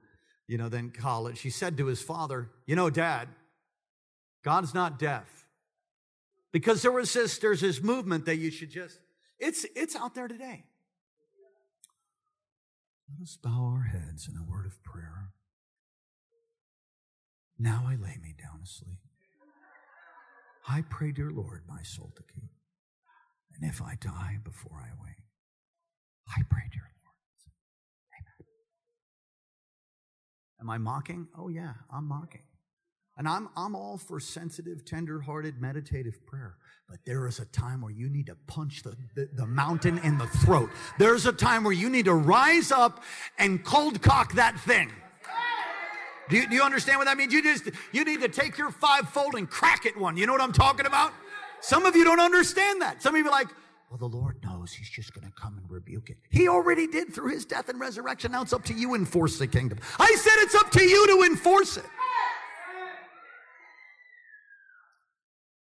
you 0.49 0.59
know, 0.59 0.69
then 0.69 0.91
college, 0.91 1.41
he 1.41 1.51
said 1.51 1.77
to 1.77 1.87
his 1.87 2.03
father, 2.03 2.51
you 2.67 2.75
know, 2.75 2.91
dad, 2.91 3.29
God's 4.43 4.75
not 4.75 4.99
deaf. 4.99 5.47
Because 6.53 6.83
there 6.83 6.93
was 6.93 7.13
this, 7.13 7.39
there's 7.39 7.61
this 7.61 7.83
movement 7.83 8.27
that 8.27 8.37
you 8.37 8.51
should 8.51 8.71
just 8.71 8.99
it's, 9.39 9.67
it's 9.75 9.97
out 9.97 10.15
there 10.15 10.29
today. 10.29 10.65
Let 13.11 13.23
us 13.23 13.37
bow 13.43 13.73
our 13.75 13.83
heads 13.83 14.29
in 14.29 14.37
a 14.37 14.51
word 14.51 14.67
of 14.67 14.83
prayer. 14.83 15.33
Now 17.59 17.85
I 17.87 17.93
lay 17.93 18.19
me 18.23 18.35
down 18.41 18.61
to 18.61 18.67
sleep. 18.67 18.99
I 20.67 20.83
pray, 20.89 21.13
dear 21.13 21.31
Lord, 21.31 21.63
my 21.69 21.83
soul 21.83 22.13
to 22.17 22.23
keep. 22.23 22.51
And 23.55 23.71
if 23.71 23.83
I 23.83 23.97
die 24.01 24.39
before 24.43 24.79
I 24.83 24.91
wake, 25.05 25.23
I 26.29 26.43
pray, 26.51 26.65
dear 26.73 26.91
Lord. 27.05 27.15
Amen. 28.19 28.47
Am 30.61 30.71
I 30.71 30.79
mocking? 30.79 31.29
Oh, 31.39 31.49
yeah, 31.49 31.75
I'm 31.93 32.09
mocking. 32.09 32.43
And 33.17 33.29
I'm, 33.29 33.49
I'm 33.57 33.77
all 33.77 33.97
for 33.97 34.19
sensitive, 34.19 34.85
tender 34.85 35.21
hearted, 35.21 35.61
meditative 35.61 36.25
prayer. 36.27 36.57
But 36.89 36.99
there 37.07 37.27
is 37.27 37.39
a 37.39 37.45
time 37.47 37.81
where 37.81 37.93
you 37.93 38.09
need 38.09 38.27
to 38.27 38.37
punch 38.47 38.83
the, 38.83 38.97
the, 39.15 39.29
the, 39.33 39.47
mountain 39.47 39.99
in 39.99 40.19
the 40.19 40.27
throat. 40.27 40.71
There's 40.99 41.25
a 41.27 41.33
time 41.33 41.65
where 41.65 41.73
you 41.73 41.89
need 41.89 42.07
to 42.07 42.15
rise 42.15 42.73
up 42.73 43.03
and 43.39 43.65
cold 43.65 44.03
cock 44.03 44.35
that 44.35 44.59
thing. 44.61 44.91
Do 46.29 46.37
you, 46.37 46.49
do 46.49 46.55
you 46.57 46.63
understand 46.63 46.99
what 46.99 47.05
that 47.05 47.17
means? 47.17 47.33
You 47.33 47.43
just, 47.43 47.71
you 47.93 48.05
need 48.05 48.21
to 48.23 48.29
take 48.29 48.59
your 48.59 48.71
fivefold 48.71 49.35
and 49.35 49.49
crack 49.49 49.87
it 49.87 49.97
one. 49.97 50.17
You 50.17 50.27
know 50.27 50.33
what 50.33 50.41
I'm 50.41 50.53
talking 50.53 50.87
about? 50.87 51.13
Some 51.61 51.87
of 51.87 51.95
you 51.95 52.05
don't 52.05 52.21
understand 52.21 52.83
that. 52.83 53.03
Some 53.03 53.15
of 53.15 53.21
you 53.21 53.27
are 53.27 53.31
like, 53.31 53.49
well, 53.91 53.99
the 54.09 54.17
Lord 54.17 54.43
knows 54.43 54.73
He's 54.73 54.89
just 54.89 55.15
going 55.15 55.27
to 55.27 55.33
come 55.41 55.57
and 55.57 55.71
rebuke 55.71 56.11
it. 56.11 56.17
He 56.31 56.49
already 56.49 56.87
did 56.87 57.15
through 57.15 57.31
His 57.31 57.45
death 57.45 57.69
and 57.69 57.79
resurrection. 57.79 58.33
Now 58.33 58.43
it's 58.43 58.53
up 58.53 58.65
to 58.65 58.75
you 58.75 58.95
enforce 58.95 59.39
the 59.39 59.47
kingdom. 59.47 59.79
I 59.99 60.15
said 60.19 60.33
it's 60.39 60.55
up 60.55 60.71
to 60.73 60.83
you 60.83 61.07
to 61.07 61.31
enforce 61.31 61.77
it. 61.77 61.85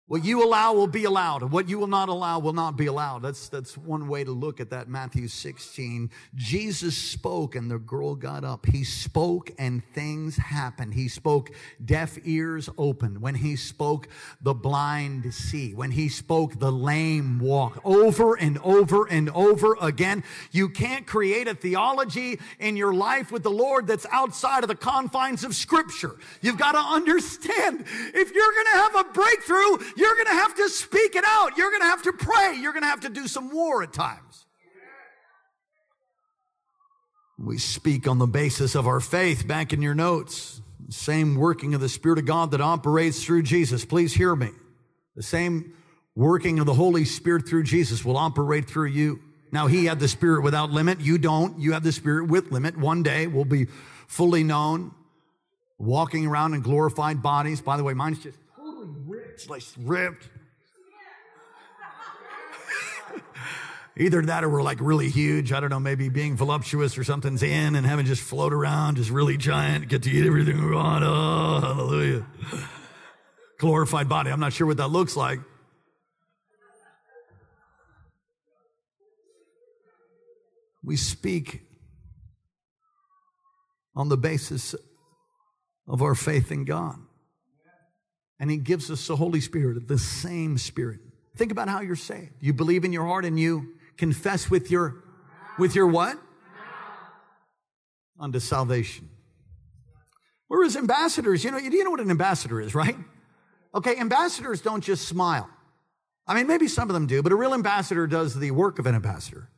What 0.09 0.25
you 0.25 0.45
allow 0.45 0.73
will 0.73 0.87
be 0.87 1.03
allowed, 1.03 1.43
and 1.43 1.51
what 1.51 1.69
you 1.69 1.81
will 1.81 1.89
not 1.89 2.09
allow 2.09 2.39
will 2.39 2.53
not 2.53 2.77
be 2.77 2.87
allowed. 2.87 3.23
That's, 3.23 3.49
that's 3.49 3.77
one 3.77 4.07
way 4.07 4.23
to 4.23 4.31
look 4.31 4.61
at 4.61 4.71
that. 4.71 4.89
Matthew 4.89 5.27
16. 5.27 6.13
Jesus 6.37 6.97
spoke, 6.97 7.57
and 7.57 7.69
the 7.69 7.79
girl 7.79 8.15
got 8.15 8.45
up. 8.45 8.67
He 8.67 8.85
spoke, 8.85 9.51
and 9.59 9.83
things 9.95 10.37
happened. 10.37 10.95
He 10.95 11.09
spoke, 11.09 11.51
deaf 11.85 12.19
ears 12.25 12.71
opened. 12.79 13.21
When 13.21 13.35
he 13.35 13.57
spoke, 13.57 14.07
the 14.41 14.55
blind 14.55 15.35
see. 15.35 15.75
When 15.75 15.91
he 15.91 16.09
spoke, 16.09 16.61
the 16.61 16.71
lame 16.71 17.41
walk. 17.41 17.81
Over 17.85 18.37
and 18.37 18.61
over 18.63 19.07
and 19.07 19.29
over 19.31 19.77
again. 19.81 20.23
You 20.53 20.69
can't 20.69 21.05
create 21.05 21.49
a 21.49 21.55
theology 21.57 22.39
in 22.61 22.77
your 22.77 22.95
life 22.95 23.33
with 23.33 23.43
the 23.43 23.51
Lord 23.51 23.89
that's 23.89 24.07
outside 24.13 24.63
of 24.63 24.69
the 24.69 24.77
confines 24.77 25.43
of 25.43 25.53
Scripture. 25.53 26.15
You've 26.43 26.59
got 26.59 26.73
to 26.73 26.79
understand 26.79 27.81
if 27.81 28.33
you're 28.33 28.53
going 28.53 28.67
to 28.67 28.79
have 28.79 28.95
a 28.95 29.05
breakthrough, 29.13 29.96
you're 29.97 30.15
going 30.15 30.27
to 30.27 30.33
have 30.33 30.55
to 30.57 30.69
speak 30.69 31.17
it 31.17 31.25
out. 31.27 31.57
You're 31.57 31.71
going 31.71 31.83
to 31.83 31.87
have 31.87 32.03
to 32.03 32.13
pray. 32.13 32.59
You're 32.61 32.73
going 32.73 32.83
to 32.83 32.89
have 32.89 33.01
to 33.01 33.09
do 33.09 33.27
some 33.27 33.51
war 33.51 33.83
at 33.83 33.93
times. 33.93 34.47
We 37.39 37.59
speak 37.59 38.09
on 38.09 38.19
the 38.19 38.27
basis 38.27 38.75
of 38.75 38.87
our 38.87 39.01
faith 39.01 39.47
back 39.47 39.73
in 39.73 39.83
your 39.83 39.95
notes. 39.95 40.63
same 40.89 41.35
working 41.35 41.75
of 41.75 41.81
the 41.81 41.89
Spirit 41.89 42.19
of 42.19 42.25
God 42.25 42.53
that 42.53 42.61
operates 42.61 43.25
through 43.25 43.43
Jesus. 43.43 43.85
Please 43.85 44.15
hear 44.15 44.35
me. 44.35 44.51
The 45.17 45.23
same 45.23 45.75
working 46.15 46.59
of 46.61 46.67
the 46.67 46.75
Holy 46.75 47.05
Spirit 47.05 47.49
through 47.49 47.65
Jesus 47.65 48.05
will 48.05 48.17
operate 48.17 48.69
through 48.69 48.89
you. 48.89 49.21
Now, 49.53 49.67
He 49.67 49.85
had 49.85 50.01
the 50.01 50.09
Spirit 50.09 50.43
without 50.43 50.71
limit. 50.71 51.01
You 51.01 51.19
don't. 51.19 51.59
You 51.59 51.73
have 51.73 51.83
the 51.83 51.93
Spirit 51.93 52.29
with 52.29 52.53
limit. 52.53 52.77
One 52.77 53.03
day 53.03 53.27
we'll 53.27 53.45
be 53.45 53.67
fully 54.07 54.43
known, 54.43 54.95
walking 55.79 56.27
around 56.27 56.55
in 56.55 56.63
glorified 56.63 57.23
bodies. 57.23 57.61
By 57.61 57.77
the 57.77 57.85
way, 57.85 57.93
mine's 57.93 58.19
just 58.19 58.39
ripped, 59.37 59.51
like 59.51 59.63
ripped. 59.79 60.29
Either 63.97 64.23
that 64.23 64.45
or 64.45 64.51
we're 64.51 64.63
like 64.63 64.79
really 64.81 65.09
huge. 65.09 65.53
I 65.53 65.61
don't 65.61 65.71
know, 65.71 65.81
maybe 65.81 66.09
being 66.09 66.37
voluptuous 66.37 66.99
or 66.99 67.05
something's 67.05 67.43
in 67.43 67.77
and 67.77 67.87
having 67.87 68.07
just 68.07 68.23
float 68.23 68.53
around, 68.53 68.97
just 68.97 69.11
really 69.11 69.37
giant, 69.37 69.89
get 69.89 70.03
to 70.03 70.11
eat 70.11 70.27
everything 70.27 70.63
we 70.65 70.75
want. 70.75 71.05
Oh, 71.07 71.61
hallelujah. 71.61 72.27
Glorified 73.59 74.09
body. 74.09 74.31
I'm 74.31 74.41
not 74.41 74.53
sure 74.53 74.67
what 74.67 74.77
that 74.77 74.89
looks 74.89 75.17
like. 75.17 75.41
We 80.85 80.97
speak 80.97 81.63
on 83.97 84.09
the 84.09 84.17
basis 84.17 84.75
of 85.89 86.03
our 86.03 86.15
faith 86.15 86.53
in 86.53 86.65
God 86.65 87.06
and 88.39 88.51
He 88.51 88.57
gives 88.57 88.91
us 88.91 89.07
the 89.07 89.17
Holy 89.17 89.41
Spirit, 89.41 89.89
the 89.89 89.99
same 89.99 90.59
Spirit. 90.59 91.01
Think 91.37 91.53
about 91.53 91.69
how 91.69 91.81
you're 91.81 91.97
saved. 91.97 92.33
You 92.41 92.53
believe 92.53 92.85
in 92.85 92.93
your 92.93 93.05
heart 93.05 93.25
and 93.25 93.39
you 93.39 93.75
confess 93.97 94.51
with 94.51 94.71
your, 94.71 95.05
with 95.59 95.75
your 95.75 95.87
what? 95.87 96.19
Unto 98.19 98.39
salvation. 98.39 99.11
We're 100.49 100.65
ambassadors. 100.77 101.45
You 101.45 101.51
know, 101.51 101.59
you 101.59 101.85
know 101.85 101.91
what 101.91 102.01
an 102.01 102.11
ambassador 102.11 102.61
is, 102.61 102.75
right? 102.75 102.97
Okay, 103.75 103.97
ambassadors 103.97 104.61
don't 104.61 104.83
just 104.83 105.07
smile. 105.07 105.51
I 106.27 106.35
mean, 106.35 106.47
maybe 106.47 106.67
some 106.67 106.89
of 106.89 106.95
them 106.95 107.07
do, 107.07 107.23
but 107.23 107.33
a 107.33 107.37
real 107.37 107.55
ambassador 107.55 108.07
does 108.07 108.35
the 108.35 108.51
work 108.51 108.79
of 108.79 108.87
an 108.87 108.95
ambassador. 108.95 109.51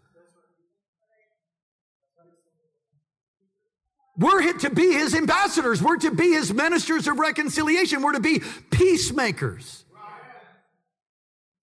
We're 4.18 4.52
to 4.52 4.70
be 4.70 4.92
his 4.92 5.14
ambassadors. 5.14 5.80
We're 5.80 5.98
to 5.98 6.10
be 6.10 6.32
his 6.32 6.52
ministers 6.52 7.06
of 7.06 7.20
reconciliation. 7.20 8.02
We're 8.02 8.14
to 8.14 8.20
be 8.20 8.42
peacemakers. 8.70 9.84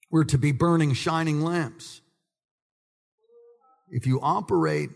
We're 0.10 0.24
to 0.24 0.38
be 0.38 0.54
burning, 0.54 0.94
shining 0.94 1.42
lamps. 1.42 2.00
If 3.90 4.08
you 4.08 4.22
operate, 4.22 4.90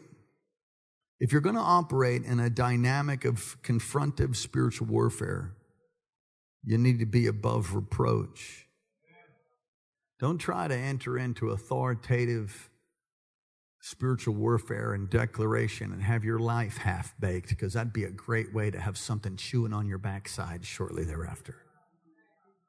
if 1.20 1.34
you're 1.34 1.42
going 1.42 1.56
to 1.56 1.62
operate 1.62 2.24
in 2.24 2.40
a 2.40 2.50
dynamic 2.50 3.26
of 3.26 3.62
confrontive 3.62 4.38
spiritual 4.38 4.88
warfare, 4.88 5.54
you 6.64 6.78
need 6.78 7.00
to 7.00 7.06
be 7.06 7.28
above 7.28 7.76
reproach. 7.76 8.68
Don't 10.20 10.38
try 10.38 10.70
to 10.70 10.76
enter 10.76 11.18
into 11.18 11.50
authoritative 11.50 12.70
spiritual 13.82 14.36
warfare 14.36 14.94
and 14.94 15.10
declaration 15.10 15.94
and 15.94 16.04
have 16.04 16.24
your 16.24 16.40
life 16.40 16.78
half 16.78 17.14
baked 17.20 17.50
because 17.50 17.74
that'd 17.74 17.94
be 17.94 18.04
a 18.04 18.12
great 18.12 18.54
way 18.54 18.70
to 18.70 18.80
have 18.80 18.98
something 18.98 19.38
chewing 19.38 19.74
on 19.74 19.88
your 19.88 19.98
backside 19.98 20.66
shortly 20.66 21.04
thereafter. 21.04 21.56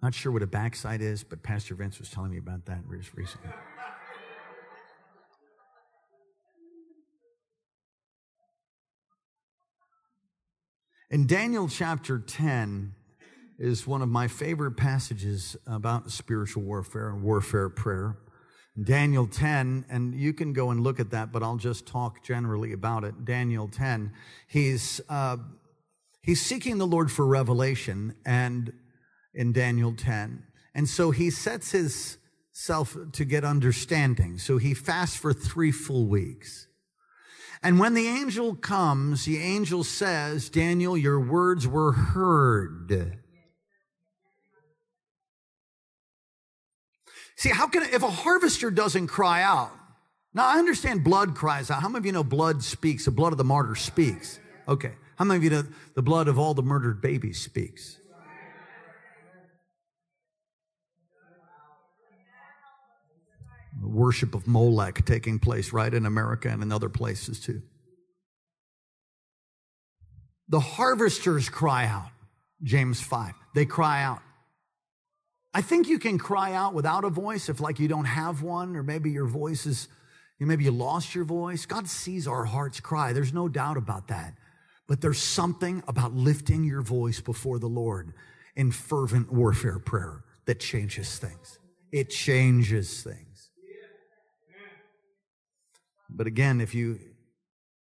Not 0.02 0.14
sure 0.14 0.32
what 0.32 0.42
a 0.42 0.46
backside 0.46 1.02
is, 1.02 1.24
but 1.24 1.42
Pastor 1.42 1.74
Vince 1.74 1.98
was 1.98 2.10
telling 2.10 2.30
me 2.30 2.38
about 2.38 2.64
that 2.66 2.80
recently. 2.86 3.50
In 11.10 11.26
Daniel 11.26 11.68
chapter 11.68 12.20
10 12.20 12.94
is 13.58 13.84
one 13.84 14.00
of 14.00 14.08
my 14.08 14.28
favorite 14.28 14.76
passages 14.76 15.56
about 15.66 16.10
spiritual 16.12 16.62
warfare 16.62 17.10
and 17.10 17.22
warfare 17.22 17.68
prayer. 17.68 18.16
Daniel 18.84 19.26
10, 19.26 19.84
and 19.90 20.14
you 20.14 20.32
can 20.32 20.52
go 20.52 20.70
and 20.70 20.82
look 20.82 21.00
at 21.00 21.10
that, 21.10 21.32
but 21.32 21.42
I'll 21.42 21.56
just 21.56 21.86
talk 21.86 22.22
generally 22.22 22.72
about 22.72 23.04
it. 23.04 23.24
Daniel 23.24 23.68
10, 23.68 24.12
he's, 24.46 25.00
uh, 25.08 25.36
he's 26.22 26.40
seeking 26.40 26.78
the 26.78 26.86
Lord 26.86 27.10
for 27.10 27.26
revelation, 27.26 28.14
and 28.24 28.72
in 29.34 29.52
Daniel 29.52 29.94
10. 29.94 30.44
And 30.74 30.88
so 30.88 31.10
he 31.10 31.30
sets 31.30 31.72
himself 31.72 32.96
to 33.12 33.24
get 33.24 33.44
understanding. 33.44 34.38
So 34.38 34.58
he 34.58 34.74
fasts 34.74 35.16
for 35.16 35.32
three 35.32 35.72
full 35.72 36.06
weeks. 36.06 36.66
And 37.62 37.78
when 37.78 37.94
the 37.94 38.08
angel 38.08 38.54
comes, 38.54 39.26
the 39.26 39.38
angel 39.38 39.84
says, 39.84 40.48
Daniel, 40.48 40.96
your 40.96 41.20
words 41.20 41.68
were 41.68 41.92
heard. 41.92 43.19
See, 47.40 47.48
how 47.48 47.68
can, 47.68 47.84
if 47.84 48.02
a 48.02 48.10
harvester 48.10 48.70
doesn't 48.70 49.06
cry 49.06 49.42
out, 49.42 49.70
now 50.34 50.46
I 50.46 50.58
understand 50.58 51.02
blood 51.02 51.34
cries 51.34 51.70
out. 51.70 51.80
How 51.80 51.88
many 51.88 52.00
of 52.00 52.04
you 52.04 52.12
know 52.12 52.22
blood 52.22 52.62
speaks? 52.62 53.06
The 53.06 53.12
blood 53.12 53.32
of 53.32 53.38
the 53.38 53.44
martyr 53.44 53.76
speaks. 53.76 54.38
Okay. 54.68 54.92
How 55.16 55.24
many 55.24 55.38
of 55.38 55.44
you 55.44 55.48
know 55.48 55.64
the 55.94 56.02
blood 56.02 56.28
of 56.28 56.38
all 56.38 56.52
the 56.52 56.62
murdered 56.62 57.00
babies 57.00 57.40
speaks? 57.40 57.96
Worship 63.82 64.34
of 64.34 64.46
Molech 64.46 65.06
taking 65.06 65.38
place 65.38 65.72
right 65.72 65.94
in 65.94 66.04
America 66.04 66.50
and 66.50 66.62
in 66.62 66.70
other 66.70 66.90
places 66.90 67.40
too. 67.40 67.62
The 70.50 70.60
harvesters 70.60 71.48
cry 71.48 71.86
out, 71.86 72.10
James 72.62 73.00
5. 73.00 73.32
They 73.54 73.64
cry 73.64 74.02
out. 74.02 74.20
I 75.52 75.62
think 75.62 75.88
you 75.88 75.98
can 75.98 76.18
cry 76.18 76.52
out 76.52 76.74
without 76.74 77.04
a 77.04 77.10
voice 77.10 77.48
if 77.48 77.60
like 77.60 77.78
you 77.80 77.88
don't 77.88 78.04
have 78.04 78.42
one, 78.42 78.76
or 78.76 78.82
maybe 78.82 79.10
your 79.10 79.26
voice 79.26 79.66
is, 79.66 79.88
maybe 80.38 80.64
you 80.64 80.70
lost 80.70 81.14
your 81.14 81.24
voice. 81.24 81.66
God 81.66 81.88
sees 81.88 82.28
our 82.28 82.44
hearts 82.44 82.80
cry. 82.80 83.12
There's 83.12 83.34
no 83.34 83.48
doubt 83.48 83.76
about 83.76 84.08
that. 84.08 84.34
But 84.86 85.00
there's 85.00 85.18
something 85.18 85.82
about 85.88 86.14
lifting 86.14 86.64
your 86.64 86.82
voice 86.82 87.20
before 87.20 87.58
the 87.58 87.68
Lord 87.68 88.12
in 88.56 88.72
fervent 88.72 89.32
warfare 89.32 89.78
prayer 89.78 90.24
that 90.46 90.60
changes 90.60 91.18
things. 91.18 91.58
It 91.92 92.10
changes 92.10 93.02
things. 93.02 93.50
But 96.08 96.26
again, 96.26 96.60
if 96.60 96.74
you 96.74 96.98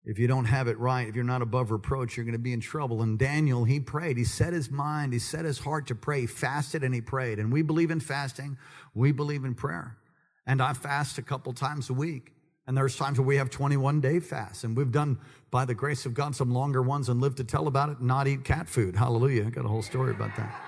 if 0.08 0.18
you 0.18 0.26
don't 0.26 0.46
have 0.46 0.68
it 0.68 0.78
right, 0.78 1.06
if 1.06 1.14
you're 1.14 1.22
not 1.22 1.42
above 1.42 1.70
reproach, 1.70 2.16
you're 2.16 2.24
going 2.24 2.32
to 2.32 2.38
be 2.38 2.54
in 2.54 2.60
trouble. 2.60 3.02
And 3.02 3.18
Daniel, 3.18 3.64
he 3.64 3.78
prayed. 3.78 4.16
He 4.16 4.24
set 4.24 4.54
his 4.54 4.70
mind, 4.70 5.12
he 5.12 5.18
set 5.18 5.44
his 5.44 5.58
heart 5.58 5.86
to 5.88 5.94
pray. 5.94 6.22
He 6.22 6.26
fasted 6.26 6.82
and 6.82 6.94
he 6.94 7.02
prayed. 7.02 7.38
And 7.38 7.52
we 7.52 7.60
believe 7.60 7.90
in 7.90 8.00
fasting, 8.00 8.56
we 8.94 9.12
believe 9.12 9.44
in 9.44 9.54
prayer. 9.54 9.98
And 10.46 10.62
I 10.62 10.72
fast 10.72 11.18
a 11.18 11.22
couple 11.22 11.52
times 11.52 11.90
a 11.90 11.92
week. 11.92 12.32
And 12.66 12.74
there's 12.74 12.96
times 12.96 13.18
where 13.18 13.26
we 13.26 13.36
have 13.36 13.50
21 13.50 14.00
day 14.00 14.18
fasts. 14.18 14.64
And 14.64 14.74
we've 14.74 14.90
done, 14.90 15.18
by 15.50 15.66
the 15.66 15.74
grace 15.74 16.06
of 16.06 16.14
God, 16.14 16.34
some 16.34 16.52
longer 16.52 16.80
ones 16.80 17.10
and 17.10 17.20
live 17.20 17.34
to 17.34 17.44
tell 17.44 17.66
about 17.66 17.90
it 17.90 18.00
not 18.00 18.26
eat 18.26 18.44
cat 18.44 18.66
food. 18.66 18.96
Hallelujah. 18.96 19.46
I 19.46 19.50
got 19.50 19.66
a 19.66 19.68
whole 19.68 19.82
story 19.82 20.12
about 20.12 20.34
that. 20.36 20.58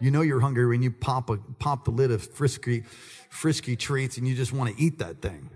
You 0.00 0.10
know 0.10 0.20
you're 0.20 0.40
hungry 0.40 0.66
when 0.66 0.82
you 0.82 0.90
pop, 0.90 1.30
a, 1.30 1.38
pop 1.58 1.86
the 1.86 1.92
lid 1.92 2.10
of 2.10 2.22
frisky, 2.22 2.82
frisky 3.30 3.74
treats 3.74 4.18
and 4.18 4.28
you 4.28 4.34
just 4.34 4.52
want 4.52 4.76
to 4.76 4.82
eat 4.82 4.98
that 4.98 5.22
thing. 5.22 5.48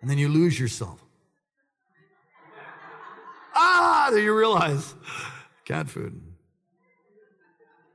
And 0.00 0.08
then 0.08 0.16
you 0.16 0.30
lose 0.30 0.58
yourself. 0.58 1.05
Do 4.10 4.20
you 4.20 4.36
realize? 4.36 4.94
Cat 5.64 5.88
food. 5.88 6.20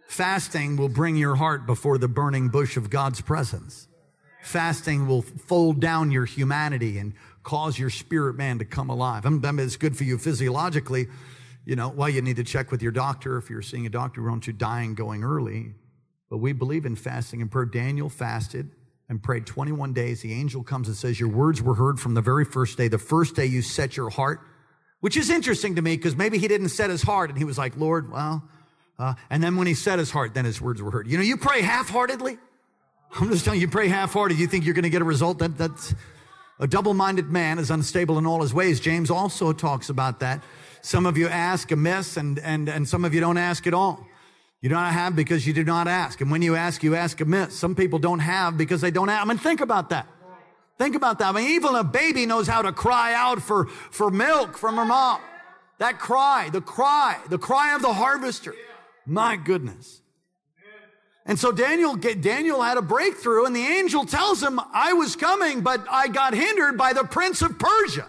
Fasting 0.07 0.75
will 0.75 0.89
bring 0.89 1.15
your 1.15 1.35
heart 1.35 1.65
before 1.65 1.97
the 1.97 2.07
burning 2.07 2.49
bush 2.49 2.75
of 2.75 2.89
God's 2.89 3.21
presence. 3.21 3.87
Fasting 4.41 5.07
will 5.07 5.21
fold 5.21 5.79
down 5.79 6.11
your 6.11 6.25
humanity 6.25 6.97
and 6.97 7.13
cause 7.43 7.79
your 7.79 7.89
spirit 7.89 8.35
man 8.35 8.59
to 8.59 8.65
come 8.65 8.89
alive. 8.89 9.25
I 9.25 9.29
mean, 9.29 9.59
it's 9.59 9.77
good 9.77 9.95
for 9.95 10.03
you 10.03 10.17
physiologically. 10.17 11.07
You 11.63 11.75
know, 11.75 11.89
well, 11.89 12.09
you 12.09 12.21
need 12.21 12.37
to 12.37 12.43
check 12.43 12.71
with 12.71 12.81
your 12.81 12.91
doctor. 12.91 13.37
If 13.37 13.49
you're 13.49 13.61
seeing 13.61 13.85
a 13.85 13.89
doctor, 13.89 14.21
why 14.21 14.29
don't 14.29 14.47
you 14.47 14.55
and 14.59 14.97
going 14.97 15.23
early? 15.23 15.75
but 16.31 16.37
we 16.37 16.53
believe 16.53 16.85
in 16.85 16.95
fasting 16.95 17.41
and 17.41 17.51
prayer. 17.51 17.65
Daniel 17.65 18.07
fasted 18.07 18.71
and 19.09 19.21
prayed 19.21 19.45
21 19.45 19.91
days. 19.91 20.21
The 20.21 20.33
angel 20.33 20.63
comes 20.63 20.87
and 20.87 20.95
says, 20.95 21.19
Your 21.19 21.27
words 21.27 21.61
were 21.61 21.75
heard 21.75 21.99
from 21.99 22.13
the 22.13 22.21
very 22.21 22.45
first 22.45 22.77
day, 22.77 22.87
the 22.87 22.97
first 22.97 23.35
day 23.35 23.45
you 23.45 23.61
set 23.61 23.97
your 23.97 24.09
heart, 24.09 24.39
which 25.01 25.17
is 25.17 25.29
interesting 25.29 25.75
to 25.75 25.81
me 25.81 25.97
because 25.97 26.15
maybe 26.15 26.37
he 26.37 26.47
didn't 26.47 26.69
set 26.69 26.89
his 26.89 27.01
heart 27.01 27.29
and 27.29 27.37
he 27.37 27.43
was 27.43 27.57
like, 27.57 27.75
Lord, 27.75 28.11
well, 28.11 28.43
uh, 28.97 29.15
and 29.29 29.43
then 29.43 29.55
when 29.55 29.67
he 29.67 29.73
set 29.73 29.99
his 29.99 30.11
heart, 30.11 30.33
then 30.33 30.45
his 30.45 30.61
words 30.61 30.81
were 30.81 30.91
heard. 30.91 31.07
You 31.07 31.17
know, 31.17 31.23
you 31.23 31.35
pray 31.35 31.61
half 31.61 31.89
heartedly. 31.89 32.37
I'm 33.19 33.29
just 33.29 33.43
telling 33.43 33.59
you, 33.59 33.65
you 33.65 33.71
pray 33.71 33.87
half 33.87 34.13
hearted. 34.13 34.39
You 34.39 34.47
think 34.47 34.63
you're 34.63 34.75
going 34.75 34.83
to 34.83 34.89
get 34.89 35.01
a 35.01 35.05
result. 35.05 35.39
That, 35.39 35.57
that's 35.57 35.93
a 36.59 36.67
double 36.67 36.93
minded 36.93 37.29
man 37.29 37.59
is 37.59 37.71
unstable 37.71 38.19
in 38.19 38.25
all 38.25 38.41
his 38.41 38.53
ways. 38.53 38.79
James 38.79 39.09
also 39.09 39.51
talks 39.51 39.89
about 39.89 40.19
that. 40.19 40.41
Some 40.81 41.05
of 41.05 41.17
you 41.17 41.27
ask 41.27 41.71
amiss 41.71 42.15
and, 42.15 42.39
and, 42.39 42.69
and 42.69 42.87
some 42.87 43.03
of 43.03 43.13
you 43.13 43.19
don't 43.19 43.37
ask 43.37 43.67
at 43.67 43.73
all. 43.73 44.05
You 44.61 44.69
do 44.69 44.75
not 44.75 44.93
have 44.93 45.15
because 45.15 45.47
you 45.47 45.53
do 45.53 45.63
not 45.63 45.87
ask. 45.87 46.21
And 46.21 46.29
when 46.29 46.43
you 46.43 46.55
ask, 46.55 46.83
you 46.83 46.95
ask 46.95 47.19
amiss. 47.19 47.57
Some 47.57 47.73
people 47.73 47.97
don't 47.97 48.19
have 48.19 48.57
because 48.57 48.81
they 48.81 48.91
don't 48.91 49.07
have. 49.07 49.23
I 49.23 49.27
mean, 49.27 49.39
think 49.39 49.59
about 49.61 49.89
that. 49.89 50.07
Think 50.81 50.95
about 50.95 51.19
that. 51.19 51.27
I 51.27 51.31
mean, 51.31 51.51
even 51.51 51.75
a 51.75 51.83
baby 51.83 52.25
knows 52.25 52.47
how 52.47 52.63
to 52.63 52.71
cry 52.71 53.13
out 53.13 53.39
for, 53.39 53.67
for 53.67 54.09
milk 54.09 54.57
from 54.57 54.77
her 54.77 54.85
mom. 54.85 55.21
That 55.77 55.99
cry, 55.99 56.49
the 56.51 56.59
cry, 56.59 57.19
the 57.29 57.37
cry 57.37 57.75
of 57.75 57.83
the 57.83 57.93
harvester. 57.93 58.55
My 59.05 59.35
goodness. 59.35 60.01
And 61.23 61.37
so 61.37 61.51
Daniel, 61.51 61.95
Daniel 61.97 62.63
had 62.63 62.77
a 62.77 62.81
breakthrough 62.81 63.45
and 63.45 63.55
the 63.55 63.63
angel 63.63 64.05
tells 64.05 64.41
him, 64.41 64.59
I 64.73 64.93
was 64.93 65.15
coming, 65.15 65.61
but 65.61 65.85
I 65.87 66.07
got 66.07 66.33
hindered 66.33 66.79
by 66.79 66.93
the 66.93 67.03
prince 67.03 67.43
of 67.43 67.59
Persia, 67.59 68.07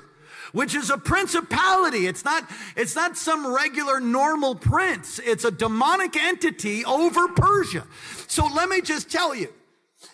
which 0.52 0.74
is 0.74 0.88
a 0.88 0.96
principality. 0.96 2.06
It's 2.06 2.24
not, 2.24 2.48
it's 2.74 2.96
not 2.96 3.18
some 3.18 3.54
regular 3.54 4.00
normal 4.00 4.54
prince. 4.54 5.18
It's 5.18 5.44
a 5.44 5.50
demonic 5.50 6.16
entity 6.16 6.86
over 6.86 7.28
Persia. 7.28 7.86
So 8.28 8.46
let 8.46 8.70
me 8.70 8.80
just 8.80 9.10
tell 9.10 9.34
you, 9.34 9.52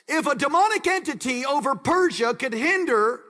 if 0.07 0.27
a 0.27 0.35
demonic 0.35 0.87
entity 0.87 1.44
over 1.44 1.74
Persia 1.74 2.35
could 2.35 2.53
hinder 2.53 3.20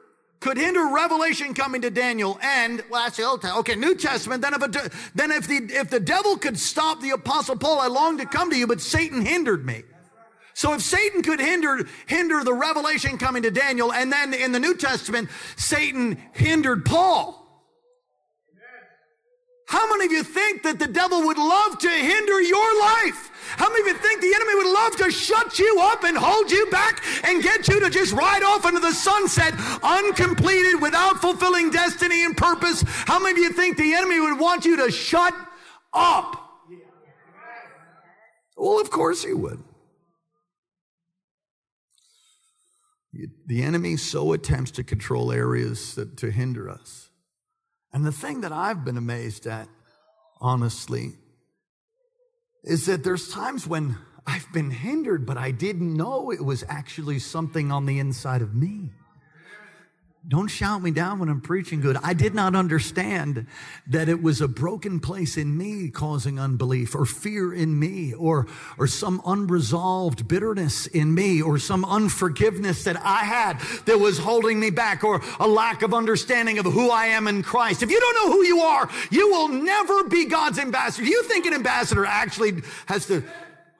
could 0.40 0.56
hinder 0.56 0.86
revelation 0.86 1.52
coming 1.52 1.82
to 1.82 1.90
Daniel 1.90 2.38
and 2.42 2.82
well 2.90 3.04
that's 3.04 3.16
the 3.16 3.24
Old 3.24 3.42
Testament. 3.42 3.68
Okay, 3.68 3.74
New 3.74 3.94
Testament. 3.94 4.42
Then 4.42 4.54
if 4.54 4.62
a, 4.62 4.90
then 5.14 5.32
if 5.32 5.48
the 5.48 5.56
if 5.70 5.90
the 5.90 6.00
devil 6.00 6.36
could 6.36 6.58
stop 6.58 7.00
the 7.00 7.10
apostle 7.10 7.56
Paul, 7.56 7.80
I 7.80 7.88
long 7.88 8.18
to 8.18 8.26
come 8.26 8.50
to 8.50 8.56
you, 8.56 8.66
but 8.66 8.80
Satan 8.80 9.24
hindered 9.24 9.66
me. 9.66 9.82
So 10.54 10.74
if 10.74 10.82
Satan 10.82 11.22
could 11.22 11.40
hinder 11.40 11.86
hinder 12.06 12.42
the 12.44 12.52
revelation 12.52 13.18
coming 13.18 13.42
to 13.42 13.50
Daniel, 13.50 13.92
and 13.92 14.12
then 14.12 14.34
in 14.34 14.52
the 14.52 14.60
New 14.60 14.76
Testament, 14.76 15.28
Satan 15.56 16.18
hindered 16.32 16.84
Paul. 16.84 17.38
How 19.68 19.86
many 19.90 20.06
of 20.06 20.12
you 20.12 20.22
think 20.22 20.62
that 20.62 20.78
the 20.78 20.86
devil 20.86 21.26
would 21.26 21.36
love 21.36 21.78
to 21.78 21.90
hinder 21.90 22.40
your 22.40 22.80
life? 22.80 23.30
How 23.56 23.68
many 23.70 23.80
of 23.82 23.86
you 23.86 23.94
think 23.94 24.20
the 24.20 24.34
enemy 24.34 24.54
would 24.56 24.72
love 24.72 24.96
to 24.96 25.10
shut 25.10 25.58
you 25.58 25.78
up 25.80 26.04
and 26.04 26.16
hold 26.16 26.50
you 26.50 26.66
back 26.70 27.02
and 27.24 27.42
get 27.42 27.68
you 27.68 27.80
to 27.80 27.90
just 27.90 28.12
ride 28.12 28.42
off 28.42 28.66
into 28.66 28.80
the 28.80 28.92
sunset 28.92 29.54
uncompleted 29.82 30.80
without 30.80 31.20
fulfilling 31.20 31.70
destiny 31.70 32.24
and 32.24 32.36
purpose? 32.36 32.82
How 32.86 33.18
many 33.18 33.32
of 33.32 33.38
you 33.38 33.52
think 33.52 33.76
the 33.76 33.94
enemy 33.94 34.20
would 34.20 34.38
want 34.38 34.64
you 34.64 34.76
to 34.84 34.90
shut 34.90 35.34
up? 35.92 36.44
Well, 38.56 38.80
of 38.80 38.90
course 38.90 39.24
he 39.24 39.32
would. 39.32 39.62
The 43.46 43.62
enemy 43.62 43.96
so 43.96 44.32
attempts 44.32 44.72
to 44.72 44.84
control 44.84 45.32
areas 45.32 45.94
that, 45.94 46.16
to 46.18 46.30
hinder 46.30 46.68
us. 46.68 47.08
And 47.92 48.04
the 48.04 48.12
thing 48.12 48.42
that 48.42 48.52
I've 48.52 48.84
been 48.84 48.98
amazed 48.98 49.46
at, 49.46 49.68
honestly, 50.40 51.14
is 52.64 52.86
that 52.86 53.04
there's 53.04 53.28
times 53.28 53.66
when 53.66 53.96
I've 54.26 54.50
been 54.52 54.70
hindered, 54.70 55.24
but 55.24 55.36
I 55.38 55.50
didn't 55.50 55.94
know 55.94 56.30
it 56.30 56.44
was 56.44 56.64
actually 56.68 57.18
something 57.18 57.72
on 57.72 57.86
the 57.86 57.98
inside 57.98 58.42
of 58.42 58.54
me. 58.54 58.90
Don't 60.26 60.48
shout 60.48 60.82
me 60.82 60.90
down 60.90 61.20
when 61.20 61.28
I'm 61.28 61.40
preaching 61.40 61.80
good. 61.80 61.96
I 62.02 62.12
did 62.12 62.34
not 62.34 62.56
understand 62.56 63.46
that 63.86 64.08
it 64.08 64.20
was 64.20 64.40
a 64.40 64.48
broken 64.48 64.98
place 64.98 65.36
in 65.36 65.56
me 65.56 65.90
causing 65.90 66.40
unbelief 66.40 66.94
or 66.94 67.06
fear 67.06 67.54
in 67.54 67.78
me 67.78 68.14
or, 68.14 68.48
or 68.78 68.88
some 68.88 69.22
unresolved 69.24 70.26
bitterness 70.26 70.86
in 70.86 71.14
me 71.14 71.40
or 71.40 71.58
some 71.58 71.84
unforgiveness 71.84 72.84
that 72.84 73.00
I 73.00 73.18
had 73.24 73.60
that 73.86 73.98
was 73.98 74.18
holding 74.18 74.58
me 74.58 74.70
back 74.70 75.04
or 75.04 75.22
a 75.38 75.46
lack 75.46 75.82
of 75.82 75.94
understanding 75.94 76.58
of 76.58 76.66
who 76.66 76.90
I 76.90 77.06
am 77.06 77.28
in 77.28 77.42
Christ. 77.42 77.82
If 77.84 77.90
you 77.90 78.00
don't 78.00 78.14
know 78.14 78.32
who 78.32 78.44
you 78.44 78.60
are, 78.60 78.90
you 79.10 79.28
will 79.30 79.48
never 79.48 80.04
be 80.04 80.24
God's 80.26 80.58
ambassador. 80.58 81.04
Do 81.04 81.10
you 81.10 81.22
think 81.22 81.46
an 81.46 81.54
ambassador 81.54 82.04
actually 82.04 82.62
has 82.86 83.06
to, 83.06 83.22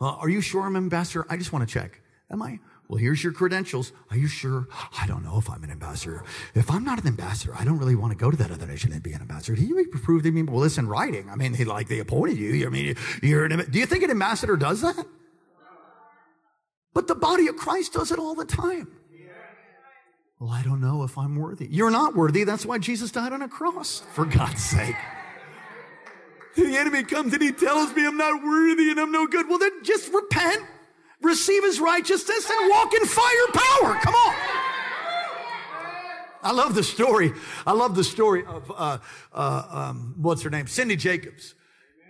uh, 0.01 0.07
are 0.07 0.29
you 0.29 0.41
sure 0.41 0.63
I'm 0.63 0.77
ambassador? 0.77 1.27
I 1.29 1.37
just 1.37 1.53
want 1.53 1.69
to 1.69 1.73
check. 1.73 2.01
Am 2.31 2.41
I? 2.43 2.61
Well, 2.89 2.97
here's 2.97 3.23
your 3.23 3.35
credentials. 3.35 3.93
Are 4.11 4.17
you 4.17 4.29
sure? 4.29 4.67
I 4.99 5.07
don't 5.07 5.23
know 5.23 5.37
if 5.37 5.51
I'm 5.51 5.63
an 5.63 5.71
ambassador. 5.71 6.25
If 6.55 6.71
I'm 6.71 6.85
not 6.85 6.99
an 6.99 7.07
ambassador, 7.07 7.55
I 7.55 7.63
don't 7.63 7.79
really 7.79 7.95
want 7.95 8.13
to 8.13 8.19
go 8.19 8.31
to 8.31 8.37
that 8.39 8.51
other 8.51 8.67
nation 8.67 8.93
and 8.93 9.03
be 9.03 9.13
an 9.13 9.21
ambassador. 9.21 9.55
Do 9.55 9.63
you 9.63 9.87
prove 10.03 10.23
to 10.23 10.31
me? 10.31 10.43
Well, 10.43 10.65
in 10.65 10.89
writing. 10.89 11.29
I 11.29 11.37
mean, 11.37 11.53
they 11.53 11.65
like 11.65 11.89
they 11.89 11.99
appointed 11.99 12.39
you. 12.39 12.67
I 12.67 12.71
mean, 12.71 12.97
you're 13.23 13.45
an, 13.45 13.71
do 13.71 13.79
you 13.79 13.85
think 13.85 14.05
an 14.05 14.11
ambassador 14.11 14.57
does 14.57 14.81
that? 14.81 15.07
But 16.95 17.09
the 17.09 17.15
body 17.15 17.47
of 17.49 17.57
Christ 17.57 17.93
does 17.93 18.11
it 18.11 18.19
all 18.19 18.35
the 18.35 18.47
time. 18.47 18.89
Well, 20.41 20.51
I 20.51 20.63
don't 20.63 20.81
know 20.81 21.03
if 21.03 21.19
I'm 21.19 21.37
worthy. 21.37 21.67
You're 21.69 21.91
not 21.91 22.15
worthy. 22.15 22.45
That's 22.45 22.65
why 22.65 22.79
Jesus 22.79 23.11
died 23.11 23.33
on 23.33 23.43
a 23.43 23.49
cross, 23.49 24.03
for 24.13 24.25
God's 24.25 24.63
sake. 24.63 24.95
The 26.55 26.77
enemy 26.77 27.03
comes 27.03 27.33
and 27.33 27.43
he 27.43 27.53
tells 27.53 27.95
me 27.95 28.07
I'm 28.07 28.17
not 28.17 28.43
worthy 28.43 28.91
and 28.91 29.01
I'm 29.01 29.13
no 29.13 29.27
good. 29.27 29.49
Well, 29.49 29.59
then 29.59 29.73
just 29.83 30.13
repent 30.13 30.65
receive 31.23 31.65
his 31.65 31.81
righteousness, 31.81 32.49
and 32.49 32.71
walk 32.71 32.93
in 32.95 33.05
fire 33.07 33.47
power. 33.53 33.95
Come 34.01 34.15
on. 34.15 34.35
I 36.43 36.53
love 36.53 36.75
the 36.75 36.85
story. 36.85 37.33
I 37.67 37.73
love 37.73 37.97
the 37.97 38.05
story 38.05 38.45
of 38.47 38.71
uh, 38.75 38.99
uh, 39.33 39.63
um, 39.71 40.15
what's 40.19 40.43
her 40.43 40.51
name, 40.51 40.67
Cindy 40.67 40.97
Jacobs. 40.97 41.55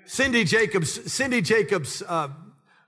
Cindy 0.05 0.45
Jacobs. 0.45 1.13
Cindy 1.13 1.41
Jacobs' 1.41 2.03
uh, 2.07 2.29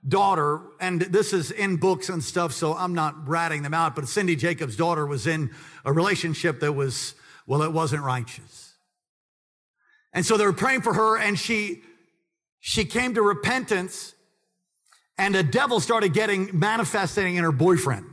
daughter, 0.07 0.61
and 0.79 1.01
this 1.01 1.33
is 1.33 1.51
in 1.51 1.77
books 1.77 2.09
and 2.09 2.23
stuff, 2.23 2.53
so 2.53 2.75
I'm 2.75 2.93
not 2.93 3.27
ratting 3.27 3.63
them 3.63 3.73
out. 3.73 3.95
But 3.95 4.07
Cindy 4.07 4.35
Jacobs' 4.35 4.75
daughter 4.75 5.05
was 5.05 5.27
in 5.27 5.51
a 5.83 5.91
relationship 5.91 6.59
that 6.59 6.73
was 6.73 7.15
well, 7.47 7.63
it 7.63 7.73
wasn't 7.73 8.03
righteous, 8.03 8.73
and 10.13 10.25
so 10.25 10.37
they 10.37 10.45
were 10.45 10.53
praying 10.53 10.81
for 10.81 10.93
her, 10.93 11.17
and 11.17 11.37
she 11.37 11.81
she 12.59 12.85
came 12.85 13.15
to 13.15 13.21
repentance 13.21 14.13
and 15.21 15.35
a 15.35 15.43
devil 15.43 15.79
started 15.79 16.13
getting 16.13 16.49
manifesting 16.51 17.35
in 17.35 17.43
her 17.43 17.51
boyfriend. 17.51 18.07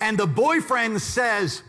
And 0.00 0.16
the 0.16 0.28
boyfriend 0.28 1.02
says 1.02 1.64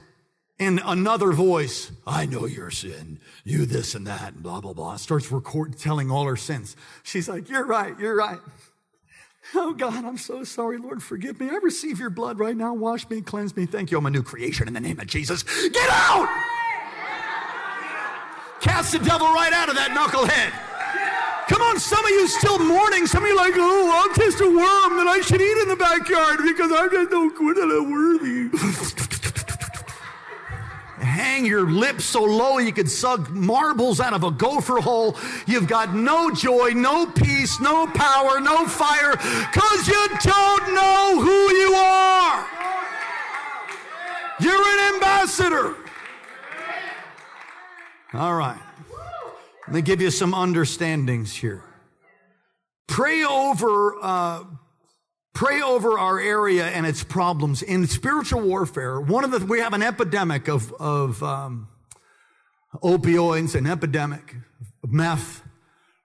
in 0.60 0.80
another 0.86 1.32
voice, 1.32 1.91
I 2.06 2.28
know 2.28 2.46
your 2.46 2.69
sin, 2.69 3.19
you 3.43 3.65
this 3.65 3.96
and 3.96 4.06
that, 4.06 4.34
and 4.34 4.43
blah, 4.43 4.62
blah, 4.62 4.74
blah. 4.74 4.98
Starts 4.98 5.34
telling 5.80 6.12
all 6.12 6.26
her 6.26 6.36
sins. 6.36 6.76
She's 7.02 7.28
like, 7.28 7.50
You're 7.50 7.65
right, 7.65 8.00
you're 8.00 8.15
right. 8.15 8.39
Oh 9.56 9.74
God, 9.74 10.06
I'm 10.06 10.17
so 10.17 10.46
sorry. 10.46 10.78
Lord, 10.78 11.04
forgive 11.04 11.38
me. 11.38 11.50
I 11.50 11.56
receive 11.56 12.00
your 12.00 12.10
blood 12.10 12.39
right 12.39 12.56
now. 12.56 12.74
Wash 12.74 13.10
me, 13.10 13.19
cleanse 13.19 13.56
me. 13.58 13.65
Thank 13.65 13.91
you. 13.91 13.98
I'm 13.98 14.06
a 14.06 14.10
new 14.10 14.24
creation 14.24 14.69
in 14.69 14.74
the 14.74 14.80
name 14.80 15.02
of 15.02 15.08
Jesus. 15.08 15.43
Get 15.43 15.89
out! 15.91 16.30
Cast 18.62 18.93
the 18.93 19.00
devil 19.00 19.28
right 19.28 19.52
out 19.52 19.67
of 19.67 19.76
that 19.76 19.91
knucklehead. 19.91 20.73
Come 21.50 21.62
on, 21.62 21.80
some 21.80 22.04
of 22.04 22.12
you 22.12 22.28
still 22.28 22.60
mourning. 22.60 23.06
Some 23.06 23.24
of 23.24 23.30
you 23.30 23.36
like, 23.36 23.54
oh, 23.56 24.06
I'm 24.06 24.16
just 24.16 24.40
a 24.40 24.46
worm 24.46 24.98
that 24.98 25.08
I 25.08 25.22
should 25.22 25.42
eat 25.42 25.58
in 25.62 25.68
the 25.68 25.76
backyard 25.76 26.40
because 26.44 26.72
I'm 26.72 26.90
just 26.90 27.12
no 27.12 27.30
good 27.30 27.58
and 27.58 27.72
unworthy. 27.72 28.50
Hang 31.04 31.46
your 31.46 31.70
lips 31.70 32.06
so 32.06 32.24
low 32.24 32.60
you 32.60 32.72
could 32.72 32.90
suck 32.90 33.30
marbles 33.30 34.00
out 34.00 34.14
of 34.14 34.24
a 34.24 34.32
gopher 34.32 34.80
hole. 34.80 35.18
You've 35.46 35.68
got 35.68 35.94
no 35.94 36.32
joy, 36.32 36.72
no 36.74 37.06
peace, 37.06 37.60
no 37.60 37.88
power, 37.88 38.40
no 38.40 38.66
fire, 38.66 39.12
because 39.12 39.88
you 39.88 40.08
don't 40.22 40.74
know 40.74 41.20
who 41.22 41.52
you 41.54 41.74
are. 41.74 42.48
You're 44.40 44.54
an 44.54 44.96
ambassador. 44.96 45.76
All 48.14 48.36
right. 48.36 48.62
Let 49.67 49.76
me 49.76 49.82
give 49.82 50.02
you 50.02 50.12
some 50.12 50.34
understandings 50.34 51.34
here. 51.34 51.63
Pray 52.88 53.23
over, 53.23 53.95
uh, 54.02 54.43
pray 55.34 55.62
over 55.62 55.97
our 55.97 56.19
area 56.19 56.65
and 56.67 56.86
its 56.86 57.04
problems. 57.04 57.62
In 57.62 57.88
spiritual 57.88 58.41
warfare, 58.41 58.99
one 58.99 59.23
of 59.23 59.32
the, 59.32 59.45
we 59.45 59.60
have 59.60 59.73
an 59.73 59.82
epidemic 59.82 60.49
of, 60.49 60.73
of 60.73 61.23
um, 61.23 61.69
opioids, 62.84 63.56
an 63.56 63.65
epidemic 63.65 64.36
of 64.84 64.91
meth. 64.91 65.43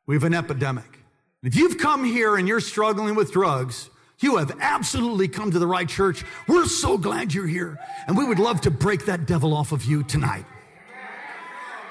We 0.06 0.14
have 0.14 0.24
an 0.24 0.34
epidemic. 0.34 1.00
If 1.42 1.56
you've 1.56 1.78
come 1.78 2.04
here 2.04 2.36
and 2.36 2.46
you're 2.46 2.60
struggling 2.60 3.16
with 3.16 3.32
drugs, 3.32 3.90
you 4.20 4.36
have 4.36 4.56
absolutely 4.60 5.28
come 5.28 5.50
to 5.50 5.58
the 5.58 5.66
right 5.66 5.88
church. 5.88 6.24
We're 6.46 6.66
so 6.66 6.96
glad 6.96 7.34
you're 7.34 7.46
here. 7.46 7.78
And 8.06 8.16
we 8.16 8.24
would 8.24 8.38
love 8.38 8.60
to 8.62 8.70
break 8.70 9.06
that 9.06 9.26
devil 9.26 9.52
off 9.52 9.72
of 9.72 9.84
you 9.84 10.04
tonight. 10.04 10.44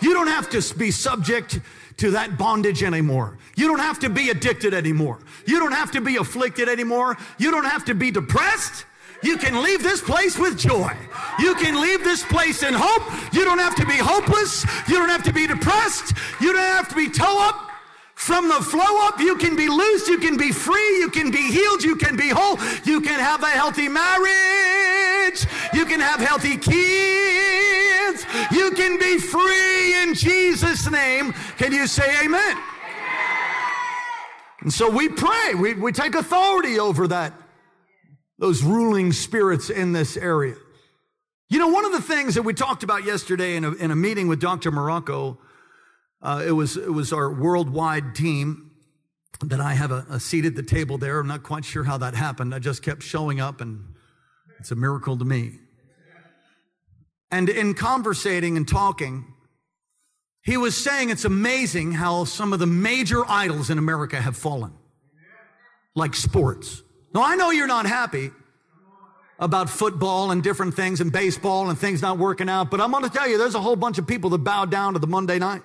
You 0.01 0.13
don't 0.13 0.27
have 0.27 0.49
to 0.49 0.77
be 0.77 0.91
subject 0.91 1.59
to 1.97 2.11
that 2.11 2.37
bondage 2.37 2.83
anymore. 2.83 3.37
You 3.55 3.67
don't 3.67 3.79
have 3.79 3.99
to 3.99 4.09
be 4.09 4.29
addicted 4.29 4.73
anymore. 4.73 5.19
You 5.45 5.59
don't 5.59 5.71
have 5.71 5.91
to 5.93 6.01
be 6.01 6.17
afflicted 6.17 6.69
anymore. 6.69 7.17
You 7.37 7.51
don't 7.51 7.65
have 7.65 7.85
to 7.85 7.95
be 7.95 8.11
depressed. 8.11 8.85
You 9.23 9.37
can 9.37 9.63
leave 9.63 9.81
this 9.81 9.99
place 9.99 10.37
with 10.37 10.57
joy. 10.57 10.95
You 11.39 11.55
can 11.55 11.81
leave 11.81 12.03
this 12.03 12.23
place 12.23 12.61
in 12.61 12.73
hope. 12.75 13.33
You 13.33 13.45
don't 13.45 13.57
have 13.57 13.75
to 13.75 13.85
be 13.85 13.97
hopeless. 13.97 14.63
You 14.87 14.99
don't 14.99 15.09
have 15.09 15.23
to 15.23 15.33
be 15.33 15.47
depressed. 15.47 16.13
You 16.39 16.53
don't 16.53 16.61
have 16.61 16.87
to 16.89 16.95
be 16.95 17.09
toe 17.09 17.37
up. 17.39 17.66
From 18.17 18.47
the 18.49 18.55
flow 18.55 19.07
up, 19.07 19.19
you 19.19 19.37
can 19.37 19.55
be 19.55 19.69
loose, 19.69 20.07
you 20.07 20.17
can 20.17 20.37
be 20.37 20.51
free, 20.51 20.97
you 20.97 21.09
can 21.09 21.29
be 21.29 21.51
healed, 21.51 21.83
you 21.83 21.95
can 21.95 22.17
be 22.17 22.29
whole, 22.29 22.57
you 22.83 22.99
can 22.99 23.19
have 23.19 23.43
a 23.43 23.47
healthy 23.47 23.87
marriage, 23.87 25.45
you 25.71 25.85
can 25.85 25.99
have 25.99 26.19
healthy 26.19 26.57
kids, 26.57 28.25
you 28.51 28.71
can 28.71 28.97
be 28.97 29.19
free 29.19 30.01
in 30.01 30.15
Jesus' 30.15 30.89
name. 30.89 31.31
Can 31.57 31.71
you 31.71 31.85
say 31.85 32.25
amen? 32.25 32.57
And 34.61 34.73
so 34.73 34.89
we 34.89 35.09
pray, 35.09 35.53
we, 35.53 35.75
we 35.75 35.91
take 35.91 36.15
authority 36.15 36.79
over 36.79 37.07
that 37.07 37.33
those 38.39 38.63
ruling 38.63 39.11
spirits 39.11 39.69
in 39.69 39.93
this 39.93 40.17
area. 40.17 40.55
You 41.49 41.59
know, 41.59 41.67
one 41.67 41.85
of 41.85 41.91
the 41.91 42.01
things 42.01 42.33
that 42.33 42.41
we 42.41 42.55
talked 42.55 42.83
about 42.83 43.03
yesterday 43.03 43.55
in 43.55 43.63
a, 43.63 43.73
in 43.73 43.91
a 43.91 43.95
meeting 43.95 44.27
with 44.27 44.39
Dr. 44.39 44.71
Marocco, 44.71 45.37
uh, 46.21 46.43
it, 46.45 46.51
was, 46.51 46.77
it 46.77 46.91
was 46.91 47.13
our 47.13 47.31
worldwide 47.31 48.15
team 48.15 48.71
that 49.41 49.59
I 49.59 49.73
have 49.73 49.91
a, 49.91 50.05
a 50.09 50.19
seat 50.19 50.45
at 50.45 50.55
the 50.55 50.63
table 50.63 50.97
there. 50.97 51.19
I'm 51.19 51.27
not 51.27 51.43
quite 51.43 51.63
sure 51.63 51.83
how 51.83 51.97
that 51.99 52.15
happened. 52.15 52.55
I 52.55 52.59
just 52.59 52.81
kept 52.81 53.03
showing 53.03 53.39
up, 53.39 53.61
and 53.61 53.95
it's 54.59 54.71
a 54.71 54.75
miracle 54.75 55.17
to 55.17 55.25
me. 55.25 55.59
And 57.29 57.49
in 57.49 57.73
conversating 57.73 58.57
and 58.57 58.67
talking, 58.67 59.25
he 60.41 60.57
was 60.57 60.81
saying 60.81 61.09
it's 61.09 61.25
amazing 61.25 61.91
how 61.91 62.23
some 62.23 62.53
of 62.53 62.59
the 62.59 62.65
major 62.65 63.23
idols 63.27 63.69
in 63.69 63.77
America 63.77 64.19
have 64.19 64.37
fallen, 64.37 64.73
like 65.93 66.15
sports. 66.15 66.81
Now, 67.13 67.23
I 67.23 67.35
know 67.35 67.51
you're 67.51 67.67
not 67.67 67.85
happy 67.85 68.31
about 69.39 69.69
football 69.69 70.31
and 70.31 70.41
different 70.41 70.73
things 70.73 71.01
and 71.01 71.11
baseball 71.11 71.69
and 71.69 71.77
things 71.77 72.01
not 72.01 72.17
working 72.17 72.49
out, 72.49 72.71
but 72.71 72.81
I'm 72.81 72.91
going 72.91 73.03
to 73.03 73.09
tell 73.09 73.27
you, 73.27 73.37
there's 73.37 73.55
a 73.55 73.61
whole 73.61 73.75
bunch 73.75 73.97
of 73.97 74.07
people 74.07 74.29
that 74.31 74.39
bow 74.39 74.65
down 74.65 74.93
to 74.93 74.99
the 74.99 75.07
Monday 75.07 75.37
night. 75.37 75.61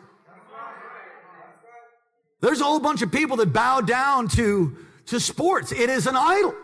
There's 2.42 2.60
a 2.60 2.64
whole 2.64 2.80
bunch 2.80 3.02
of 3.02 3.12
people 3.12 3.36
that 3.36 3.52
bow 3.52 3.80
down 3.80 4.26
to, 4.30 4.76
to 5.06 5.20
sports. 5.20 5.70
It 5.70 5.88
is 5.88 6.08
an 6.08 6.16
idol. 6.16 6.54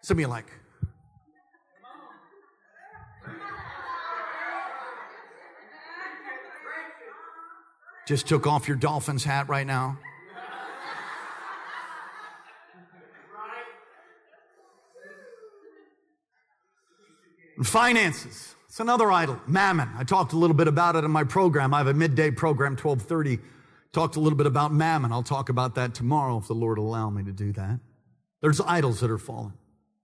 Some 0.00 0.16
of 0.16 0.20
you 0.20 0.28
like, 0.28 0.46
just 8.08 8.26
took 8.26 8.46
off 8.46 8.66
your 8.66 8.78
Dolphins 8.78 9.24
hat 9.24 9.46
right 9.48 9.66
now. 9.66 9.98
Finances. 17.62 18.54
It's 18.68 18.80
another 18.80 19.12
idol. 19.12 19.38
Mammon. 19.46 19.90
I 19.98 20.04
talked 20.04 20.32
a 20.32 20.36
little 20.36 20.56
bit 20.56 20.68
about 20.68 20.96
it 20.96 21.04
in 21.04 21.10
my 21.10 21.24
program. 21.24 21.74
I 21.74 21.78
have 21.78 21.86
a 21.88 21.94
midday 21.94 22.30
program, 22.30 22.72
1230. 22.72 23.38
Talked 23.96 24.16
a 24.16 24.20
little 24.20 24.36
bit 24.36 24.46
about 24.46 24.74
mammon. 24.74 25.10
I'll 25.10 25.22
talk 25.22 25.48
about 25.48 25.76
that 25.76 25.94
tomorrow 25.94 26.36
if 26.36 26.48
the 26.48 26.54
Lord 26.54 26.76
allow 26.76 27.08
me 27.08 27.24
to 27.24 27.32
do 27.32 27.50
that. 27.52 27.80
There's 28.42 28.60
idols 28.60 29.00
that 29.00 29.10
are 29.10 29.16
fallen. 29.16 29.54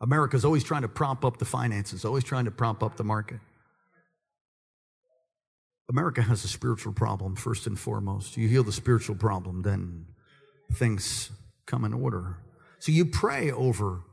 America's 0.00 0.46
always 0.46 0.64
trying 0.64 0.80
to 0.80 0.88
prop 0.88 1.26
up 1.26 1.36
the 1.36 1.44
finances, 1.44 2.02
always 2.02 2.24
trying 2.24 2.46
to 2.46 2.50
prop 2.50 2.82
up 2.82 2.96
the 2.96 3.04
market. 3.04 3.38
America 5.90 6.22
has 6.22 6.42
a 6.42 6.48
spiritual 6.48 6.94
problem, 6.94 7.36
first 7.36 7.66
and 7.66 7.78
foremost. 7.78 8.38
You 8.38 8.48
heal 8.48 8.64
the 8.64 8.72
spiritual 8.72 9.14
problem, 9.14 9.60
then 9.60 10.06
things 10.72 11.30
come 11.66 11.84
in 11.84 11.92
order. 11.92 12.38
So 12.78 12.92
you 12.92 13.04
pray 13.04 13.50
over, 13.50 14.04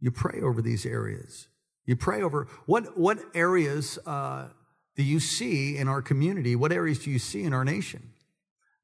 you 0.00 0.10
pray 0.10 0.40
over 0.40 0.60
these 0.60 0.84
areas. 0.84 1.46
You 1.86 1.94
pray 1.94 2.20
over 2.20 2.48
what, 2.66 2.98
what 2.98 3.20
areas 3.32 3.96
uh, 4.04 4.48
do 4.96 5.04
you 5.04 5.20
see 5.20 5.76
in 5.76 5.86
our 5.86 6.02
community? 6.02 6.56
What 6.56 6.72
areas 6.72 6.98
do 6.98 7.12
you 7.12 7.20
see 7.20 7.44
in 7.44 7.52
our 7.52 7.64
nation 7.64 8.14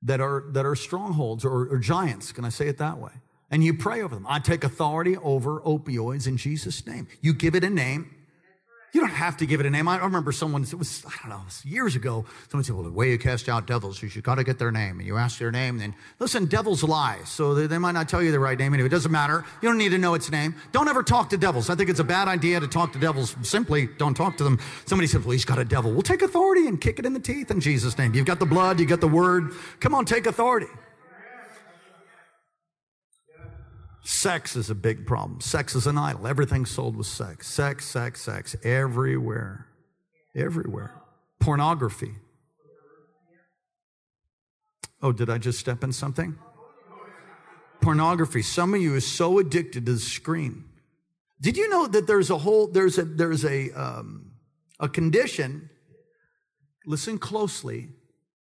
that 0.05 0.21
are, 0.21 0.45
that 0.49 0.65
are 0.65 0.77
strongholds 0.77 1.45
or, 1.45 1.69
or 1.69 1.79
giants? 1.79 2.31
Can 2.33 2.45
I 2.45 2.51
say 2.51 2.69
it 2.69 2.79
that 2.79 2.99
way? 2.99 3.13
And 3.51 3.65
you 3.65 3.75
pray 3.75 4.03
over 4.03 4.15
them. 4.15 4.27
I 4.29 4.39
take 4.39 4.65
authority 4.65 5.17
over 5.17 5.61
opioids 5.61 6.27
in 6.27 6.37
Jesus' 6.37 6.87
name. 6.87 7.09
You 7.21 7.33
give 7.33 7.55
it 7.55 7.65
a 7.65 7.71
name 7.71 8.15
you 8.95 9.01
don't 9.01 9.11
have 9.11 9.37
to 9.39 9.47
give 9.47 9.59
it 9.59 9.67
a 9.67 9.71
name. 9.71 9.89
I 9.89 9.99
remember 9.99 10.31
someone, 10.31 10.63
it 10.63 10.73
was, 10.75 11.05
I 11.05 11.29
don't 11.29 11.31
know, 11.31 11.43
years 11.65 11.97
ago, 11.97 12.25
someone 12.49 12.63
said, 12.63 12.77
well, 12.77 12.85
the 12.85 12.93
way 12.93 13.11
you 13.11 13.19
cast 13.19 13.49
out 13.49 13.67
devils 13.67 14.01
is 14.05 14.15
you 14.15 14.23
got 14.23 14.37
to 14.37 14.45
get 14.45 14.61
their 14.61 14.71
name. 14.71 15.01
And 15.01 15.07
you 15.07 15.17
ask 15.17 15.37
their 15.39 15.51
name, 15.51 15.79
then 15.79 15.97
listen, 16.21 16.47
devils 16.47 16.85
lie. 16.85 17.19
So 17.25 17.55
they, 17.55 17.67
they, 17.67 17.79
might 17.79 17.93
not 17.93 18.09
tell 18.09 18.23
you 18.23 18.31
the 18.31 18.39
right 18.39 18.57
name 18.57 18.73
anyway. 18.73 18.87
It 18.87 18.91
doesn't 18.91 19.11
matter. 19.11 19.45
You 19.61 19.69
don't 19.69 19.79
need 19.79 19.89
to 19.89 19.99
know 19.99 20.15
its 20.15 20.31
name. 20.31 20.55
Don't 20.71 20.87
ever 20.87 21.03
talk 21.03 21.29
to 21.31 21.37
devils. 21.37 21.71
I 21.71 21.75
think 21.75 21.91
it's 21.91 21.99
a 21.99 22.05
bad 22.05 22.29
idea 22.29 22.61
to 22.61 22.69
talk 22.69 22.93
to 22.93 23.01
devils. 23.01 23.35
Simply 23.43 23.89
don't 23.99 24.15
talk 24.15 24.37
to 24.37 24.45
them. 24.45 24.61
Somebody 24.87 25.09
said, 25.09 25.25
well, 25.25 25.33
he's 25.33 25.45
got 25.45 25.59
a 25.59 25.65
devil. 25.65 25.91
We'll 25.91 26.03
take 26.03 26.23
authority 26.23 26.69
and 26.69 26.81
kick 26.81 27.01
it 27.01 27.05
in 27.05 27.15
the 27.15 27.21
teeth 27.21 27.51
in 27.51 27.61
Jesus' 27.61 27.99
name. 27.99 28.15
You've 28.15 28.27
got 28.27 28.39
the 28.39 28.47
blood, 28.47 28.79
you've 28.79 28.89
got 28.89 29.01
the 29.01 29.09
word. 29.09 29.55
Come 29.81 29.93
on, 29.97 30.05
take 30.05 30.27
authority. 30.27 30.69
Sex 34.05 34.55
is 34.55 34.69
a 34.69 34.75
big 34.75 35.07
problem. 35.07 35.41
Sex 35.41 35.75
is 35.75 35.87
an 35.87 35.97
idol. 35.97 36.27
Everything's 36.27 36.71
sold 36.71 36.95
with 36.95 37.07
sex. 37.07 37.49
Sex, 37.49 37.87
sex, 37.87 38.21
sex. 38.21 38.55
Everywhere. 38.63 39.67
Everywhere. 40.37 41.01
Pornography. 41.41 42.13
Oh, 45.03 45.13
did 45.13 45.31
I 45.31 45.39
just 45.39 45.59
step 45.59 45.83
in 45.83 45.93
something? 45.93 46.37
Pornography. 47.81 48.43
Some 48.43 48.75
of 48.75 48.81
you 48.83 48.95
are 48.95 49.01
so 49.01 49.39
addicted 49.39 49.87
to 49.87 49.93
the 49.93 49.99
screen. 49.99 50.65
Did 51.41 51.57
you 51.57 51.69
know 51.69 51.87
that 51.87 52.07
there's 52.07 52.31
a 52.31 52.39
whole, 52.39 52.67
there's 52.67 52.99
a, 52.99 53.05
there's 53.05 53.45
a, 53.45 53.71
um, 53.73 54.33
a 54.81 54.89
condition, 54.89 55.71
listen 56.87 57.19
closely, 57.19 57.89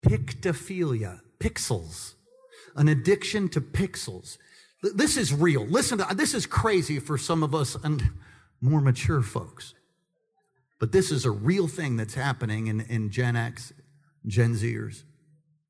pictophilia, 0.06 1.22
pixels, 1.40 2.14
an 2.76 2.88
addiction 2.88 3.50
to 3.50 3.62
pixels. 3.62 4.38
This 4.84 5.16
is 5.16 5.34
real. 5.34 5.66
Listen, 5.66 6.00
to, 6.00 6.16
this 6.16 6.34
is 6.34 6.46
crazy 6.46 7.00
for 7.00 7.18
some 7.18 7.42
of 7.42 7.56
us 7.56 7.76
and 7.84 8.04
more 8.60 8.82
mature 8.82 9.22
folks. 9.22 9.74
But 10.80 10.92
this 10.92 11.10
is 11.10 11.24
a 11.24 11.32
real 11.32 11.70
thing 11.70 11.96
that's 11.96 12.14
happening 12.14 12.68
in, 12.68 12.82
in 12.82 13.10
Gen 13.10 13.38
X, 13.38 13.72
Gen 14.28 14.56
Zers, 14.56 15.04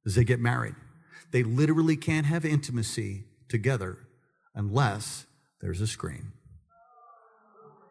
as 0.08 0.16
they 0.16 0.24
get 0.24 0.40
married. 0.40 0.74
They 1.32 1.44
literally 1.44 1.96
can't 1.96 2.26
have 2.26 2.44
intimacy 2.44 3.26
together 3.50 4.00
unless 4.56 5.28
there's 5.62 5.82
a 5.82 5.88
screen. 5.88 6.32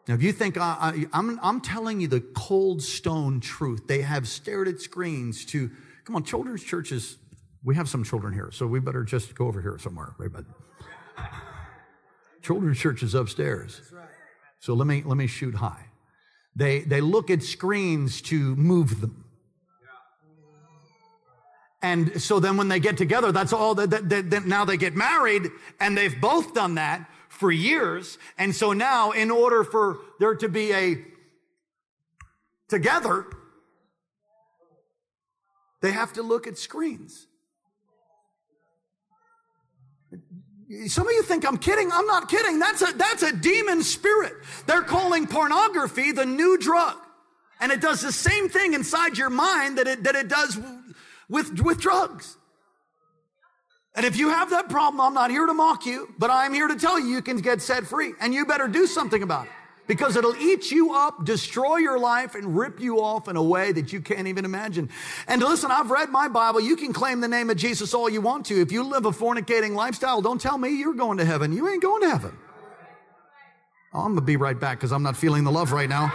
Now, 0.08 0.14
if 0.14 0.22
you 0.22 0.32
think 0.32 0.58
I, 0.58 1.06
am 1.12 1.60
telling 1.60 2.00
you 2.00 2.08
the 2.08 2.20
cold 2.20 2.82
stone 2.82 3.38
truth, 3.38 3.86
they 3.86 4.02
have 4.02 4.26
stared 4.26 4.66
at 4.66 4.80
screens 4.80 5.44
to, 5.46 5.70
come 6.04 6.16
on, 6.16 6.24
children's 6.24 6.64
churches, 6.64 7.18
we 7.62 7.76
have 7.76 7.88
some 7.88 8.02
children 8.02 8.34
here, 8.34 8.50
so 8.52 8.66
we 8.66 8.80
better 8.80 9.04
just 9.04 9.36
go 9.36 9.46
over 9.46 9.62
here 9.62 9.78
somewhere. 9.78 10.14
Right? 10.18 10.32
Children's 12.42 12.78
church 12.78 13.02
is 13.02 13.14
upstairs. 13.14 13.80
So 14.58 14.74
let 14.74 14.86
me 14.86 15.02
let 15.04 15.16
me 15.16 15.26
shoot 15.26 15.54
high. 15.54 15.86
They 16.54 16.80
they 16.80 17.00
look 17.00 17.30
at 17.30 17.42
screens 17.42 18.20
to 18.22 18.56
move 18.56 19.00
them. 19.00 19.24
And 21.82 22.22
so 22.22 22.38
then 22.38 22.56
when 22.56 22.68
they 22.68 22.78
get 22.78 22.96
together, 22.96 23.32
that's 23.32 23.52
all 23.52 23.74
that, 23.74 23.90
that, 23.90 24.30
that, 24.30 24.46
now 24.46 24.64
they 24.64 24.76
get 24.76 24.94
married 24.94 25.50
and 25.80 25.98
they've 25.98 26.20
both 26.20 26.54
done 26.54 26.76
that 26.76 27.10
for 27.28 27.50
years. 27.50 28.18
And 28.38 28.54
so 28.54 28.72
now 28.72 29.10
in 29.10 29.32
order 29.32 29.64
for 29.64 29.98
there 30.20 30.36
to 30.36 30.48
be 30.48 30.72
a 30.72 31.04
together, 32.68 33.26
they 35.80 35.90
have 35.90 36.12
to 36.12 36.22
look 36.22 36.46
at 36.46 36.56
screens. 36.56 37.26
Some 40.86 41.06
of 41.06 41.12
you 41.12 41.22
think 41.22 41.46
I'm 41.46 41.58
kidding. 41.58 41.90
I'm 41.92 42.06
not 42.06 42.28
kidding. 42.28 42.58
That's 42.58 42.82
a, 42.82 42.92
that's 42.92 43.22
a 43.22 43.36
demon 43.36 43.82
spirit. 43.82 44.32
They're 44.66 44.82
calling 44.82 45.26
pornography 45.26 46.12
the 46.12 46.24
new 46.24 46.56
drug. 46.58 46.96
And 47.60 47.70
it 47.70 47.80
does 47.80 48.00
the 48.00 48.12
same 48.12 48.48
thing 48.48 48.74
inside 48.74 49.18
your 49.18 49.30
mind 49.30 49.78
that 49.78 49.86
it, 49.86 50.04
that 50.04 50.14
it 50.14 50.28
does 50.28 50.58
with, 51.28 51.60
with 51.60 51.80
drugs. 51.80 52.36
And 53.94 54.06
if 54.06 54.16
you 54.16 54.30
have 54.30 54.50
that 54.50 54.68
problem, 54.68 55.00
I'm 55.00 55.14
not 55.14 55.30
here 55.30 55.46
to 55.46 55.54
mock 55.54 55.84
you, 55.84 56.14
but 56.18 56.30
I'm 56.30 56.54
here 56.54 56.66
to 56.66 56.76
tell 56.76 56.98
you 56.98 57.06
you 57.06 57.22
can 57.22 57.36
get 57.36 57.60
set 57.60 57.86
free 57.86 58.14
and 58.20 58.32
you 58.32 58.46
better 58.46 58.66
do 58.66 58.86
something 58.86 59.22
about 59.22 59.46
it 59.46 59.52
because 59.86 60.16
it'll 60.16 60.36
eat 60.36 60.70
you 60.70 60.94
up, 60.94 61.24
destroy 61.24 61.76
your 61.76 61.98
life, 61.98 62.34
and 62.34 62.56
rip 62.56 62.80
you 62.80 63.00
off 63.00 63.28
in 63.28 63.36
a 63.36 63.42
way 63.42 63.72
that 63.72 63.92
you 63.92 64.00
can't 64.00 64.28
even 64.28 64.44
imagine. 64.44 64.88
And 65.26 65.42
listen, 65.42 65.70
I've 65.70 65.90
read 65.90 66.10
my 66.10 66.28
Bible. 66.28 66.60
You 66.60 66.76
can 66.76 66.92
claim 66.92 67.20
the 67.20 67.28
name 67.28 67.50
of 67.50 67.56
Jesus 67.56 67.92
all 67.94 68.08
you 68.08 68.20
want 68.20 68.46
to. 68.46 68.60
If 68.60 68.72
you 68.72 68.84
live 68.84 69.06
a 69.06 69.10
fornicating 69.10 69.74
lifestyle, 69.74 70.22
don't 70.22 70.40
tell 70.40 70.58
me 70.58 70.70
you're 70.70 70.94
going 70.94 71.18
to 71.18 71.24
heaven. 71.24 71.52
You 71.52 71.68
ain't 71.68 71.82
going 71.82 72.02
to 72.02 72.10
heaven. 72.10 72.38
I'm 73.92 74.12
going 74.12 74.16
to 74.16 74.22
be 74.22 74.36
right 74.36 74.58
back 74.58 74.78
because 74.78 74.92
I'm 74.92 75.02
not 75.02 75.16
feeling 75.16 75.44
the 75.44 75.52
love 75.52 75.72
right 75.72 75.88
now. 75.88 76.12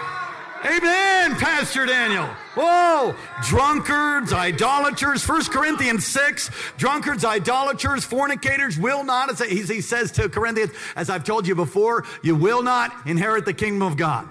Amen, 0.66 1.36
Pastor 1.36 1.86
Daniel. 1.86 2.26
Whoa, 2.56 3.16
drunkards, 3.44 4.34
idolaters, 4.34 5.28
1 5.28 5.46
Corinthians 5.46 6.06
6, 6.08 6.50
drunkards, 6.78 7.24
idolaters, 7.24 8.04
fornicators 8.04 8.78
will 8.78 9.04
not, 9.04 9.30
as 9.30 9.40
he 9.40 9.82
says 9.82 10.12
to 10.14 10.30
Corinthians, 10.30 10.72
as 10.96 11.10
I've 11.10 11.24
told 11.24 11.48
you 11.48 11.54
before, 11.54 12.06
you 12.24 12.36
will 12.36 12.64
not 12.64 12.92
inherit 13.06 13.46
the 13.46 13.54
kingdom 13.54 13.84
of 13.84 13.98
God. 13.98 14.28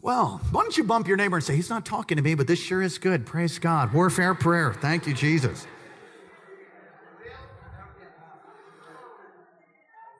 Well, 0.00 0.40
why 0.52 0.62
don't 0.62 0.76
you 0.76 0.84
bump 0.84 1.08
your 1.08 1.16
neighbor 1.16 1.36
and 1.36 1.44
say, 1.44 1.56
He's 1.56 1.70
not 1.70 1.84
talking 1.84 2.16
to 2.16 2.22
me, 2.22 2.34
but 2.34 2.46
this 2.46 2.60
sure 2.60 2.80
is 2.82 2.98
good. 2.98 3.26
Praise 3.26 3.58
God. 3.58 3.92
Warfare 3.92 4.34
prayer. 4.34 4.72
Thank 4.72 5.08
you, 5.08 5.12
Jesus. 5.12 5.66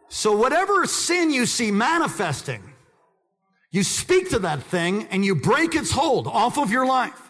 So, 0.09 0.37
whatever 0.37 0.85
sin 0.87 1.31
you 1.31 1.47
see 1.47 1.70
manifesting, 1.70 2.62
you 3.71 3.83
speak 3.83 4.31
to 4.31 4.39
that 4.41 4.62
thing 4.62 5.07
and 5.11 5.25
you 5.25 5.35
break 5.35 5.75
its 5.75 5.91
hold 5.91 6.27
off 6.27 6.59
of 6.59 6.71
your 6.71 6.87
life. 6.87 7.21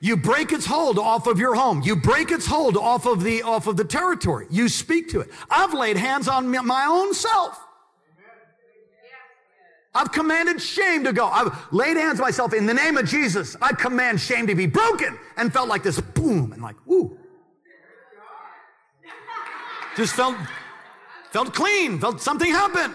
You 0.00 0.16
break 0.16 0.52
its 0.52 0.66
hold 0.66 0.98
off 0.98 1.28
of 1.28 1.38
your 1.38 1.54
home. 1.54 1.80
You 1.84 1.94
break 1.94 2.32
its 2.32 2.44
hold 2.44 2.76
off 2.76 3.06
of 3.06 3.22
the, 3.22 3.42
off 3.42 3.68
of 3.68 3.76
the 3.76 3.84
territory. 3.84 4.46
You 4.50 4.68
speak 4.68 5.10
to 5.10 5.20
it. 5.20 5.30
I've 5.48 5.74
laid 5.74 5.96
hands 5.96 6.26
on 6.26 6.50
my 6.50 6.86
own 6.88 7.14
self. 7.14 7.56
I've 9.94 10.10
commanded 10.10 10.60
shame 10.60 11.04
to 11.04 11.12
go. 11.12 11.26
I've 11.26 11.56
laid 11.70 11.96
hands 11.96 12.18
on 12.18 12.24
myself 12.24 12.52
in 12.52 12.66
the 12.66 12.74
name 12.74 12.96
of 12.96 13.06
Jesus. 13.06 13.56
I 13.62 13.74
command 13.74 14.20
shame 14.20 14.46
to 14.48 14.54
be 14.54 14.66
broken 14.66 15.18
and 15.36 15.52
felt 15.52 15.68
like 15.68 15.82
this 15.82 16.00
boom 16.00 16.52
and 16.52 16.62
like, 16.62 16.76
woo. 16.84 17.16
Just 19.96 20.14
felt, 20.14 20.36
felt 21.30 21.54
clean, 21.54 22.00
felt 22.00 22.20
something 22.20 22.50
happen. 22.50 22.92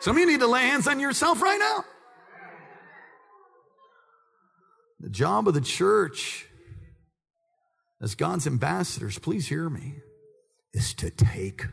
Some 0.00 0.16
of 0.16 0.20
you 0.20 0.26
need 0.26 0.40
to 0.40 0.46
lay 0.46 0.62
hands 0.62 0.88
on 0.88 0.98
yourself 0.98 1.42
right 1.42 1.58
now. 1.58 1.84
The 5.00 5.10
job 5.10 5.46
of 5.48 5.54
the 5.54 5.60
church 5.60 6.46
as 8.00 8.14
God's 8.14 8.46
ambassadors, 8.46 9.18
please 9.18 9.48
hear 9.48 9.68
me, 9.68 9.96
is 10.72 10.94
to 10.94 11.10
take 11.10 11.66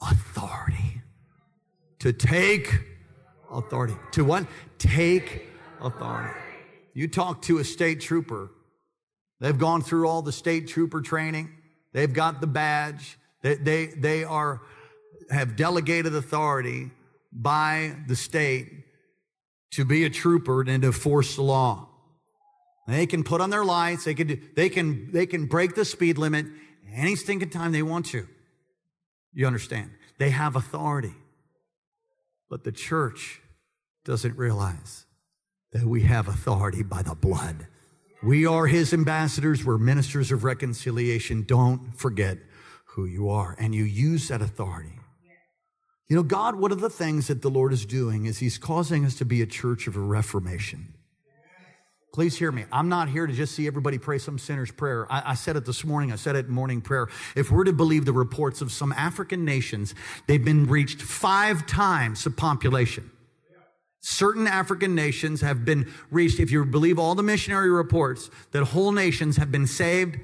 authority. 0.00 1.02
To 2.00 2.12
take 2.12 2.80
authority. 3.50 3.96
To 4.12 4.24
what? 4.24 4.46
Take 4.78 5.48
authority. 5.80 6.38
You 6.94 7.08
talk 7.08 7.42
to 7.42 7.58
a 7.58 7.64
state 7.64 8.00
trooper, 8.00 8.50
they've 9.40 9.58
gone 9.58 9.82
through 9.82 10.08
all 10.08 10.22
the 10.22 10.32
state 10.32 10.68
trooper 10.68 11.00
training, 11.00 11.50
they've 11.92 12.12
got 12.12 12.40
the 12.40 12.46
badge, 12.46 13.18
they, 13.42 13.54
they, 13.54 13.86
they 13.86 14.24
are, 14.24 14.62
have 15.30 15.56
delegated 15.56 16.14
authority 16.14 16.90
by 17.32 17.94
the 18.06 18.16
state 18.16 18.70
to 19.72 19.84
be 19.84 20.04
a 20.04 20.10
trooper 20.10 20.62
and 20.62 20.82
to 20.82 20.92
force 20.92 21.36
the 21.36 21.42
law. 21.42 21.88
They 22.86 23.06
can 23.06 23.22
put 23.22 23.40
on 23.40 23.50
their 23.50 23.64
lights, 23.64 24.04
they 24.04 24.14
can, 24.14 24.40
they 24.56 24.68
can, 24.70 25.12
they 25.12 25.26
can 25.26 25.46
break 25.46 25.74
the 25.74 25.84
speed 25.84 26.16
limit 26.16 26.46
any 26.94 27.16
stinking 27.16 27.50
time 27.50 27.72
they 27.72 27.82
want 27.82 28.06
to. 28.06 28.26
You 29.34 29.46
understand? 29.46 29.90
They 30.18 30.30
have 30.30 30.56
authority. 30.56 31.14
But 32.48 32.64
the 32.64 32.72
church 32.72 33.42
doesn't 34.04 34.36
realize 34.38 35.04
that 35.72 35.84
we 35.84 36.02
have 36.02 36.28
authority 36.28 36.82
by 36.82 37.02
the 37.02 37.14
blood. 37.14 37.66
We 38.22 38.46
are 38.46 38.66
his 38.66 38.94
ambassadors. 38.94 39.64
We're 39.64 39.78
ministers 39.78 40.32
of 40.32 40.44
reconciliation. 40.44 41.44
Don't 41.46 41.94
forget 41.94 42.38
who 42.86 43.04
you 43.04 43.28
are. 43.28 43.54
And 43.60 43.74
you 43.74 43.84
use 43.84 44.28
that 44.28 44.40
authority 44.40 44.97
you 46.08 46.16
know, 46.16 46.22
God, 46.22 46.54
one 46.56 46.72
of 46.72 46.80
the 46.80 46.88
things 46.88 47.26
that 47.28 47.42
the 47.42 47.50
Lord 47.50 47.72
is 47.72 47.84
doing 47.84 48.24
is 48.24 48.38
He's 48.38 48.56
causing 48.56 49.04
us 49.04 49.14
to 49.16 49.24
be 49.24 49.42
a 49.42 49.46
church 49.46 49.86
of 49.86 49.96
a 49.96 50.00
reformation. 50.00 50.94
Please 52.14 52.36
hear 52.36 52.50
me. 52.50 52.64
I'm 52.72 52.88
not 52.88 53.10
here 53.10 53.26
to 53.26 53.32
just 53.32 53.54
see 53.54 53.66
everybody 53.66 53.98
pray 53.98 54.18
some 54.18 54.38
sinner's 54.38 54.70
prayer. 54.70 55.06
I, 55.12 55.32
I, 55.32 55.34
said 55.34 55.56
it 55.56 55.66
this 55.66 55.84
morning. 55.84 56.10
I 56.10 56.16
said 56.16 56.36
it 56.36 56.46
in 56.46 56.52
morning 56.52 56.80
prayer. 56.80 57.08
If 57.36 57.50
we're 57.50 57.64
to 57.64 57.72
believe 57.72 58.06
the 58.06 58.14
reports 58.14 58.62
of 58.62 58.72
some 58.72 58.92
African 58.94 59.44
nations, 59.44 59.94
they've 60.26 60.44
been 60.44 60.66
reached 60.66 61.02
five 61.02 61.66
times 61.66 62.24
the 62.24 62.30
population. 62.30 63.10
Certain 64.00 64.46
African 64.46 64.94
nations 64.94 65.42
have 65.42 65.66
been 65.66 65.92
reached, 66.10 66.40
if 66.40 66.50
you 66.50 66.64
believe 66.64 66.98
all 66.98 67.14
the 67.14 67.22
missionary 67.22 67.70
reports, 67.70 68.30
that 68.52 68.64
whole 68.64 68.92
nations 68.92 69.36
have 69.36 69.52
been 69.52 69.66
saved 69.66 70.18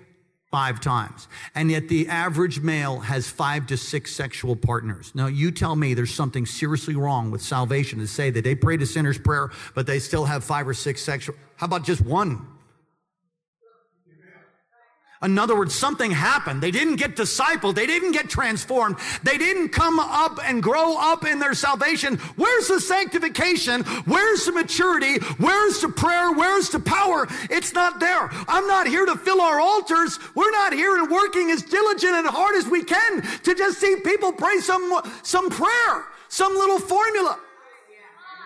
five 0.54 0.78
times. 0.78 1.26
And 1.56 1.68
yet 1.68 1.88
the 1.88 2.06
average 2.06 2.60
male 2.60 3.00
has 3.00 3.28
five 3.28 3.66
to 3.66 3.76
six 3.76 4.14
sexual 4.14 4.54
partners. 4.54 5.10
Now, 5.12 5.26
you 5.26 5.50
tell 5.50 5.74
me 5.74 5.94
there's 5.94 6.14
something 6.14 6.46
seriously 6.46 6.94
wrong 6.94 7.32
with 7.32 7.42
salvation 7.42 7.98
to 7.98 8.06
say 8.06 8.30
that 8.30 8.44
they 8.44 8.54
pray 8.54 8.76
the 8.76 8.86
sinner's 8.86 9.18
prayer, 9.18 9.50
but 9.74 9.84
they 9.88 9.98
still 9.98 10.24
have 10.24 10.44
five 10.44 10.68
or 10.68 10.74
six 10.74 11.02
sexual. 11.02 11.34
How 11.56 11.66
about 11.66 11.82
just 11.82 12.02
one? 12.02 12.46
In 15.24 15.38
other 15.38 15.56
words, 15.56 15.74
something 15.74 16.10
happened. 16.10 16.62
They 16.62 16.70
didn't 16.70 16.96
get 16.96 17.16
discipled. 17.16 17.74
They 17.74 17.86
didn't 17.86 18.12
get 18.12 18.28
transformed. 18.28 18.96
They 19.22 19.38
didn't 19.38 19.70
come 19.70 19.98
up 19.98 20.38
and 20.44 20.62
grow 20.62 20.96
up 20.98 21.24
in 21.24 21.38
their 21.38 21.54
salvation. 21.54 22.18
Where's 22.36 22.68
the 22.68 22.78
sanctification? 22.78 23.84
Where's 24.04 24.44
the 24.44 24.52
maturity? 24.52 25.18
Where's 25.38 25.80
the 25.80 25.88
prayer? 25.88 26.32
Where's 26.32 26.68
the 26.68 26.80
power? 26.80 27.26
It's 27.48 27.72
not 27.72 28.00
there. 28.00 28.28
I'm 28.48 28.66
not 28.66 28.86
here 28.86 29.06
to 29.06 29.16
fill 29.16 29.40
our 29.40 29.60
altars. 29.60 30.18
We're 30.34 30.50
not 30.50 30.74
here 30.74 30.98
and 30.98 31.10
working 31.10 31.50
as 31.50 31.62
diligent 31.62 32.14
and 32.14 32.26
hard 32.26 32.56
as 32.56 32.68
we 32.68 32.84
can 32.84 33.22
to 33.22 33.54
just 33.54 33.80
see 33.80 33.96
people 34.04 34.30
pray 34.30 34.58
some, 34.58 35.00
some 35.22 35.48
prayer, 35.48 36.04
some 36.28 36.52
little 36.52 36.78
formula. 36.78 37.38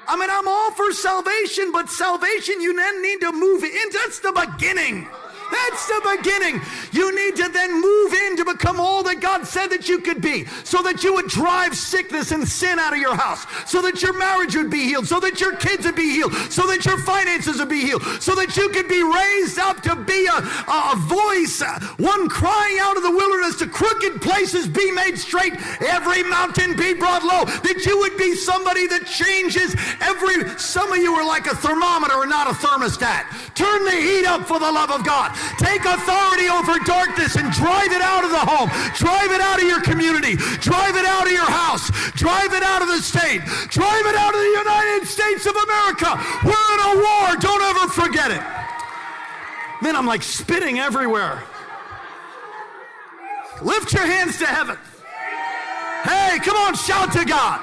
I 0.06 0.16
mean, 0.16 0.30
I'm 0.30 0.46
all 0.46 0.70
for 0.70 0.92
salvation, 0.92 1.72
but 1.72 1.90
salvation 1.90 2.62
you 2.62 2.74
then 2.74 3.02
need 3.02 3.20
to 3.20 3.32
move 3.32 3.64
in. 3.64 3.88
That's 3.92 4.20
the 4.20 4.32
beginning. 4.32 5.08
That's 5.50 5.86
the 5.86 6.16
beginning. 6.16 6.60
You 6.92 7.14
need 7.14 7.36
to 7.36 7.48
then 7.48 7.80
move 7.80 8.12
in 8.12 8.36
to 8.36 8.44
become 8.44 8.80
all 8.80 9.02
that 9.04 9.20
God 9.20 9.46
said 9.46 9.68
that 9.68 9.88
you 9.88 10.00
could 10.00 10.20
be 10.20 10.46
so 10.64 10.82
that 10.82 11.02
you 11.02 11.14
would 11.14 11.28
drive 11.28 11.76
sickness 11.76 12.32
and 12.32 12.46
sin 12.46 12.78
out 12.78 12.92
of 12.92 12.98
your 12.98 13.14
house, 13.14 13.46
so 13.70 13.82
that 13.82 14.02
your 14.02 14.16
marriage 14.18 14.56
would 14.56 14.70
be 14.70 14.84
healed, 14.84 15.06
so 15.06 15.20
that 15.20 15.40
your 15.40 15.56
kids 15.56 15.84
would 15.86 15.96
be 15.96 16.10
healed, 16.10 16.34
so 16.50 16.66
that 16.66 16.84
your 16.84 16.98
finances 16.98 17.58
would 17.58 17.68
be 17.68 17.80
healed, 17.80 18.02
so 18.20 18.34
that 18.34 18.56
you 18.56 18.68
could 18.70 18.88
be 18.88 19.02
raised 19.02 19.58
up 19.58 19.80
to 19.82 19.96
be 19.96 20.26
a, 20.26 20.38
a 20.68 20.96
voice, 20.96 21.62
uh, 21.62 21.78
one 21.98 22.28
crying 22.28 22.78
out 22.80 22.96
of 22.96 23.02
the 23.02 23.10
wilderness 23.10 23.56
to 23.56 23.66
crooked 23.66 24.20
places 24.20 24.66
be 24.66 24.90
made 24.90 25.16
straight, 25.16 25.54
every 25.80 26.22
mountain 26.24 26.76
be 26.76 26.94
brought 26.94 27.24
low, 27.24 27.44
that 27.44 27.84
you 27.86 27.98
would 27.98 28.16
be 28.16 28.34
somebody 28.34 28.86
that 28.86 29.06
changes 29.06 29.74
every, 30.00 30.48
some 30.58 30.92
of 30.92 30.98
you 30.98 31.12
are 31.14 31.26
like 31.26 31.46
a 31.46 31.56
thermometer 31.56 32.20
and 32.22 32.30
not 32.30 32.48
a 32.48 32.54
thermostat. 32.54 33.54
Turn 33.54 33.84
the 33.84 33.92
heat 33.92 34.26
up 34.26 34.46
for 34.46 34.58
the 34.58 34.70
love 34.70 34.90
of 34.90 35.04
God. 35.04 35.32
Take 35.58 35.84
authority 35.84 36.48
over 36.48 36.78
darkness 36.84 37.36
and 37.36 37.52
drive 37.52 37.92
it 37.92 38.02
out 38.02 38.24
of 38.24 38.30
the 38.30 38.44
home. 38.44 38.70
Drive 38.94 39.30
it 39.32 39.40
out 39.40 39.58
of 39.58 39.66
your 39.66 39.80
community. 39.82 40.36
Drive 40.60 40.96
it 40.96 41.04
out 41.04 41.26
of 41.26 41.32
your 41.32 41.48
house. 41.48 41.90
Drive 42.12 42.52
it 42.52 42.62
out 42.62 42.82
of 42.82 42.88
the 42.88 43.02
state. 43.02 43.42
Drive 43.68 44.06
it 44.06 44.14
out 44.14 44.34
of 44.34 44.40
the 44.40 44.54
United 44.62 45.06
States 45.06 45.46
of 45.46 45.56
America. 45.56 46.14
We're 46.44 46.68
in 46.74 46.80
a 46.80 46.94
war. 47.02 47.36
Don't 47.40 47.62
ever 47.62 47.88
forget 47.88 48.30
it. 48.30 48.42
Man, 49.82 49.94
I'm 49.94 50.06
like 50.06 50.22
spitting 50.22 50.78
everywhere. 50.78 51.42
Lift 53.62 53.92
your 53.92 54.06
hands 54.06 54.38
to 54.38 54.46
heaven. 54.46 54.76
Hey, 56.04 56.38
come 56.40 56.56
on, 56.56 56.74
shout 56.74 57.12
to 57.12 57.24
God. 57.24 57.60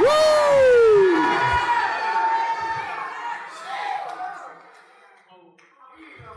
Woo! 0.00 0.83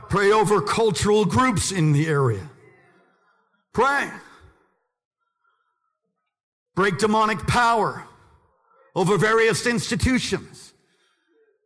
Pray 0.10 0.32
over 0.32 0.62
cultural 0.62 1.26
groups 1.26 1.72
in 1.72 1.92
the 1.92 2.08
area. 2.08 2.50
Pray. 3.74 4.10
Break 6.76 6.98
demonic 6.98 7.46
power 7.48 8.04
over 8.96 9.18
various 9.18 9.68
institutions. 9.68 10.74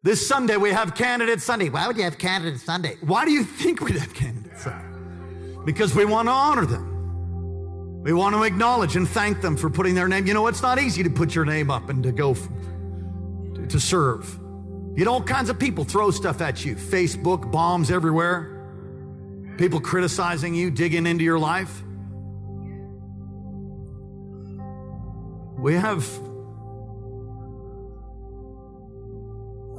This 0.04 0.28
Sunday 0.28 0.58
we 0.58 0.72
have 0.72 0.96
Candidate 0.96 1.42
Sunday. 1.42 1.70
Why 1.70 1.86
would 1.86 1.98
you 1.98 2.04
have 2.04 2.18
Candidate 2.18 2.60
Sunday? 2.60 2.98
Why 3.02 3.24
do 3.26 3.32
you 3.32 3.44
think 3.44 3.82
we'd 3.82 3.98
have 3.98 4.14
Candidate 4.14 4.58
Sunday? 4.58 5.60
Because 5.64 5.94
we 5.94 6.06
want 6.06 6.28
to 6.28 6.32
honor 6.32 6.66
them. 6.66 8.02
We 8.04 8.14
want 8.14 8.36
to 8.36 8.44
acknowledge 8.44 8.96
and 8.96 9.08
thank 9.08 9.42
them 9.42 9.56
for 9.56 9.70
putting 9.70 9.94
their 9.94 10.08
name. 10.08 10.26
You 10.26 10.34
know, 10.34 10.48
it's 10.48 10.64
not 10.64 10.82
easy 10.82 11.04
to 11.04 11.10
put 11.10 11.36
your 11.36 11.46
name 11.46 11.70
up 11.70 11.90
and 11.90 12.02
to 12.02 12.12
go 12.12 12.36
to 13.70 13.80
serve. 13.80 14.41
You 14.96 15.06
know, 15.06 15.14
all 15.14 15.24
kinds 15.24 15.50
of 15.50 15.58
people 15.58 15.86
throw 15.86 16.12
stuff 16.12 16.42
at 16.42 16.66
you 16.66 16.76
Facebook, 16.76 17.50
bombs 17.52 17.92
everywhere, 17.92 19.56
people 19.58 19.80
criticizing 19.80 20.54
you, 20.54 20.70
digging 20.70 21.06
into 21.06 21.24
your 21.24 21.40
life. 21.40 21.84
We 25.58 25.76
have 25.76 26.06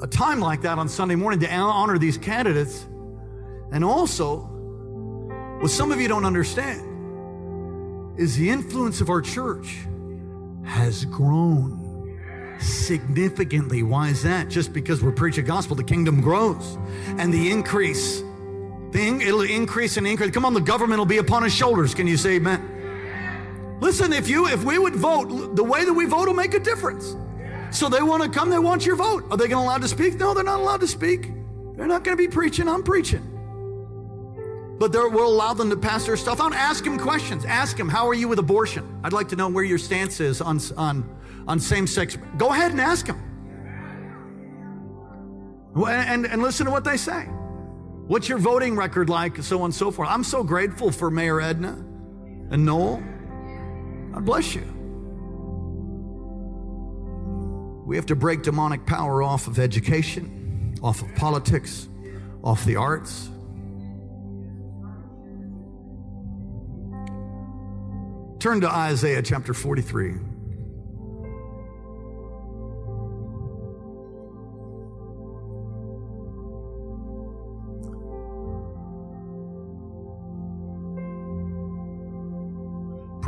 a 0.00 0.06
time 0.06 0.40
like 0.40 0.62
that 0.62 0.78
on 0.78 0.88
Sunday 0.88 1.14
morning 1.14 1.40
to 1.40 1.52
honor 1.52 1.98
these 1.98 2.16
candidates. 2.16 2.86
And 3.70 3.84
also, 3.84 4.38
what 5.60 5.70
some 5.70 5.92
of 5.92 6.00
you 6.00 6.08
don't 6.08 6.24
understand 6.24 8.18
is 8.18 8.36
the 8.36 8.48
influence 8.48 9.00
of 9.00 9.10
our 9.10 9.20
church 9.20 9.78
has 10.64 11.04
grown 11.04 11.81
significantly. 12.62 13.82
Why 13.82 14.08
is 14.08 14.22
that? 14.22 14.48
Just 14.48 14.72
because 14.72 15.02
we're 15.02 15.12
preaching 15.12 15.44
gospel, 15.44 15.76
the 15.76 15.84
kingdom 15.84 16.20
grows. 16.20 16.78
And 17.18 17.32
the 17.32 17.50
increase, 17.50 18.20
the 18.90 19.00
in, 19.06 19.20
it'll 19.20 19.42
increase 19.42 19.96
and 19.96 20.06
increase. 20.06 20.30
Come 20.30 20.44
on, 20.44 20.54
the 20.54 20.60
government 20.60 20.98
will 20.98 21.06
be 21.06 21.18
upon 21.18 21.42
his 21.42 21.54
shoulders. 21.54 21.94
Can 21.94 22.06
you 22.06 22.16
say 22.16 22.36
amen? 22.36 23.78
Listen, 23.80 24.12
if 24.12 24.28
you 24.28 24.46
if 24.46 24.64
we 24.64 24.78
would 24.78 24.94
vote, 24.94 25.56
the 25.56 25.64
way 25.64 25.84
that 25.84 25.92
we 25.92 26.06
vote 26.06 26.28
will 26.28 26.34
make 26.34 26.54
a 26.54 26.60
difference. 26.60 27.16
So 27.70 27.88
they 27.88 28.02
want 28.02 28.22
to 28.22 28.28
come, 28.28 28.50
they 28.50 28.58
want 28.58 28.84
your 28.84 28.96
vote. 28.96 29.24
Are 29.30 29.36
they 29.36 29.48
going 29.48 29.64
to 29.64 29.68
allow 29.68 29.78
to 29.78 29.88
speak? 29.88 30.14
No, 30.20 30.34
they're 30.34 30.44
not 30.44 30.60
allowed 30.60 30.80
to 30.80 30.86
speak. 30.86 31.32
They're 31.74 31.86
not 31.86 32.04
going 32.04 32.16
to 32.16 32.22
be 32.22 32.28
preaching, 32.28 32.68
I'm 32.68 32.82
preaching. 32.82 33.28
But 34.78 34.92
we'll 34.92 35.28
allow 35.28 35.54
them 35.54 35.70
to 35.70 35.76
pass 35.76 36.06
their 36.06 36.16
stuff 36.16 36.40
on. 36.40 36.52
Ask 36.52 36.84
them 36.84 36.98
questions. 36.98 37.44
Ask 37.44 37.76
them, 37.76 37.88
how 37.88 38.08
are 38.08 38.14
you 38.14 38.28
with 38.28 38.38
abortion? 38.38 39.00
I'd 39.04 39.12
like 39.12 39.28
to 39.28 39.36
know 39.36 39.48
where 39.48 39.64
your 39.64 39.78
stance 39.78 40.20
is 40.20 40.40
on, 40.40 40.60
on, 40.76 41.08
on 41.46 41.60
same 41.60 41.86
sex. 41.86 42.16
Go 42.36 42.50
ahead 42.50 42.72
and 42.72 42.80
ask 42.80 43.06
them. 43.06 43.20
And, 45.74 46.26
and 46.26 46.42
listen 46.42 46.66
to 46.66 46.72
what 46.72 46.84
they 46.84 46.96
say. 46.96 47.22
What's 48.06 48.28
your 48.28 48.38
voting 48.38 48.76
record 48.76 49.08
like? 49.08 49.36
And 49.36 49.44
so 49.44 49.58
on 49.60 49.66
and 49.66 49.74
so 49.74 49.90
forth. 49.90 50.08
I'm 50.10 50.24
so 50.24 50.42
grateful 50.42 50.90
for 50.90 51.10
Mayor 51.10 51.40
Edna 51.40 51.72
and 52.50 52.66
Noel. 52.66 53.02
God 54.12 54.24
bless 54.24 54.54
you. 54.54 54.62
We 57.86 57.96
have 57.96 58.06
to 58.06 58.16
break 58.16 58.42
demonic 58.42 58.86
power 58.86 59.22
off 59.22 59.46
of 59.46 59.58
education, 59.58 60.74
off 60.82 61.02
of 61.02 61.14
politics, 61.14 61.88
off 62.44 62.64
the 62.64 62.76
arts. 62.76 63.28
Turn 68.38 68.60
to 68.60 68.68
Isaiah 68.68 69.22
chapter 69.22 69.54
43. 69.54 70.31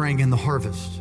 Praying 0.05 0.21
in 0.21 0.29
the 0.29 0.37
harvest. 0.37 0.99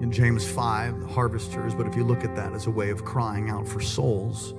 In 0.00 0.10
James 0.10 0.50
5, 0.50 1.00
the 1.00 1.06
harvesters, 1.06 1.74
but 1.74 1.86
if 1.86 1.94
you 1.94 2.04
look 2.04 2.24
at 2.24 2.34
that 2.36 2.54
as 2.54 2.68
a 2.68 2.70
way 2.70 2.88
of 2.88 3.04
crying 3.04 3.50
out 3.50 3.68
for 3.68 3.82
souls, 3.82 4.52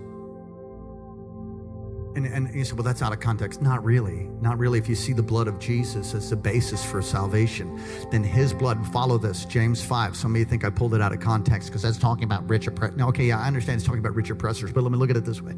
and, 2.16 2.28
and 2.28 2.54
you 2.54 2.64
say, 2.64 2.74
well, 2.74 2.84
that's 2.84 3.02
out 3.02 3.12
of 3.12 3.20
context. 3.20 3.64
Not 3.64 3.84
really. 3.84 4.30
Not 4.40 4.60
really. 4.60 4.78
If 4.78 4.88
you 4.88 4.94
see 4.94 5.14
the 5.14 5.24
blood 5.24 5.48
of 5.48 5.58
Jesus 5.58 6.14
as 6.14 6.30
the 6.30 6.36
basis 6.36 6.86
for 6.86 7.02
salvation, 7.02 7.82
then 8.12 8.24
his 8.24 8.54
blood, 8.54 8.86
follow 8.94 9.18
this, 9.18 9.44
James 9.46 9.84
5. 9.84 10.16
Some 10.16 10.36
of 10.36 10.38
you 10.38 10.46
think 10.46 10.64
I 10.64 10.70
pulled 10.70 10.94
it 10.94 11.02
out 11.02 11.14
of 11.14 11.20
context 11.20 11.70
because 11.70 11.82
that's 11.82 11.98
talking 11.98 12.26
about 12.26 12.48
rich 12.48 12.68
oppressors. 12.68 13.00
No, 13.00 13.08
okay, 13.08 13.26
yeah, 13.26 13.40
I 13.40 13.48
understand 13.48 13.78
it's 13.78 13.86
talking 13.88 13.98
about 13.98 14.14
rich 14.14 14.30
oppressors, 14.30 14.72
but 14.72 14.84
let 14.84 14.92
me 14.92 15.00
look 15.00 15.10
at 15.10 15.18
it 15.18 15.26
this 15.26 15.42
way 15.42 15.56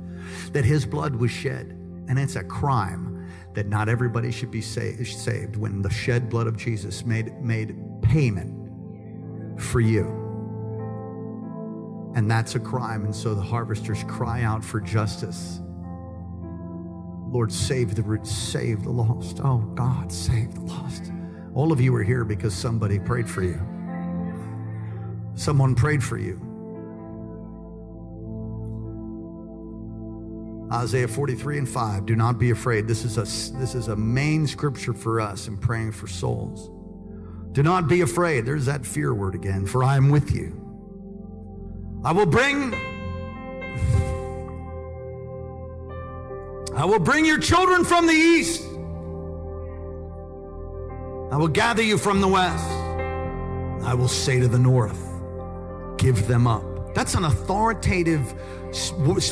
that 0.53 0.63
his 0.63 0.85
blood 0.85 1.13
was 1.13 1.29
shed, 1.29 1.77
and 2.07 2.17
it's 2.17 2.37
a 2.37 2.43
crime 2.45 3.18
that 3.53 3.67
not 3.67 3.89
everybody 3.89 4.31
should 4.31 4.51
be 4.51 4.61
saved 4.61 5.55
when 5.55 5.81
the 5.81 5.89
shed 5.89 6.29
blood 6.29 6.47
of 6.47 6.55
Jesus 6.57 7.05
made, 7.05 7.33
made 7.41 7.75
payment 8.01 9.61
for 9.61 9.81
you. 9.81 10.05
And 12.15 12.29
that's 12.29 12.55
a 12.55 12.59
crime. 12.59 13.05
And 13.05 13.15
so 13.15 13.35
the 13.35 13.41
harvesters 13.41 14.03
cry 14.05 14.43
out 14.43 14.63
for 14.63 14.79
justice. 14.79 15.61
Lord, 17.31 17.51
save 17.51 17.95
the 17.95 18.19
save 18.23 18.83
the 18.83 18.89
lost. 18.89 19.39
Oh 19.43 19.59
God, 19.75 20.11
save 20.11 20.55
the 20.55 20.61
lost. 20.61 21.11
All 21.53 21.71
of 21.71 21.79
you 21.79 21.95
are 21.95 22.03
here 22.03 22.23
because 22.23 22.53
somebody 22.53 22.99
prayed 22.99 23.29
for 23.29 23.43
you. 23.43 23.59
Someone 25.35 25.75
prayed 25.75 26.03
for 26.03 26.17
you. 26.17 26.48
Isaiah 30.71 31.07
43 31.07 31.59
and 31.59 31.69
5. 31.69 32.05
Do 32.05 32.15
not 32.15 32.37
be 32.37 32.51
afraid. 32.51 32.87
This 32.87 33.03
is 33.03 33.17
a 33.17 33.21
this 33.57 33.73
is 33.73 33.87
a 33.87 33.95
main 33.95 34.45
scripture 34.45 34.93
for 34.93 35.19
us 35.19 35.47
in 35.47 35.57
praying 35.57 35.93
for 35.93 36.07
souls. 36.07 36.69
Do 37.53 37.63
not 37.63 37.87
be 37.87 38.01
afraid. 38.01 38.45
There's 38.45 38.65
that 38.65 38.85
fear 38.85 39.13
word 39.13 39.33
again. 39.33 39.65
For 39.65 39.83
I 39.83 39.97
am 39.97 40.09
with 40.09 40.31
you. 40.31 40.55
I 42.03 42.11
will 42.11 42.27
bring 42.27 42.73
I 46.75 46.85
will 46.85 46.99
bring 46.99 47.25
your 47.25 47.39
children 47.39 47.83
from 47.83 48.05
the 48.05 48.13
east. 48.13 48.63
I 51.31 51.37
will 51.37 51.47
gather 51.47 51.83
you 51.83 51.97
from 51.97 52.21
the 52.21 52.27
west. 52.27 52.69
I 53.85 53.93
will 53.95 54.07
say 54.07 54.39
to 54.39 54.47
the 54.47 54.59
north, 54.59 54.99
give 55.97 56.27
them 56.27 56.47
up. 56.47 56.63
That's 56.93 57.15
an 57.15 57.25
authoritative 57.25 58.33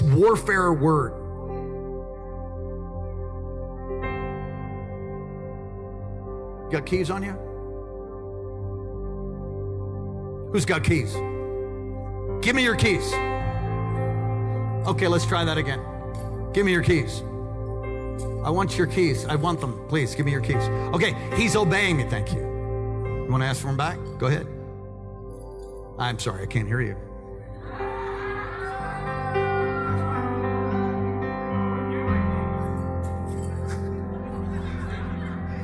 warfare 0.04 0.74
word. 0.74 1.27
Got 6.72 6.86
keys 6.86 7.10
on 7.10 7.24
you? 7.24 7.32
Who's 10.52 10.66
got 10.66 10.84
keys? 10.84 11.14
Give 12.42 12.56
me 12.56 12.64
your 12.64 12.76
keys. 12.76 13.14
Okay, 14.88 15.08
let's 15.08 15.26
try 15.26 15.44
that 15.44 15.58
again. 15.58 15.82
Give 16.54 16.66
me 16.66 16.72
your 16.72 16.84
keys. 16.84 17.22
I 18.44 18.50
want 18.50 18.78
your 18.78 18.88
keys. 18.88 19.26
I 19.26 19.36
want 19.36 19.60
them. 19.62 19.86
Please 19.88 20.16
give 20.16 20.26
me 20.26 20.32
your 20.32 20.42
keys. 20.42 20.64
Okay, 20.94 21.16
he's 21.36 21.56
obeying 21.56 21.98
me. 21.98 22.04
Thank 22.04 22.34
you. 22.34 22.40
You 22.40 23.28
want 23.30 23.44
to 23.44 23.48
ask 23.48 23.62
for 23.62 23.68
him 23.70 23.78
back? 23.78 23.98
Go 24.18 24.28
ahead. 24.28 24.48
I'm 26.00 26.20
sorry, 26.20 26.44
I 26.44 26.46
can't 26.46 26.68
hear 26.68 26.82
you. 26.82 26.96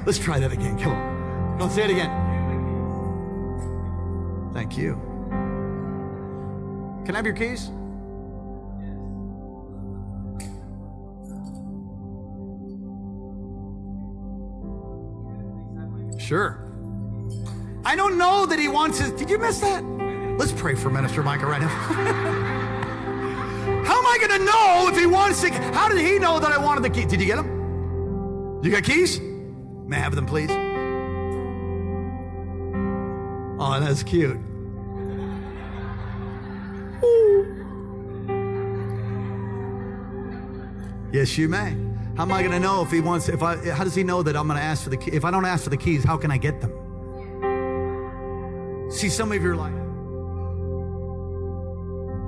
Let's 0.06 0.20
try 0.20 0.40
that 0.40 0.52
again. 0.52 0.78
Come 0.78 0.92
on. 0.92 1.58
Don't 1.58 1.72
say 1.72 1.84
it 1.86 1.92
again. 1.92 2.12
Thank 4.54 4.78
you. 4.78 4.96
Can 7.06 7.16
I 7.16 7.18
have 7.18 7.26
your 7.26 7.36
keys? 7.36 7.70
Sure. 16.20 16.60
I 17.86 17.96
don't 17.96 18.18
know 18.18 18.46
that 18.46 18.60
he 18.60 18.68
wants 18.68 19.00
his. 19.00 19.12
Did 19.12 19.30
you 19.30 19.38
miss 19.38 19.60
that? 19.60 19.84
Let's 20.38 20.52
pray 20.52 20.76
for 20.76 20.90
Minister 20.90 21.24
Micah 21.24 21.46
right 21.46 21.62
now. 21.62 21.68
How 23.86 24.00
am 24.00 24.06
I 24.06 24.18
going 24.20 24.40
to 24.40 24.46
know 24.46 24.90
if 24.92 24.98
he 24.98 25.06
wants 25.06 25.42
to? 25.42 25.52
How 25.52 25.88
did 25.90 26.00
he 26.00 26.20
know 26.20 26.40
that 26.40 26.52
I 26.52 26.58
wanted 26.58 26.84
the 26.84 26.90
key? 26.90 27.06
Did 27.06 27.20
you 27.20 27.28
get 27.28 27.38
them? 27.38 28.62
You 28.64 28.72
got 28.72 28.84
keys? 28.84 29.20
May 29.94 30.00
I 30.00 30.02
have 30.02 30.16
them, 30.16 30.26
please? 30.26 30.50
Oh, 33.60 33.80
that's 33.80 34.02
cute. 34.02 34.38
Ooh. 37.04 37.46
Yes, 41.12 41.38
you 41.38 41.48
may. 41.48 41.78
How 42.18 42.24
am 42.24 42.32
I 42.32 42.42
going 42.42 42.54
to 42.54 42.60
know 42.60 42.82
if 42.82 42.90
he 42.90 43.02
wants, 43.02 43.30
if 43.30 43.44
I, 43.44 43.58
how 43.70 43.84
does 43.84 43.94
he 43.94 44.04
know 44.04 44.24
that 44.24 44.36
I'm 44.36 44.48
going 44.48 44.58
to 44.58 44.64
ask 44.64 44.84
for 44.84 44.90
the 44.90 44.98
key? 44.98 45.12
If 45.12 45.26
I 45.26 45.30
don't 45.30 45.46
ask 45.46 45.64
for 45.64 45.70
the 45.70 45.78
keys, 45.78 46.04
how 46.04 46.18
can 46.18 46.32
I 46.32 46.40
get 46.40 46.60
them? 46.60 46.72
See, 48.90 49.10
some 49.10 49.32
of 49.32 49.44
you 49.44 49.52
are 49.52 49.56
like, 49.56 49.74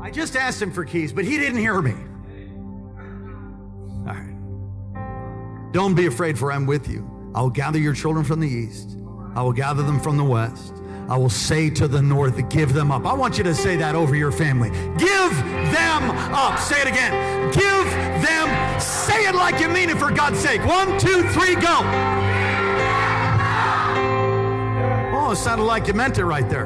I 0.08 0.12
just 0.12 0.36
asked 0.36 0.62
him 0.62 0.72
for 0.72 0.86
keys, 0.86 1.12
but 1.12 1.26
he 1.26 1.40
didn't 1.40 1.58
hear 1.58 1.82
me. 1.82 1.96
All 4.08 4.14
right. 4.14 4.36
Don't 5.72 5.96
be 5.96 6.06
afraid, 6.06 6.38
for 6.38 6.52
I'm 6.52 6.68
with 6.68 6.88
you. 6.88 7.15
I 7.36 7.42
will 7.42 7.50
gather 7.50 7.78
your 7.78 7.94
children 7.94 8.24
from 8.24 8.40
the 8.40 8.48
east, 8.48 8.98
I 9.36 9.42
will 9.44 9.52
gather 9.52 9.84
them 9.84 10.00
from 10.00 10.16
the 10.16 10.24
west. 10.24 10.74
I 11.10 11.18
will 11.18 11.30
say 11.30 11.70
to 11.72 11.88
the 11.88 12.02
north, 12.02 12.50
give 12.50 12.74
them 12.74 12.92
up. 12.92 13.06
I 13.06 13.14
want 13.14 13.38
you 13.38 13.44
to 13.44 13.54
say 13.54 13.76
that 13.76 13.94
over 13.94 14.16
your 14.16 14.32
family. 14.32 14.70
Give 14.98 15.32
them 15.70 16.10
up. 16.34 16.58
Say 16.58 16.82
it 16.82 16.88
again. 16.88 17.52
Give 17.52 17.92
them. 18.26 18.80
Say 18.80 19.28
it 19.28 19.36
like 19.36 19.60
you 19.60 19.70
mean 19.70 19.92
it 19.92 19.98
for 19.98 20.10
God's 20.10 20.40
sake. 20.40 20.66
One, 20.66 20.98
two, 20.98 21.22
three, 21.30 21.54
go. 21.56 21.82
Oh, 25.14 25.30
it 25.32 25.36
sounded 25.36 25.66
like 25.66 25.88
you 25.88 25.94
meant 25.94 26.18
it 26.18 26.26
right 26.26 26.50
there. 26.50 26.66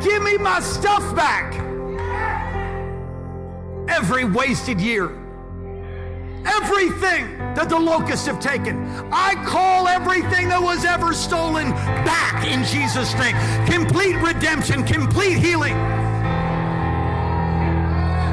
Give 0.00 0.22
me 0.22 0.38
my 0.38 0.60
stuff 0.60 1.16
back. 1.16 1.54
Every 3.88 4.24
wasted 4.26 4.80
year 4.80 5.19
everything 6.44 7.38
that 7.54 7.68
the 7.68 7.78
locusts 7.78 8.26
have 8.26 8.40
taken. 8.40 8.76
I 9.12 9.34
call 9.46 9.88
everything 9.88 10.48
that 10.48 10.62
was 10.62 10.84
ever 10.84 11.12
stolen 11.12 11.70
back 12.04 12.46
in 12.46 12.64
Jesus' 12.64 13.14
name. 13.14 13.36
Complete 13.66 14.16
redemption, 14.16 14.84
complete 14.84 15.38
healing. 15.38 15.76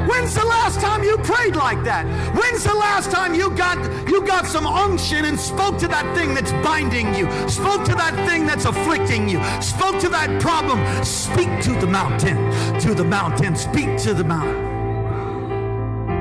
When's 0.08 0.34
the 0.34 0.44
last 0.44 0.80
time 0.80 1.04
you 1.04 1.18
prayed 1.18 1.54
like 1.54 1.84
that? 1.84 2.06
When's 2.34 2.64
the 2.64 2.74
last 2.74 3.10
time 3.10 3.34
you 3.34 3.50
got 3.50 3.78
you 4.08 4.26
got 4.26 4.46
some 4.46 4.66
unction 4.66 5.26
and 5.26 5.38
spoke 5.38 5.76
to 5.78 5.88
that 5.88 6.16
thing 6.16 6.32
that's 6.32 6.52
binding 6.64 7.14
you? 7.14 7.30
Spoke 7.48 7.84
to 7.84 7.94
that 7.94 8.14
thing 8.26 8.46
that's 8.46 8.64
afflicting 8.64 9.28
you? 9.28 9.42
Spoke 9.60 9.98
to 10.00 10.08
that 10.08 10.40
problem? 10.40 10.78
Speak 11.04 11.48
to 11.62 11.72
the 11.74 11.86
mountain. 11.86 12.36
To 12.80 12.94
the 12.94 13.04
mountain. 13.04 13.54
Speak 13.54 13.98
to 13.98 14.14
the 14.14 14.24
mountain. 14.24 14.66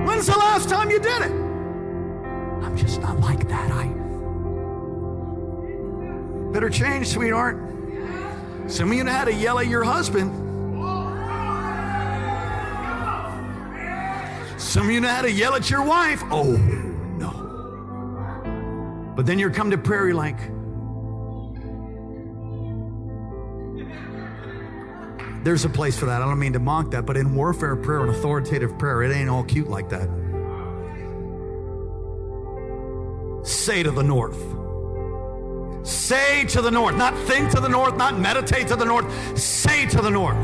When's 0.06 0.26
the 0.26 0.38
last 0.38 0.68
time 0.68 0.92
you 0.92 1.00
did 1.00 1.22
it? 1.22 1.47
Just 2.88 3.02
not 3.02 3.20
like 3.20 3.50
that. 3.50 3.70
I 3.70 3.88
better 6.54 6.70
change, 6.70 7.08
sweetheart. 7.08 7.60
Some 8.68 8.92
of 8.92 8.98
you 8.98 9.04
know 9.04 9.12
how 9.12 9.26
to 9.26 9.34
yell 9.34 9.60
at 9.60 9.68
your 9.68 9.84
husband. 9.84 10.32
Some 14.58 14.86
of 14.86 14.92
you 14.94 15.02
know 15.02 15.10
how 15.10 15.24
to 15.24 15.32
yell 15.32 15.54
at 15.56 15.70
your 15.70 15.84
wife. 15.84 16.24
Oh, 16.32 16.56
no. 17.18 17.30
But 19.18 19.26
then 19.26 19.38
you're 19.40 19.52
come 19.52 19.70
to 19.72 19.78
prayer, 19.78 20.14
like, 20.14 20.40
there's 25.44 25.66
a 25.66 25.70
place 25.70 25.98
for 26.00 26.06
that. 26.06 26.22
I 26.22 26.26
don't 26.26 26.40
mean 26.40 26.54
to 26.54 26.60
mock 26.60 26.92
that, 26.92 27.06
but 27.06 27.18
in 27.18 27.36
warfare 27.36 27.76
prayer 27.76 28.00
and 28.00 28.12
authoritative 28.12 28.78
prayer, 28.80 29.04
it 29.04 29.14
ain't 29.14 29.30
all 29.30 29.44
cute 29.44 29.70
like 29.70 29.90
that. 29.90 30.08
Say 33.68 33.84
to 33.84 33.92
the 33.92 34.02
north. 34.02 34.40
Say 35.86 36.46
to 36.46 36.62
the 36.62 36.72
north. 36.72 36.96
Not 36.96 37.14
think 37.28 37.52
to 37.52 37.60
the 37.60 37.68
north, 37.68 37.98
not 37.98 38.18
meditate 38.18 38.70
to 38.70 38.78
the 38.78 38.86
north. 38.86 39.38
Say 39.38 39.86
to 39.88 39.98
the 40.02 40.10
north. 40.10 40.38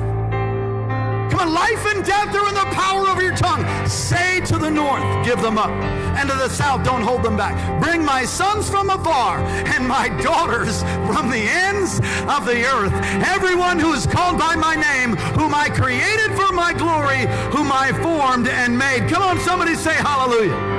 Come 1.32 1.40
on, 1.40 1.54
life 1.54 1.86
and 1.96 2.04
death 2.04 2.36
are 2.36 2.50
in 2.50 2.54
the 2.54 2.76
power 2.76 3.08
of 3.08 3.22
your 3.22 3.34
tongue. 3.34 3.64
Say 3.88 4.42
to 4.42 4.58
the 4.58 4.70
north, 4.70 5.26
give 5.26 5.42
them 5.42 5.58
up. 5.58 5.70
And 5.70 6.30
to 6.30 6.36
the 6.36 6.50
south, 6.50 6.84
don't 6.84 7.02
hold 7.02 7.24
them 7.24 7.38
back. 7.38 7.56
Bring 7.82 8.04
my 8.04 8.26
sons 8.26 8.70
from 8.70 8.90
afar 8.90 9.40
and 9.40 9.88
my 9.88 10.10
daughters 10.22 10.82
from 11.08 11.30
the 11.30 11.48
ends 11.50 12.00
of 12.28 12.46
the 12.46 12.66
earth. 12.66 12.92
Everyone 13.26 13.80
who 13.80 13.94
is 13.94 14.06
called 14.06 14.38
by 14.38 14.58
my 14.58 14.76
name, 14.76 15.16
whom 15.40 15.56
I 15.56 15.70
created 15.70 16.36
for 16.36 16.52
my 16.52 16.74
glory, 16.74 17.20
whom 17.56 17.72
I 17.72 17.94
formed 18.04 18.50
and 18.50 18.78
made. 18.78 19.10
Come 19.10 19.24
on, 19.24 19.40
somebody 19.40 19.76
say 19.76 19.94
hallelujah. 19.94 20.73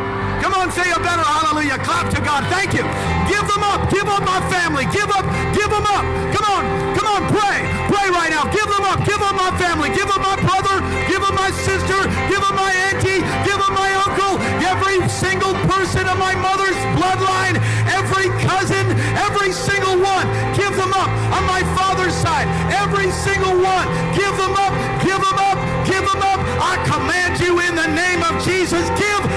Come 0.55 0.71
on, 0.71 0.71
say 0.71 0.87
a 0.87 1.03
better 1.03 1.27
hallelujah. 1.27 1.83
Clap 1.83 2.15
to 2.15 2.23
God. 2.23 2.47
Thank 2.47 2.79
you. 2.79 2.87
Give 3.27 3.43
them 3.43 3.67
up. 3.67 3.91
Give 3.91 4.07
up 4.07 4.23
my 4.23 4.39
family. 4.47 4.87
Give 4.95 5.11
up. 5.11 5.27
Give 5.51 5.67
them 5.67 5.83
up. 5.83 6.07
Come 6.31 6.47
on. 6.47 6.63
Come 6.95 7.11
on. 7.11 7.23
Pray. 7.27 7.67
Pray 7.91 8.07
right 8.15 8.31
now. 8.31 8.47
Give 8.55 8.63
them 8.63 8.87
up. 8.87 9.03
Give 9.03 9.19
up 9.19 9.35
my 9.35 9.51
family. 9.59 9.91
Give 9.91 10.07
up 10.07 10.23
my 10.23 10.39
brother. 10.39 10.79
Give 11.11 11.19
up 11.27 11.35
my 11.35 11.51
sister. 11.51 11.99
Give 12.31 12.39
up 12.39 12.55
my 12.55 12.71
auntie. 12.71 13.19
Give 13.43 13.59
up 13.59 13.75
my 13.75 13.91
uncle. 14.07 14.39
Every 14.63 15.03
single 15.11 15.59
person 15.67 16.07
of 16.07 16.23
my 16.23 16.39
mother's 16.39 16.79
bloodline. 16.95 17.59
Every 17.91 18.31
cousin. 18.47 18.87
Every 19.27 19.51
single 19.51 19.99
one. 19.99 20.31
Give 20.55 20.71
them 20.71 20.95
up. 20.95 21.11
On 21.35 21.43
my 21.51 21.67
father's 21.75 22.15
side. 22.15 22.47
Every 22.71 23.11
single 23.11 23.59
one. 23.59 23.91
Give 24.15 24.31
them 24.39 24.55
up. 24.55 24.71
Give 25.03 25.19
them 25.19 25.35
up. 25.35 25.59
Give 25.83 26.07
them 26.07 26.23
up. 26.23 26.39
I 26.63 26.79
command 26.87 27.43
you 27.43 27.59
in 27.59 27.75
the 27.75 27.91
name 27.91 28.23
of 28.23 28.39
Jesus. 28.47 28.87
Give 28.95 29.34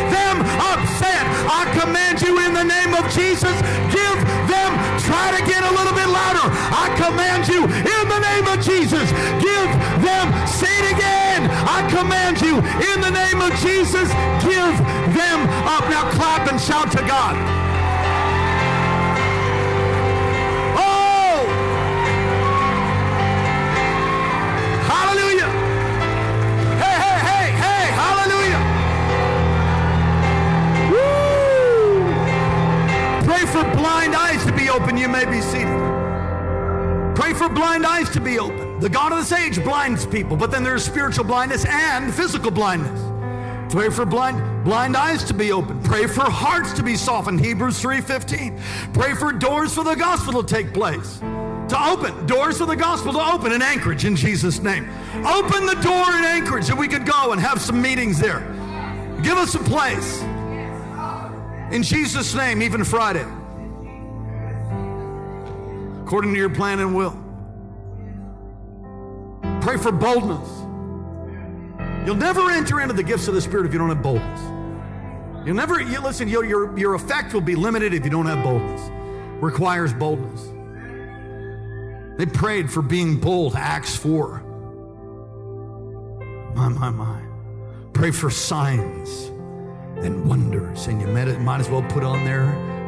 I 1.48 1.64
command 1.80 2.22
you 2.22 2.40
in 2.40 2.54
the 2.54 2.64
name 2.64 2.94
of 2.94 3.06
Jesus. 3.12 3.56
Give 3.92 4.20
them. 4.52 4.72
Try 5.08 5.32
to 5.40 5.42
get 5.48 5.64
a 5.64 5.72
little 5.72 5.96
bit 5.96 6.08
louder. 6.08 6.48
I 6.76 6.92
command 7.00 7.48
you 7.48 7.64
in 7.64 8.04
the 8.12 8.20
name 8.20 8.46
of 8.48 8.64
Jesus. 8.64 9.08
Give 9.40 9.72
them. 10.04 10.26
Say 10.48 10.72
it 10.84 10.92
again. 10.92 11.50
I 11.68 11.88
command 11.90 12.42
you 12.42 12.58
in 12.92 13.02
the 13.02 13.12
name 13.12 13.42
of 13.42 13.52
Jesus. 13.60 14.10
Give 14.44 14.76
them 15.16 15.40
up. 15.68 15.88
Now 15.90 16.10
clap 16.12 16.52
and 16.52 16.60
shout 16.60 16.92
to 16.92 17.02
God. 17.08 17.67
For 33.58 33.76
blind 33.76 34.16
eyes 34.16 34.46
to 34.46 34.52
be 34.56 34.70
open. 34.70 34.98
You 34.98 35.08
may 35.08 35.26
be 35.26 35.42
seated. 35.42 35.66
Pray 37.16 37.34
for 37.34 37.50
blind 37.50 37.88
eyes 37.88 38.08
to 38.12 38.22
be 38.22 38.38
open. 38.38 38.80
The 38.80 38.90
God 38.90 39.12
of 39.12 39.18
this 39.18 39.32
age 39.32 39.64
blinds 39.64 40.06
people, 40.06 40.38
but 40.38 40.52
then 40.52 40.64
there's 40.64 40.86
spiritual 40.86 41.26
blindness 41.26 41.66
and 41.66 42.14
physical 42.14 42.52
blindness. 42.52 43.02
Pray 43.74 43.90
for 43.90 44.06
blind 44.06 44.64
blind 44.64 44.96
eyes 44.96 45.24
to 45.24 45.34
be 45.34 45.52
open. 45.52 45.82
Pray 45.82 46.06
for 46.06 46.22
hearts 46.22 46.72
to 46.74 46.84
be 46.84 46.96
softened. 46.96 47.44
Hebrews 47.44 47.80
3:15. 47.82 48.60
Pray 48.94 49.16
for 49.16 49.32
doors 49.32 49.74
for 49.74 49.84
the 49.84 49.96
gospel 49.96 50.44
to 50.44 50.56
take 50.56 50.72
place. 50.72 51.18
To 51.70 51.88
open, 51.90 52.28
doors 52.28 52.60
for 52.60 52.68
the 52.68 52.76
gospel 52.76 53.12
to 53.14 53.20
open 53.20 53.52
in 53.52 53.64
Anchorage 53.64 54.06
in 54.06 54.16
Jesus' 54.16 54.62
name. 54.62 54.88
Open 55.26 55.66
the 55.66 55.76
door 55.82 56.16
in 56.16 56.24
Anchorage 56.24 56.68
that 56.68 56.78
we 56.78 56.88
could 56.88 57.08
go 57.08 57.32
and 57.32 57.42
have 57.42 57.60
some 57.60 57.82
meetings 57.82 58.20
there. 58.20 58.42
Give 59.24 59.38
us 59.38 59.56
a 59.56 59.60
place. 59.60 60.22
In 61.72 61.82
Jesus' 61.82 62.36
name, 62.36 62.62
even 62.62 62.84
Friday. 62.84 63.26
According 66.08 66.32
to 66.36 66.40
your 66.40 66.50
plan 66.50 66.80
and 66.80 66.96
will. 66.96 67.12
Pray 69.60 69.76
for 69.76 69.92
boldness. 69.92 70.48
You'll 72.08 72.16
never 72.16 72.50
enter 72.50 72.80
into 72.80 72.94
the 72.94 73.04
gifts 73.04 73.28
of 73.28 73.34
the 73.34 73.42
Spirit 73.42 73.66
if 73.66 73.74
you 73.74 73.80
don't 73.80 73.90
have 73.90 74.02
boldness. 74.02 74.40
You'll 75.46 75.58
never, 75.58 75.82
you, 75.82 76.00
listen, 76.00 76.30
your, 76.30 76.46
your, 76.46 76.80
your 76.80 76.94
effect 76.94 77.34
will 77.34 77.42
be 77.42 77.56
limited 77.56 77.94
if 77.94 78.06
you 78.06 78.10
don't 78.10 78.26
have 78.26 78.42
boldness. 78.42 78.90
Requires 79.44 79.92
boldness. 79.92 80.46
They 82.18 82.26
prayed 82.26 82.72
for 82.72 82.82
being 82.82 83.20
bold, 83.20 83.58
Acts 83.58 83.98
4. 83.98 84.44
My, 86.56 86.70
my, 86.70 86.90
my. 86.90 87.22
Pray 87.92 88.12
for 88.12 88.30
signs 88.30 89.26
and 89.98 90.26
wonders. 90.26 90.88
And 90.88 91.02
you 91.02 91.08
might, 91.08 91.60
as 91.60 91.70
well 91.70 91.84
put 91.90 92.06
on 92.06 92.24
there 92.24 92.46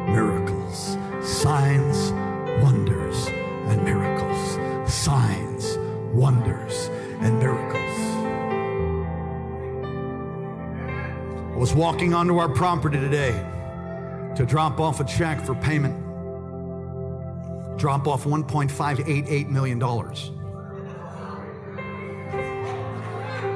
miracles, 0.08 0.96
signs, 1.22 2.14
wonders, 2.62 3.26
and 3.68 3.84
miracles. 3.84 4.58
Signs, 4.92 5.78
wonders, 6.12 6.88
and 7.20 7.38
miracles. 7.38 7.80
I 11.54 11.56
was 11.56 11.74
walking 11.74 12.14
onto 12.14 12.38
our 12.38 12.48
property 12.48 12.98
today 12.98 13.32
to 14.36 14.46
drop 14.46 14.80
off 14.80 15.00
a 15.00 15.04
check 15.04 15.40
for 15.44 15.54
payment. 15.54 15.94
Drop 17.78 18.06
off 18.06 18.24
$1.588 18.24 19.48
million. 19.48 19.80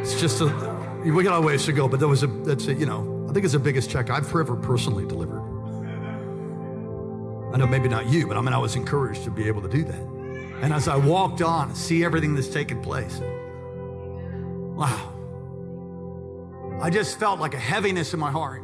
It's 0.01 0.21
just 0.21 0.41
a, 0.41 0.47
we 1.05 1.23
got 1.23 1.39
a 1.39 1.41
ways 1.41 1.65
to 1.65 1.73
go, 1.73 1.89
but 1.89 2.01
that 2.01 2.09
was 2.09 2.23
a, 2.23 2.27
that's 2.27 2.67
a, 2.67 2.75
you 2.75 2.85
know, 2.85 3.27
I 3.29 3.33
think 3.33 3.45
it's 3.45 3.55
the 3.55 3.59
biggest 3.59 3.89
check 3.89 4.11
I've 4.11 4.29
ever 4.35 4.55
personally 4.55 5.07
delivered. 5.07 5.34
I 7.55 7.57
know 7.57 7.69
maybe 7.69 7.89
not 7.89 8.07
you, 8.09 8.27
but 8.27 8.37
I 8.37 8.41
mean, 8.41 8.53
I 8.53 8.59
was 8.59 8.75
encouraged 8.75 9.23
to 9.25 9.31
be 9.31 9.47
able 9.47 9.63
to 9.63 9.69
do 9.69 9.85
that. 9.85 10.01
And 10.61 10.75
as 10.75 10.89
I 10.89 10.97
walked 10.97 11.41
on 11.41 11.73
see 11.77 12.05
everything 12.05 12.35
that's 12.35 12.49
taken 12.49 12.83
place, 12.83 13.21
wow. 14.75 15.13
I 16.83 16.91
just 16.91 17.17
felt 17.21 17.39
like 17.39 17.55
a 17.55 17.59
heaviness 17.59 18.13
in 18.13 18.19
my 18.19 18.33
heart. 18.33 18.63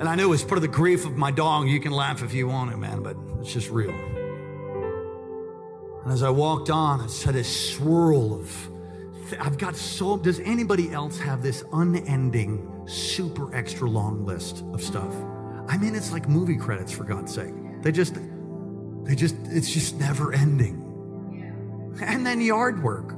And 0.00 0.08
I 0.08 0.16
knew 0.16 0.24
it 0.24 0.30
was 0.30 0.42
part 0.42 0.58
of 0.58 0.62
the 0.62 0.68
grief 0.68 1.06
of 1.06 1.16
my 1.16 1.30
dog. 1.30 1.68
You 1.68 1.78
can 1.78 1.92
laugh 1.92 2.24
if 2.24 2.34
you 2.34 2.48
want 2.48 2.72
to, 2.72 2.76
man, 2.76 3.04
but 3.04 3.16
it's 3.38 3.52
just 3.52 3.70
real. 3.70 3.94
And 6.02 6.12
as 6.12 6.24
I 6.24 6.30
walked 6.30 6.70
on, 6.70 7.02
I 7.02 7.06
saw 7.06 7.30
this 7.30 7.70
swirl 7.70 8.34
of, 8.34 8.68
I've 9.38 9.58
got 9.58 9.76
so, 9.76 10.16
does 10.16 10.40
anybody 10.40 10.90
else 10.90 11.20
have 11.20 11.40
this 11.40 11.62
unending, 11.72 12.68
super 12.88 13.54
extra 13.54 13.88
long 13.88 14.26
list 14.26 14.64
of 14.72 14.82
stuff? 14.82 15.14
I 15.70 15.76
mean, 15.76 15.94
it's 15.94 16.10
like 16.10 16.28
movie 16.28 16.56
credits, 16.56 16.90
for 16.90 17.04
God's 17.04 17.32
sake. 17.32 17.54
They 17.82 17.92
just, 17.92 18.18
they 19.04 19.14
just, 19.14 19.36
it's 19.44 19.70
just 19.70 19.94
never 20.00 20.32
ending. 20.32 21.94
And 22.02 22.26
then 22.26 22.40
yard 22.40 22.82
work 22.82 23.12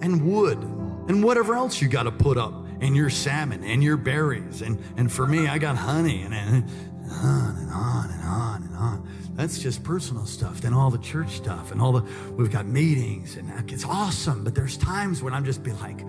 and 0.00 0.24
wood 0.24 0.58
and 0.58 1.24
whatever 1.24 1.56
else 1.56 1.82
you 1.82 1.88
got 1.88 2.04
to 2.04 2.12
put 2.12 2.38
up 2.38 2.54
and 2.80 2.94
your 2.94 3.10
salmon 3.10 3.64
and 3.64 3.82
your 3.82 3.96
berries. 3.96 4.62
And, 4.62 4.80
and 4.96 5.10
for 5.10 5.26
me, 5.26 5.48
I 5.48 5.58
got 5.58 5.76
honey 5.76 6.22
and, 6.22 6.32
and 6.32 6.70
on 7.10 7.56
and 7.56 7.70
on 7.72 8.10
and 8.10 8.22
on 8.22 8.62
and 8.62 8.76
on. 8.76 9.08
That's 9.32 9.58
just 9.58 9.82
personal 9.82 10.26
stuff. 10.26 10.60
Then 10.60 10.74
all 10.74 10.92
the 10.92 10.98
church 10.98 11.30
stuff 11.30 11.72
and 11.72 11.82
all 11.82 11.90
the, 11.90 12.08
we've 12.34 12.52
got 12.52 12.66
meetings 12.66 13.34
and 13.34 13.48
that 13.50 13.72
it's 13.72 13.84
awesome. 13.84 14.44
But 14.44 14.54
there's 14.54 14.76
times 14.76 15.24
when 15.24 15.34
I'm 15.34 15.44
just 15.44 15.64
be 15.64 15.72
like, 15.72 16.02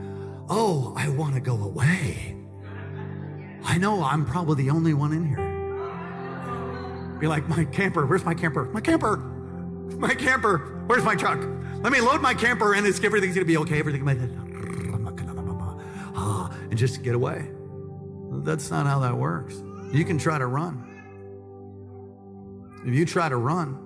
oh, 0.47 0.93
I 0.95 1.09
want 1.09 1.34
to 1.34 1.41
go 1.41 1.55
away. 1.63 2.38
I 3.63 3.80
know 3.80 4.03
I'm 4.03 4.28
probably 4.28 4.63
the 4.63 4.70
only 4.70 4.93
one 4.93 5.11
in 5.11 5.26
here. 5.26 5.45
Be 7.20 7.28
like, 7.28 7.47
my 7.47 7.66
camper, 7.66 8.05
where's 8.05 8.26
my 8.26 8.34
camper? 8.34 8.66
My 8.66 8.82
camper, 8.82 9.18
my 9.97 10.13
camper, 10.13 10.84
where's 10.88 11.03
my 11.03 11.16
truck? 11.16 11.39
Let 11.82 11.91
me 11.91 12.01
load 12.01 12.22
my 12.22 12.34
camper 12.34 12.74
and 12.74 12.86
it's, 12.86 13.03
everything's 13.03 13.36
gonna 13.36 13.45
be 13.45 13.57
okay. 13.57 13.80
Everything, 13.80 14.03
ah, 16.16 16.51
and 16.70 16.78
just 16.78 17.03
get 17.03 17.16
away. 17.16 17.49
That's 18.43 18.70
not 18.70 18.86
how 18.86 18.99
that 18.99 19.16
works. 19.16 19.55
You 19.91 20.03
can 20.03 20.18
try 20.18 20.38
to 20.38 20.45
run. 20.45 20.84
If 22.86 22.93
you 22.93 23.05
try 23.05 23.30
to 23.30 23.38
run, 23.38 23.80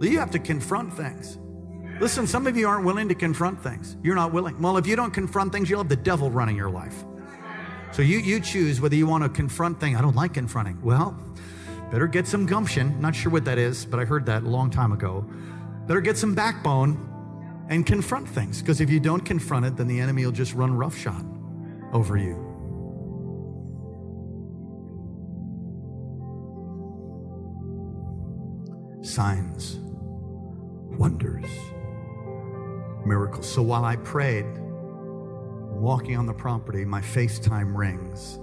you 0.00 0.18
have 0.18 0.30
to 0.32 0.38
confront 0.38 0.94
things. 0.94 1.38
Listen, 2.00 2.26
some 2.26 2.46
of 2.46 2.56
you 2.56 2.68
aren't 2.68 2.84
willing 2.84 3.08
to 3.08 3.14
confront 3.14 3.62
things. 3.62 3.96
You're 4.02 4.14
not 4.14 4.32
willing. 4.32 4.60
Well, 4.60 4.76
if 4.76 4.86
you 4.86 4.96
don't 4.96 5.12
confront 5.12 5.52
things, 5.52 5.68
you'll 5.68 5.80
have 5.80 5.88
the 5.88 5.96
devil 5.96 6.30
running 6.30 6.56
your 6.56 6.70
life. 6.70 7.04
So 7.92 8.02
you, 8.02 8.18
you 8.18 8.38
choose 8.40 8.80
whether 8.80 8.94
you 8.94 9.06
want 9.06 9.24
to 9.24 9.30
confront 9.30 9.80
things. 9.80 9.98
I 9.98 10.02
don't 10.02 10.14
like 10.14 10.34
confronting. 10.34 10.78
Well, 10.82 11.18
better 11.90 12.06
get 12.06 12.26
some 12.26 12.46
gumption. 12.46 13.00
Not 13.00 13.14
sure 13.14 13.32
what 13.32 13.44
that 13.44 13.58
is, 13.58 13.84
but 13.84 13.98
I 14.00 14.04
heard 14.04 14.26
that 14.26 14.42
a 14.42 14.48
long 14.48 14.70
time 14.70 14.92
ago. 14.92 15.24
Better 15.86 16.00
get 16.00 16.18
some 16.18 16.34
backbone 16.34 17.08
and 17.68 17.86
confront 17.86 18.28
things. 18.28 18.60
Because 18.60 18.80
if 18.80 18.90
you 18.90 19.00
don't 19.00 19.24
confront 19.24 19.66
it, 19.66 19.76
then 19.76 19.86
the 19.86 20.00
enemy 20.00 20.24
will 20.24 20.32
just 20.32 20.54
run 20.54 20.74
roughshod 20.74 21.24
over 21.92 22.16
you. 22.16 22.44
Signs, 29.02 29.76
wonders, 30.98 31.50
miracles. 33.06 33.50
So 33.50 33.62
while 33.62 33.84
I 33.84 33.96
prayed, 33.96 34.46
walking 35.78 36.16
on 36.16 36.26
the 36.26 36.34
property, 36.34 36.84
my 36.84 37.00
FaceTime 37.00 37.76
rings. 37.76 38.38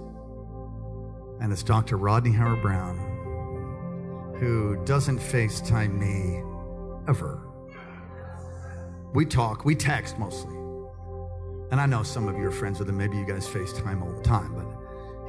And 1.40 1.52
it's 1.52 1.62
Dr. 1.62 1.98
Rodney 1.98 2.32
Howard 2.32 2.62
Browne, 2.62 2.98
who 4.38 4.76
doesn't 4.84 5.18
FaceTime 5.18 5.98
me 5.98 6.42
ever. 7.08 7.40
We 9.14 9.24
talk, 9.24 9.64
we 9.64 9.74
text 9.74 10.18
mostly. 10.18 10.54
And 11.70 11.80
I 11.80 11.86
know 11.86 12.02
some 12.02 12.28
of 12.28 12.36
you 12.36 12.44
are 12.46 12.50
friends 12.50 12.78
with 12.78 12.86
him. 12.88 12.98
Maybe 12.98 13.16
you 13.16 13.26
guys 13.26 13.48
FaceTime 13.48 14.02
all 14.02 14.12
the 14.12 14.22
time, 14.22 14.54
but 14.54 14.66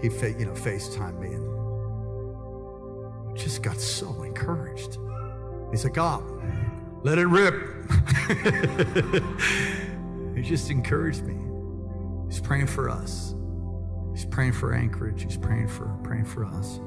he, 0.01 0.09
you 0.37 0.45
know, 0.45 0.53
FaceTime 0.53 1.19
me 1.19 1.33
and 1.33 1.47
just 3.37 3.63
got 3.63 3.79
so 3.79 4.23
encouraged. 4.23 4.97
He's 5.71 5.83
like, 5.83 5.97
oh, 5.97 6.41
let 7.03 7.17
it 7.17 7.27
rip. 7.27 7.53
he 10.35 10.41
just 10.41 10.69
encouraged 10.69 11.23
me. 11.23 11.37
He's 12.29 12.41
praying 12.41 12.67
for 12.67 12.89
us. 12.89 13.33
He's 14.13 14.25
praying 14.25 14.53
for 14.53 14.73
Anchorage. 14.73 15.23
He's 15.23 15.37
praying 15.37 15.69
for 15.69 15.85
praying 16.03 16.25
for 16.25 16.43
us. 16.43 16.81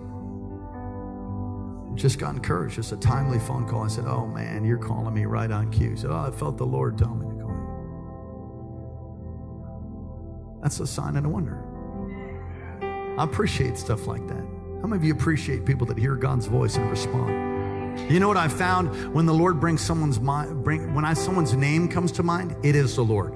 Just 1.95 2.18
got 2.18 2.34
encouraged. 2.34 2.76
Just 2.76 2.93
a 2.93 2.97
timely 2.97 3.38
phone 3.38 3.68
call. 3.68 3.82
I 3.82 3.88
said, 3.88 4.07
"Oh 4.07 4.26
man, 4.26 4.64
you're 4.64 4.78
calling 4.78 5.12
me 5.12 5.24
right 5.24 5.51
on 5.51 5.70
cue." 5.70 5.97
Said, 5.97 6.11
"Oh, 6.11 6.16
I 6.16 6.30
felt 6.30 6.57
the 6.57 6.66
Lord 6.66 6.97
tell 6.97 7.14
me 7.14 7.26
to 7.26 7.43
call 7.43 7.51
you." 7.51 7.61
That's 10.62 10.80
a 10.80 10.86
sign 10.86 11.16
and 11.16 11.26
a 11.26 11.28
wonder. 11.28 11.64
I 13.18 13.24
appreciate 13.24 13.76
stuff 13.76 14.07
like 14.07 14.26
that. 14.28 14.47
How 14.80 14.86
many 14.86 14.97
of 14.97 15.05
you 15.05 15.12
appreciate 15.12 15.66
people 15.66 15.86
that 15.88 15.99
hear 15.99 16.14
God's 16.16 16.47
voice 16.47 16.76
and 16.76 16.88
respond? 16.91 17.51
You 18.11 18.18
know 18.18 18.28
what 18.28 18.36
I 18.36 18.49
found 18.49 19.12
when 19.12 19.26
the 19.26 19.34
Lord 19.34 19.61
brings 19.61 19.80
someone's 19.80 20.20
mind, 20.20 20.64
bring, 20.64 20.95
when 20.95 21.05
I, 21.05 21.12
someone's 21.12 21.55
name 21.55 21.88
comes 21.88 22.12
to 22.12 22.22
mind, 22.22 22.57
it 22.62 22.74
is 22.74 22.97
the 22.97 23.05
Lord. 23.05 23.34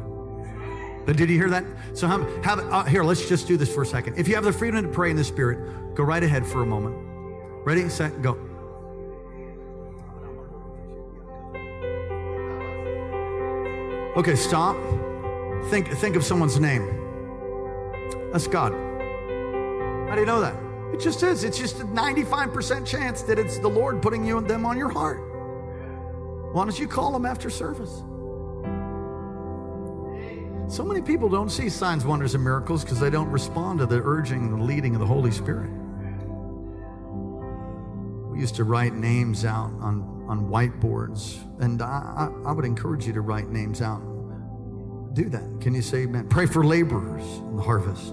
But 1.05 1.16
Did 1.16 1.28
you 1.28 1.36
hear 1.36 1.50
that? 1.50 1.64
So 1.92 2.07
have, 2.07 2.22
have 2.44 2.61
uh, 2.61 2.84
here, 2.84 3.05
let's 3.05 3.28
just 3.28 3.46
do 3.46 3.59
this 3.59 3.72
for 3.72 3.82
a 3.82 3.86
second. 3.86 4.16
If 4.16 4.26
you 4.26 4.36
have 4.36 4.44
the 4.44 4.52
freedom 4.52 4.82
to 4.82 4.88
pray 4.88 5.11
in 5.11 5.16
the 5.16 5.24
Spirit, 5.24 5.94
go 5.94 6.02
right 6.02 6.22
ahead 6.22 6.46
for 6.46 6.62
a 6.62 6.66
moment. 6.66 6.96
Ready, 7.64 7.88
set, 7.88 8.20
go. 8.20 8.36
Okay, 14.16 14.36
stop. 14.36 14.76
Think, 15.70 15.88
think 15.88 16.14
of 16.14 16.24
someone's 16.24 16.60
name. 16.60 16.86
That's 18.32 18.46
God. 18.46 18.72
How 18.72 20.14
do 20.14 20.20
you 20.20 20.26
know 20.26 20.42
that? 20.42 20.54
It 20.92 21.00
just 21.00 21.22
is. 21.22 21.42
It's 21.42 21.58
just 21.58 21.80
a 21.80 21.84
95% 21.84 22.86
chance 22.86 23.22
that 23.22 23.38
it's 23.38 23.58
the 23.58 23.68
Lord 23.68 24.02
putting 24.02 24.26
you 24.26 24.36
and 24.36 24.46
them 24.46 24.66
on 24.66 24.76
your 24.76 24.90
heart. 24.90 25.18
Why 26.52 26.64
don't 26.64 26.78
you 26.78 26.86
call 26.86 27.12
them 27.12 27.24
after 27.24 27.48
service? 27.48 28.02
So 30.68 30.84
many 30.84 31.00
people 31.00 31.28
don't 31.30 31.50
see 31.50 31.70
signs, 31.70 32.04
wonders, 32.04 32.34
and 32.34 32.44
miracles 32.44 32.84
because 32.84 33.00
they 33.00 33.10
don't 33.10 33.30
respond 33.30 33.78
to 33.78 33.86
the 33.86 34.02
urging, 34.04 34.56
the 34.56 34.62
leading 34.62 34.94
of 34.94 35.00
the 35.00 35.06
Holy 35.06 35.30
Spirit. 35.30 35.70
We 38.35 38.41
used 38.41 38.57
to 38.57 38.64
write 38.64 38.95
names 38.95 39.45
out 39.45 39.70
on, 39.80 40.26
on 40.28 40.51
whiteboards, 40.51 41.39
and 41.62 41.80
I, 41.80 42.30
I, 42.45 42.49
I 42.49 42.53
would 42.53 42.64
encourage 42.64 43.07
you 43.07 43.12
to 43.12 43.20
write 43.20 43.49
names 43.49 43.80
out. 43.80 44.01
Do 45.14 45.28
that. 45.28 45.61
Can 45.61 45.72
you 45.72 45.82
say 45.82 45.99
amen? 45.99 46.28
Pray 46.28 46.47
for 46.47 46.64
laborers 46.64 47.22
in 47.22 47.55
the 47.57 47.62
harvest. 47.62 48.12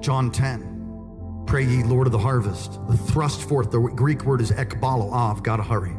John 0.00 0.32
10. 0.32 1.44
Pray 1.46 1.64
ye, 1.64 1.84
Lord 1.84 2.08
of 2.08 2.12
the 2.12 2.18
harvest. 2.18 2.80
The 2.88 2.96
thrust 2.96 3.48
forth, 3.48 3.70
the 3.70 3.78
Greek 3.78 4.24
word 4.24 4.40
is 4.40 4.50
ekbalo. 4.50 5.10
Ah, 5.12 5.30
I've 5.30 5.44
got 5.44 5.58
to 5.58 5.62
hurry. 5.62 5.96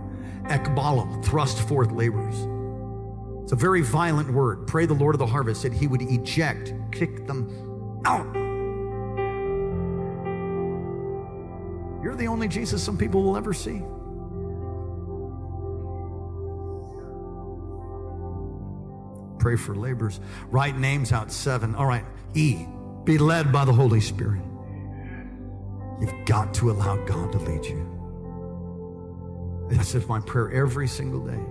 Ekbalo, 0.49 1.24
thrust 1.24 1.66
forth 1.66 1.93
laborers. 1.93 2.36
It's 3.43 3.53
a 3.53 3.56
very 3.56 3.84
violent 3.84 4.34
word. 4.34 4.68
Pray 4.68 4.86
the 4.86 4.95
Lord 4.95 5.16
of 5.16 5.20
the 5.20 5.28
harvest 5.28 5.64
that 5.64 5.72
he 5.72 5.88
would 5.88 6.01
eject, 6.01 6.74
kick 6.91 7.26
them 7.26 8.01
out. 8.03 8.45
You're 12.16 12.28
the 12.28 12.32
only 12.32 12.47
Jesus 12.47 12.82
some 12.82 12.97
people 12.97 13.22
will 13.24 13.36
ever 13.36 13.53
see. 13.53 13.82
Pray 19.38 19.57
for 19.57 19.76
laborers. 19.76 20.22
Write 20.49 20.78
names 20.78 21.11
out 21.11 21.30
seven. 21.30 21.76
All 21.76 21.86
right. 21.86 22.05
E. 22.34 22.68
Be 23.03 23.18
led 23.18 23.51
by 23.51 23.66
the 23.66 23.74
Holy 23.74 23.99
Spirit. 23.99 24.39
You've 25.99 26.26
got 26.26 26.53
to 26.53 26.72
allow 26.72 26.95
God 27.05 27.34
to 27.34 27.38
lead 27.39 27.66
you. 27.66 27.86
That's 29.70 29.91
just 29.91 30.07
my 30.07 30.22
prayer 30.22 30.49
every 30.53 30.88
single 30.88 31.20
day. 31.20 31.43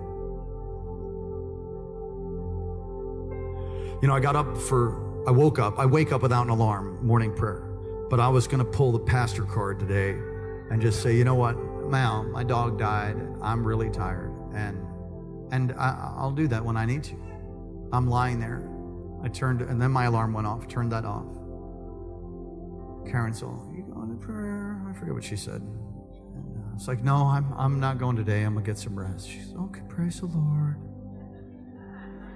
You 4.01 4.07
know, 4.07 4.15
I 4.15 4.19
got 4.19 4.35
up 4.35 4.57
for, 4.57 5.27
I 5.27 5.31
woke 5.31 5.59
up, 5.59 5.77
I 5.77 5.85
wake 5.85 6.11
up 6.11 6.23
without 6.23 6.45
an 6.45 6.49
alarm, 6.49 7.05
morning 7.05 7.35
prayer. 7.35 7.61
But 8.09 8.19
I 8.19 8.29
was 8.29 8.47
going 8.47 8.65
to 8.65 8.71
pull 8.71 8.91
the 8.91 8.99
pastor 8.99 9.43
card 9.43 9.77
today 9.79 10.19
and 10.69 10.81
just 10.81 11.01
say, 11.01 11.15
you 11.15 11.23
know 11.23 11.35
what, 11.35 11.57
Mal, 11.89 12.23
my 12.23 12.43
dog 12.43 12.79
died. 12.79 13.15
I'm 13.41 13.65
really 13.65 13.89
tired. 13.89 14.31
And, 14.53 14.77
and 15.51 15.71
I, 15.73 16.13
I'll 16.17 16.31
do 16.31 16.47
that 16.47 16.63
when 16.63 16.77
I 16.77 16.85
need 16.85 17.03
to. 17.05 17.15
I'm 17.91 18.09
lying 18.09 18.39
there. 18.39 18.67
I 19.23 19.27
turned, 19.29 19.61
and 19.61 19.81
then 19.81 19.91
my 19.91 20.05
alarm 20.05 20.33
went 20.33 20.47
off, 20.47 20.67
turned 20.67 20.91
that 20.91 21.05
off. 21.05 21.25
Karen's 23.09 23.43
all, 23.43 23.71
you 23.75 23.83
going 23.83 24.09
to 24.09 24.25
prayer? 24.25 24.81
I 24.89 24.93
forget 24.93 25.13
what 25.13 25.23
she 25.23 25.35
said. 25.35 25.61
Uh, 25.61 26.75
it's 26.75 26.87
like, 26.87 27.03
no, 27.03 27.27
I'm, 27.27 27.53
I'm 27.57 27.79
not 27.79 27.97
going 27.97 28.15
today. 28.15 28.43
I'm 28.43 28.53
going 28.53 28.65
to 28.65 28.71
get 28.71 28.79
some 28.79 28.97
rest. 28.97 29.29
She's, 29.29 29.53
okay, 29.55 29.81
praise 29.87 30.19
the 30.19 30.25
Lord. 30.25 30.77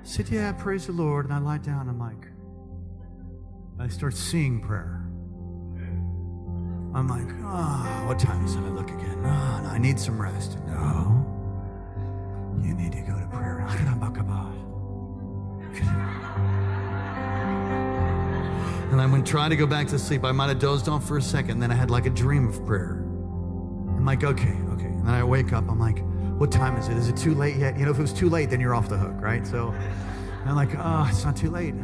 I 0.01 0.05
said, 0.05 0.30
Yeah, 0.30 0.51
praise 0.53 0.88
the 0.88 0.93
Lord. 0.93 1.25
And 1.25 1.34
I 1.34 1.39
lie 1.39 1.57
down. 1.57 1.89
I'm 1.89 1.99
like, 1.99 2.27
I 3.80 3.88
start 3.88 4.15
seeing 4.15 4.61
prayer. 4.61 4.98
I'm 6.93 7.07
like, 7.07 7.27
oh, 7.43 8.07
what 8.07 8.19
time 8.19 8.45
is 8.45 8.55
it? 8.55 8.59
I 8.59 8.69
look 8.69 8.89
again. 8.89 9.19
Oh, 9.19 9.61
no, 9.63 9.69
I 9.69 9.77
need 9.77 9.99
some 9.99 10.19
rest. 10.21 10.57
No. 10.67 11.25
You 12.61 12.73
need 12.73 12.91
to 12.93 13.01
go 13.01 13.17
to 13.19 13.27
prayer. 13.27 13.65
And 18.91 18.99
I 18.99 19.05
went 19.05 19.27
trying 19.27 19.51
to 19.51 19.55
go 19.55 19.67
back 19.67 19.87
to 19.89 19.99
sleep. 19.99 20.25
I 20.25 20.31
might 20.31 20.47
have 20.47 20.57
dozed 20.57 20.89
off 20.89 21.07
for 21.07 21.17
a 21.17 21.21
second. 21.21 21.59
Then 21.59 21.71
I 21.71 21.75
had 21.75 21.91
like 21.91 22.07
a 22.07 22.09
dream 22.09 22.47
of 22.47 22.65
prayer. 22.65 23.03
I'm 23.95 24.03
like, 24.03 24.23
okay, 24.23 24.57
okay. 24.73 24.85
And 24.85 25.05
then 25.05 25.13
I 25.13 25.23
wake 25.23 25.53
up. 25.53 25.69
I'm 25.69 25.79
like, 25.79 26.03
what 26.39 26.51
time 26.51 26.75
is 26.75 26.87
it? 26.87 26.97
Is 26.97 27.07
it 27.07 27.15
too 27.15 27.35
late 27.35 27.57
yet? 27.57 27.77
You 27.77 27.85
know, 27.85 27.91
if 27.91 27.99
it 27.99 28.01
was 28.01 28.13
too 28.13 28.29
late, 28.29 28.49
then 28.49 28.59
you're 28.59 28.73
off 28.73 28.89
the 28.89 28.97
hook, 28.97 29.13
right? 29.21 29.45
So 29.45 29.75
I'm 30.45 30.55
like, 30.55 30.71
oh, 30.75 31.07
it's 31.07 31.23
not 31.23 31.35
too 31.35 31.51
late. 31.51 31.75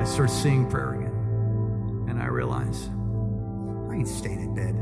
I 0.00 0.04
start 0.04 0.30
seeing 0.30 0.66
prayer 0.70 0.94
again. 0.94 1.07
Realize 2.38 2.88
I 3.90 3.96
ain't 3.96 4.06
staying 4.06 4.40
in 4.40 4.54
bed. 4.54 4.76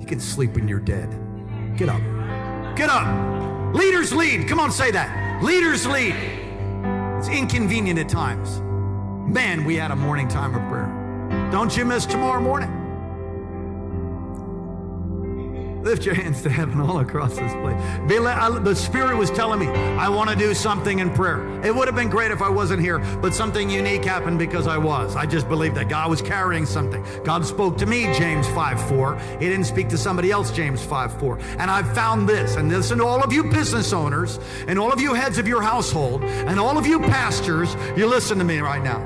You 0.00 0.06
can 0.06 0.20
sleep 0.20 0.54
when 0.54 0.68
you're 0.68 0.78
dead. 0.78 1.10
Get 1.76 1.88
up. 1.88 2.00
Get 2.76 2.90
up. 2.90 3.74
Leaders 3.74 4.12
lead. 4.12 4.46
Come 4.46 4.60
on, 4.60 4.70
say 4.70 4.92
that. 4.92 5.42
Leaders 5.42 5.84
lead. 5.84 6.14
It's 7.18 7.26
inconvenient 7.26 7.98
at 7.98 8.08
times. 8.08 8.60
Man, 9.28 9.64
we 9.64 9.74
had 9.74 9.90
a 9.90 9.96
morning 9.96 10.28
time 10.28 10.54
of 10.54 10.62
prayer. 10.70 11.50
Don't 11.50 11.76
you 11.76 11.84
miss 11.84 12.06
tomorrow 12.06 12.40
morning. 12.40 12.81
Lift 15.82 16.06
your 16.06 16.14
hands 16.14 16.42
to 16.42 16.50
heaven 16.50 16.80
all 16.80 17.00
across 17.00 17.36
this 17.36 17.52
place. 17.54 17.76
the 18.08 18.74
Spirit 18.74 19.16
was 19.16 19.30
telling 19.32 19.58
me, 19.58 19.66
I 19.66 20.08
want 20.08 20.30
to 20.30 20.36
do 20.36 20.54
something 20.54 21.00
in 21.00 21.10
prayer. 21.10 21.60
It 21.64 21.74
would 21.74 21.88
have 21.88 21.96
been 21.96 22.08
great 22.08 22.30
if 22.30 22.40
I 22.40 22.48
wasn't 22.48 22.80
here, 22.80 23.00
but 23.20 23.34
something 23.34 23.68
unique 23.68 24.04
happened 24.04 24.38
because 24.38 24.68
I 24.68 24.78
was. 24.78 25.16
I 25.16 25.26
just 25.26 25.48
believed 25.48 25.74
that 25.74 25.88
God 25.88 26.08
was 26.08 26.22
carrying 26.22 26.66
something. 26.66 27.04
God 27.24 27.44
spoke 27.44 27.76
to 27.78 27.86
me, 27.86 28.04
James 28.14 28.46
5 28.48 28.88
4. 28.88 29.18
He 29.40 29.48
didn't 29.48 29.64
speak 29.64 29.88
to 29.88 29.98
somebody 29.98 30.30
else, 30.30 30.52
James 30.52 30.84
5 30.84 31.18
4. 31.18 31.38
And 31.58 31.70
I've 31.70 31.92
found 31.94 32.28
this, 32.28 32.54
and 32.54 32.68
listen 32.68 32.98
to 32.98 33.04
all 33.04 33.22
of 33.22 33.32
you 33.32 33.44
business 33.44 33.92
owners, 33.92 34.38
and 34.68 34.78
all 34.78 34.92
of 34.92 35.00
you 35.00 35.14
heads 35.14 35.38
of 35.38 35.48
your 35.48 35.62
household, 35.62 36.22
and 36.22 36.60
all 36.60 36.78
of 36.78 36.86
you 36.86 37.00
pastors, 37.00 37.74
you 37.96 38.06
listen 38.06 38.38
to 38.38 38.44
me 38.44 38.60
right 38.60 38.82
now. 38.82 39.00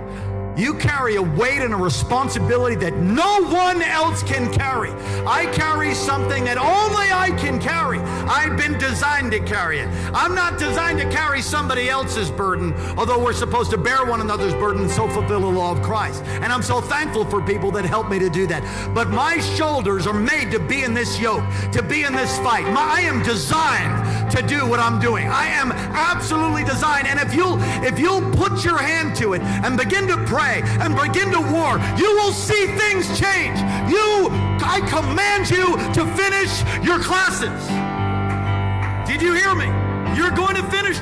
You 0.57 0.73
carry 0.75 1.17
a 1.17 1.23
weight 1.23 1.61
and 1.61 1.75
a 1.75 1.77
responsibility 1.77 2.77
that 2.77 2.97
no 2.97 3.45
one 3.45 3.83
else 3.83 4.23
can 4.23 4.51
carry. 4.51 4.91
I 5.27 5.45
carry 5.53 5.93
something 5.93 6.45
that 6.45 6.57
only 6.57 7.13
I 7.13 7.37
can 7.39 7.61
carry. 7.61 7.99
I've 7.99 8.57
been 8.57 8.79
designed 8.79 9.33
to 9.33 9.41
carry 9.41 9.81
it. 9.81 9.89
I'm 10.15 10.35
not 10.35 10.59
designed 10.59 10.99
to 11.01 11.11
carry 11.11 11.43
somebody 11.43 11.91
else's 11.91 12.31
burden, 12.31 12.73
although 12.97 13.23
we're 13.23 13.35
supposed 13.35 13.71
to 13.73 13.77
bear 13.77 14.07
one 14.07 14.23
another's 14.23 14.55
burden 14.55 14.83
and 14.83 14.91
so 14.91 15.07
fulfill 15.09 15.41
the 15.41 15.47
law 15.47 15.73
of 15.73 15.83
Christ. 15.83 16.25
And 16.25 16.47
I'm 16.47 16.63
so 16.63 16.81
thankful 16.81 17.27
for 17.27 17.43
people 17.43 17.71
that 17.73 17.85
help 17.85 18.09
me 18.09 18.19
to 18.19 18.31
do 18.31 18.47
that. 18.47 18.63
But 18.95 19.11
my 19.11 19.39
shoulders 19.39 20.07
are 20.07 20.19
made 20.19 20.51
to 20.53 20.59
be 20.59 20.85
in 20.85 20.95
this 20.95 21.21
yoke, 21.21 21.45
to 21.73 21.83
be 21.83 22.05
in 22.05 22.15
this 22.15 22.39
fight. 22.39 22.65
My, 22.73 22.97
I 22.97 23.01
am 23.01 23.23
designed 23.23 24.31
to 24.31 24.41
do 24.41 24.67
what 24.67 24.81
I'm 24.81 24.99
doing. 25.01 25.29
I 25.29 25.49
am 25.49 25.71
absolutely 25.73 26.65
designed. 26.65 27.07
And 27.07 27.21
if 27.21 27.35
you'll 27.35 27.59
if 27.85 27.99
you'll 27.99 28.23
put 28.33 28.65
your 28.65 28.79
hand 28.79 29.15
to 29.17 29.35
it 29.35 29.43
and 29.43 29.77
begin 29.77 30.07
to 30.09 30.17
pray 30.25 30.46
and 30.55 30.95
begin 30.95 31.31
to 31.33 31.41
war, 31.41 31.79
you 31.97 32.15
will 32.17 32.33
see 32.33 32.67
things 32.79 33.07
change. 33.19 33.59
You, 33.91 34.29
I 34.63 34.81
command 34.89 35.51
you 35.51 35.77
to 35.95 36.07
finish 36.15 36.63
your 36.85 37.01
classes. 37.01 37.67
Did 39.09 39.23
you 39.23 39.35
hear 39.35 39.55
me? 39.55 39.67
You're 40.17 40.31
going 40.31 40.57
to 40.57 40.63
finish. 40.71 40.99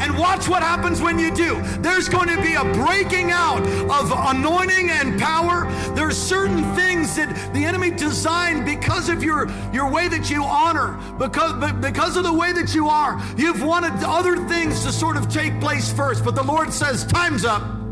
And 0.00 0.18
watch 0.18 0.48
what 0.48 0.62
happens 0.62 1.00
when 1.00 1.18
you 1.18 1.32
do. 1.34 1.62
There's 1.78 2.08
going 2.08 2.28
to 2.28 2.40
be 2.42 2.54
a 2.54 2.64
breaking 2.74 3.30
out 3.30 3.62
of 3.90 4.12
anointing 4.12 4.90
and 4.90 5.20
power. 5.20 5.70
There's 5.94 6.18
certain 6.18 6.62
things 6.74 7.14
that 7.16 7.54
the 7.54 7.64
enemy 7.64 7.90
designed 7.90 8.66
because 8.66 9.08
of 9.08 9.22
your, 9.22 9.48
your 9.72 9.88
way 9.88 10.08
that 10.08 10.28
you 10.28 10.42
honor, 10.42 11.00
because, 11.18 11.52
because 11.80 12.16
of 12.16 12.24
the 12.24 12.32
way 12.32 12.52
that 12.52 12.74
you 12.74 12.88
are. 12.88 13.22
You've 13.36 13.62
wanted 13.62 13.92
other 14.04 14.36
things 14.48 14.82
to 14.84 14.92
sort 14.92 15.16
of 15.16 15.28
take 15.28 15.60
place 15.60 15.92
first, 15.92 16.24
but 16.24 16.34
the 16.34 16.42
Lord 16.42 16.72
says, 16.72 17.06
Time's 17.06 17.44
up. 17.44 17.83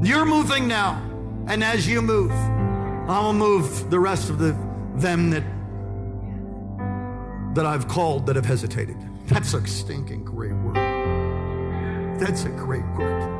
You're 0.00 0.24
moving 0.24 0.68
now. 0.68 1.02
And 1.48 1.64
as 1.64 1.88
you 1.88 2.00
move, 2.02 2.30
I 2.30 3.20
will 3.20 3.32
move 3.32 3.90
the 3.90 3.98
rest 3.98 4.30
of 4.30 4.38
the 4.38 4.56
them 4.94 5.30
that 5.30 5.42
that 7.54 7.66
I've 7.66 7.88
called 7.88 8.26
that 8.26 8.36
have 8.36 8.46
hesitated. 8.46 8.96
That's 9.26 9.54
a 9.54 9.66
stinking 9.66 10.24
great 10.24 10.52
word. 10.52 10.76
That's 12.20 12.44
a 12.44 12.50
great 12.50 12.84
word. 12.96 13.38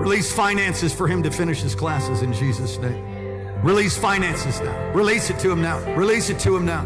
Release 0.00 0.32
finances 0.32 0.92
for 0.92 1.06
him 1.06 1.22
to 1.22 1.30
finish 1.30 1.60
his 1.60 1.76
classes 1.76 2.22
in 2.22 2.32
Jesus' 2.32 2.78
name. 2.78 3.11
Release 3.62 3.96
finances 3.96 4.60
now. 4.60 4.92
Release 4.92 5.30
it 5.30 5.38
to 5.38 5.48
them 5.48 5.62
now. 5.62 5.78
Release 5.94 6.30
it 6.30 6.38
to 6.40 6.50
them 6.50 6.64
now. 6.64 6.82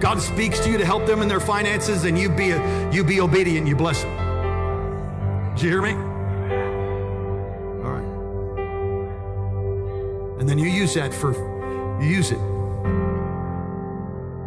God 0.00 0.20
speaks 0.20 0.58
to 0.60 0.70
you 0.70 0.76
to 0.76 0.84
help 0.84 1.06
them 1.06 1.22
in 1.22 1.28
their 1.28 1.40
finances, 1.40 2.04
and 2.04 2.18
you 2.18 2.28
be 2.28 2.50
a, 2.50 2.90
you 2.92 3.04
be 3.04 3.20
obedient. 3.20 3.68
You 3.68 3.76
bless 3.76 4.02
them. 4.02 5.54
Did 5.54 5.62
you 5.62 5.70
hear 5.70 5.82
me? 5.82 5.92
All 7.84 7.92
right. 7.92 8.10
And 10.40 10.48
then 10.48 10.58
you 10.58 10.68
use 10.68 10.94
that 10.94 11.14
for 11.14 11.32
you 12.02 12.08
use 12.08 12.32
it. 12.32 12.38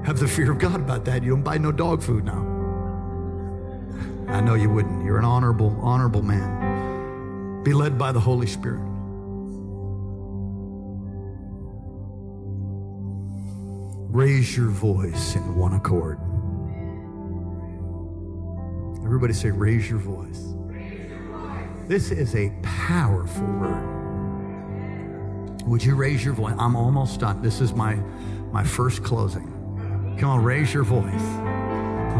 Have 0.05 0.19
the 0.19 0.27
fear 0.27 0.51
of 0.51 0.59
God 0.59 0.75
about 0.75 1.05
that. 1.05 1.23
You 1.23 1.31
don't 1.31 1.43
buy 1.43 1.57
no 1.57 1.71
dog 1.71 2.03
food 2.03 2.25
now. 2.25 2.45
I 4.27 4.41
know 4.41 4.55
you 4.55 4.69
wouldn't. 4.69 5.05
You're 5.05 5.17
an 5.17 5.25
honorable, 5.25 5.77
honorable 5.81 6.21
man. 6.21 7.63
Be 7.63 7.73
led 7.73 7.97
by 7.97 8.11
the 8.11 8.19
Holy 8.19 8.47
Spirit. 8.47 8.86
Raise 14.17 14.57
your 14.57 14.69
voice 14.69 15.35
in 15.35 15.55
one 15.55 15.73
accord. 15.73 16.17
Everybody 19.05 19.31
say, 19.31 19.51
raise 19.51 19.87
your 19.87 19.99
voice. 19.99 20.39
Raise 20.65 21.07
your 21.07 21.19
voice. 21.19 21.87
This 21.87 22.09
is 22.09 22.35
a 22.35 22.51
powerful 22.63 23.45
word. 23.45 23.93
Would 25.67 25.85
you 25.85 25.93
raise 25.93 26.25
your 26.25 26.33
voice? 26.33 26.55
I'm 26.57 26.75
almost 26.75 27.19
done. 27.19 27.43
This 27.43 27.61
is 27.61 27.75
my, 27.75 27.93
my 28.51 28.63
first 28.63 29.03
closing. 29.03 29.53
Come 30.17 30.29
on, 30.31 30.43
raise 30.43 30.73
your 30.73 30.83
voice. 30.83 31.27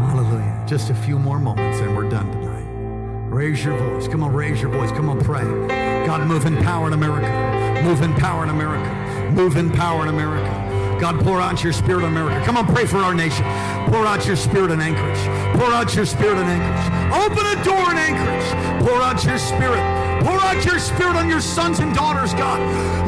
Hallelujah. 0.06 0.64
Just 0.68 0.90
a 0.90 0.94
few 0.94 1.18
more 1.18 1.40
moments 1.40 1.80
and 1.80 1.96
we're 1.96 2.08
done 2.08 2.30
tonight. 2.30 3.28
Raise 3.28 3.64
your 3.64 3.76
voice. 3.76 4.06
Come 4.06 4.22
on, 4.22 4.32
raise 4.32 4.62
your 4.62 4.70
voice. 4.70 4.92
Come 4.92 5.08
on, 5.08 5.20
pray. 5.20 5.42
God, 6.06 6.28
move 6.28 6.46
in 6.46 6.58
power 6.58 6.86
in 6.86 6.92
America. 6.92 7.82
Move 7.82 8.02
in 8.02 8.14
power 8.14 8.44
in 8.44 8.50
America. 8.50 9.32
Move 9.32 9.56
in 9.56 9.68
power 9.72 10.02
in 10.02 10.08
America. 10.10 10.57
God, 10.98 11.20
pour 11.24 11.40
out 11.40 11.62
your 11.62 11.72
spirit 11.72 12.04
on 12.04 12.10
America. 12.10 12.44
Come 12.44 12.56
on, 12.56 12.66
pray 12.66 12.84
for 12.84 12.98
our 12.98 13.14
nation. 13.14 13.44
Pour 13.86 14.04
out 14.06 14.26
your 14.26 14.36
spirit 14.36 14.70
in 14.70 14.80
Anchorage. 14.80 15.18
Pour 15.56 15.70
out 15.72 15.94
your 15.94 16.04
spirit 16.04 16.38
in 16.38 16.46
Anchorage. 16.46 17.24
Open 17.24 17.46
a 17.46 17.64
door 17.64 17.90
in 17.92 17.98
Anchorage. 17.98 18.84
Pour 18.84 19.00
out 19.00 19.24
your 19.24 19.38
spirit. 19.38 19.80
Pour 20.24 20.38
out 20.40 20.64
your 20.64 20.78
spirit 20.78 21.16
on 21.16 21.28
your 21.28 21.40
sons 21.40 21.78
and 21.78 21.94
daughters, 21.94 22.34
God. 22.34 22.58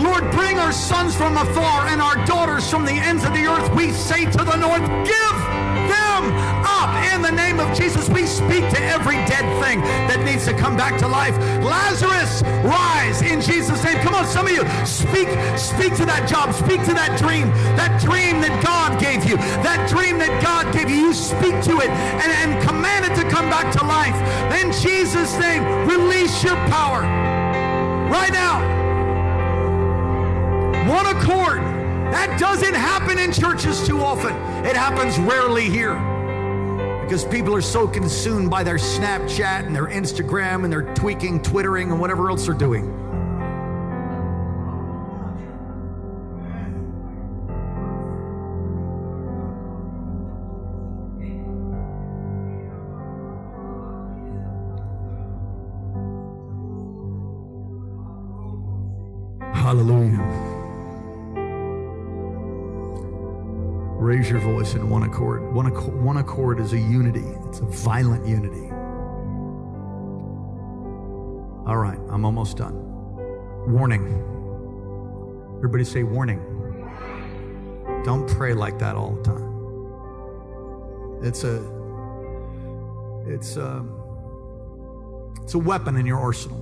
Lord, 0.00 0.30
bring 0.30 0.58
our 0.58 0.72
sons 0.72 1.14
from 1.14 1.36
afar 1.36 1.88
and 1.88 2.00
our 2.00 2.24
daughters 2.24 2.70
from 2.70 2.84
the 2.84 2.92
ends 2.92 3.24
of 3.24 3.32
the 3.34 3.44
earth. 3.46 3.74
We 3.74 3.92
say 3.92 4.24
to 4.24 4.38
the 4.38 4.56
north, 4.56 4.86
give 5.04 5.36
them 5.90 6.22
up 6.64 6.79
Jesus. 7.74 8.08
We 8.08 8.26
speak 8.26 8.68
to 8.70 8.80
every 8.82 9.16
dead 9.26 9.46
thing 9.62 9.80
that 10.08 10.24
needs 10.24 10.44
to 10.46 10.52
come 10.52 10.76
back 10.76 10.98
to 11.00 11.08
life. 11.08 11.36
Lazarus, 11.62 12.42
rise 12.64 13.22
in 13.22 13.40
Jesus' 13.40 13.82
name. 13.84 13.98
Come 13.98 14.14
on, 14.14 14.26
some 14.26 14.46
of 14.46 14.52
you, 14.52 14.64
speak, 14.84 15.28
speak 15.56 15.94
to 15.96 16.04
that 16.06 16.26
job, 16.28 16.54
speak 16.54 16.84
to 16.84 16.94
that 16.94 17.18
dream, 17.18 17.48
that 17.76 18.00
dream 18.00 18.40
that 18.40 18.62
God 18.62 19.00
gave 19.00 19.24
you, 19.28 19.36
that 19.62 19.88
dream 19.88 20.18
that 20.18 20.42
God 20.42 20.72
gave 20.74 20.90
you. 20.90 20.96
You 20.96 21.14
speak 21.14 21.60
to 21.64 21.78
it 21.80 21.90
and, 21.90 22.32
and 22.32 22.68
command 22.68 23.06
it 23.06 23.14
to 23.16 23.28
come 23.28 23.48
back 23.48 23.72
to 23.78 23.84
life. 23.84 24.16
In 24.60 24.72
Jesus' 24.72 25.38
name, 25.38 25.62
release 25.86 26.42
your 26.42 26.56
power 26.68 27.02
right 28.10 28.32
now. 28.32 28.58
One 30.88 31.06
accord. 31.06 31.60
That 32.10 32.40
doesn't 32.40 32.74
happen 32.74 33.20
in 33.20 33.32
churches 33.32 33.86
too 33.86 34.00
often. 34.00 34.34
It 34.66 34.74
happens 34.74 35.16
rarely 35.20 35.70
here 35.70 36.09
because 37.10 37.24
people 37.24 37.52
are 37.52 37.60
so 37.60 37.88
consumed 37.88 38.48
by 38.48 38.62
their 38.62 38.76
Snapchat 38.76 39.66
and 39.66 39.74
their 39.74 39.88
Instagram 39.88 40.62
and 40.62 40.72
their 40.72 40.94
tweaking, 40.94 41.42
twittering, 41.42 41.90
and 41.90 41.98
whatever 41.98 42.30
else 42.30 42.46
they're 42.46 42.54
doing. 42.54 43.09
Raise 64.00 64.30
your 64.30 64.40
voice 64.40 64.74
in 64.74 64.88
one 64.88 65.02
accord. 65.02 65.52
One 65.52 65.66
accord, 65.66 66.02
one 66.02 66.16
accord 66.16 66.58
is 66.58 66.72
a 66.72 66.78
unity, 66.78 67.22
it's 67.46 67.58
a 67.58 67.66
violent 67.66 68.26
unity. 68.26 68.70
All 71.66 71.76
right, 71.76 71.98
I'm 72.08 72.24
almost 72.24 72.56
done. 72.56 72.74
Warning. 73.70 74.06
Everybody 75.58 75.84
say 75.84 76.02
warning. 76.02 76.40
Don't 78.02 78.26
pray 78.26 78.54
like 78.54 78.78
that 78.78 78.96
all 78.96 79.16
the 79.16 79.22
time. 79.22 79.50
It's 81.22 81.44
a 81.44 81.62
it's 83.26 83.58
a, 83.58 83.84
it's 85.42 85.52
a 85.52 85.58
weapon 85.58 85.96
in 85.96 86.06
your 86.06 86.18
arsenal. 86.18 86.58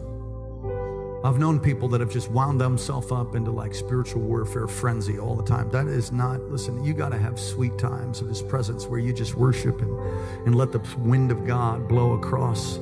I've 1.25 1.39
known 1.39 1.59
people 1.59 1.89
that 1.89 2.01
have 2.01 2.13
just 2.13 2.31
wound 2.31 2.61
themselves 2.61 3.11
up 3.11 3.35
into 3.35 3.51
like 3.51 3.75
spiritual 3.75 4.23
warfare 4.23 4.69
frenzy 4.69 5.19
all 5.19 5.35
the 5.35 5.43
time. 5.43 5.69
That 5.71 5.89
is 5.89 6.13
not, 6.13 6.41
listen, 6.43 6.85
you 6.85 6.95
got 6.95 7.09
to 7.09 7.19
have 7.19 7.41
sweet 7.41 7.77
times 7.77 8.21
of 8.21 8.29
His 8.29 8.41
presence 8.41 8.87
where 8.87 9.01
you 9.01 9.13
just 9.13 9.35
worship 9.35 9.83
and, 9.83 9.91
and 10.47 10.55
let 10.55 10.71
the 10.71 10.81
wind 10.99 11.33
of 11.33 11.45
God 11.45 11.89
blow 11.89 12.13
across 12.13 12.79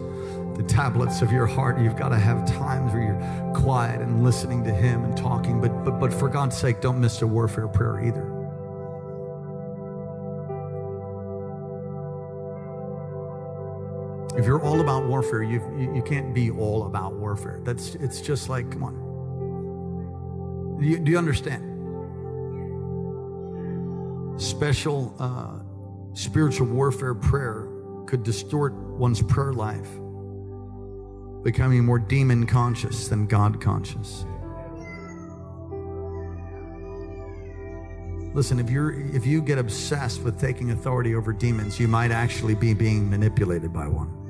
the 0.55 0.65
tablets 0.69 1.23
of 1.23 1.33
your 1.33 1.47
heart. 1.47 1.81
You've 1.81 1.97
got 1.97 2.11
to 2.11 2.19
have 2.19 2.47
times 2.47 2.93
where 2.93 3.03
you're 3.03 3.55
quiet 3.55 4.03
and 4.03 4.23
listening 4.23 4.65
to 4.65 4.73
Him 4.73 5.05
and 5.05 5.17
talking. 5.17 5.59
But, 5.59 5.85
but, 5.85 5.99
but 5.99 6.13
for 6.13 6.29
God's 6.29 6.59
sake, 6.59 6.83
don't 6.83 7.01
miss 7.01 7.23
a 7.23 7.27
warfare 7.27 7.69
prayer 7.69 8.05
either. 8.05 8.36
If 14.37 14.45
you're 14.45 14.63
all 14.63 14.81
about 14.81 15.07
warfare, 15.07 15.43
you, 15.43 15.63
you, 15.95 16.03
can't 16.03 16.35
be 16.35 16.51
all 16.51 16.87
about 16.87 17.15
warfare. 17.15 17.61
That's 17.63 17.95
it's 17.95 18.21
just 18.21 18.51
like, 18.51 18.71
come 18.71 18.85
on. 18.85 18.95
Do 20.79 20.87
you, 20.87 20.99
do 20.99 21.11
you 21.11 21.17
understand? 21.17 21.63
Special 24.39 25.15
uh, 25.19 25.61
spiritual 26.13 26.67
warfare 26.67 27.15
prayer 27.15 27.67
could 28.07 28.25
distort 28.25 28.75
one's 28.75 29.23
prayer 29.23 29.55
life, 29.55 29.89
becoming 31.43 31.83
more 31.83 31.99
demon 31.99 32.47
conscious 32.47 33.09
than 33.09 33.27
God 33.27 33.59
conscious. 33.59 34.27
Listen, 38.35 38.59
if 38.61 38.69
you're 38.69 38.93
if 39.17 39.25
you 39.25 39.41
get 39.41 39.57
obsessed 39.57 40.23
with 40.23 40.39
taking 40.39 40.73
authority 40.73 41.15
over 41.15 41.33
demons, 41.33 41.81
you 41.81 41.89
might 41.89 42.11
actually 42.11 42.55
be 42.55 42.75
being 42.75 43.09
manipulated 43.09 43.73
by 43.73 43.89
one. 43.89 44.26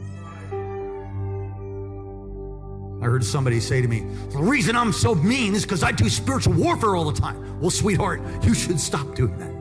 I 3.07 3.09
heard 3.09 3.24
somebody 3.24 3.61
say 3.61 3.80
to 3.80 3.86
me, 3.86 4.04
The 4.30 4.40
reason 4.40 4.74
I'm 4.74 4.92
so 4.92 5.14
mean 5.14 5.54
is 5.54 5.62
because 5.62 5.84
I 5.84 5.92
do 5.92 6.09
spiritual 6.09 6.54
warfare 6.54 6.96
all 6.96 7.04
the 7.04 7.20
time. 7.20 7.61
Well, 7.61 7.70
sweetheart, 7.70 8.20
you 8.42 8.52
should 8.52 8.80
stop 8.80 9.14
doing 9.14 9.38
that. 9.38 9.54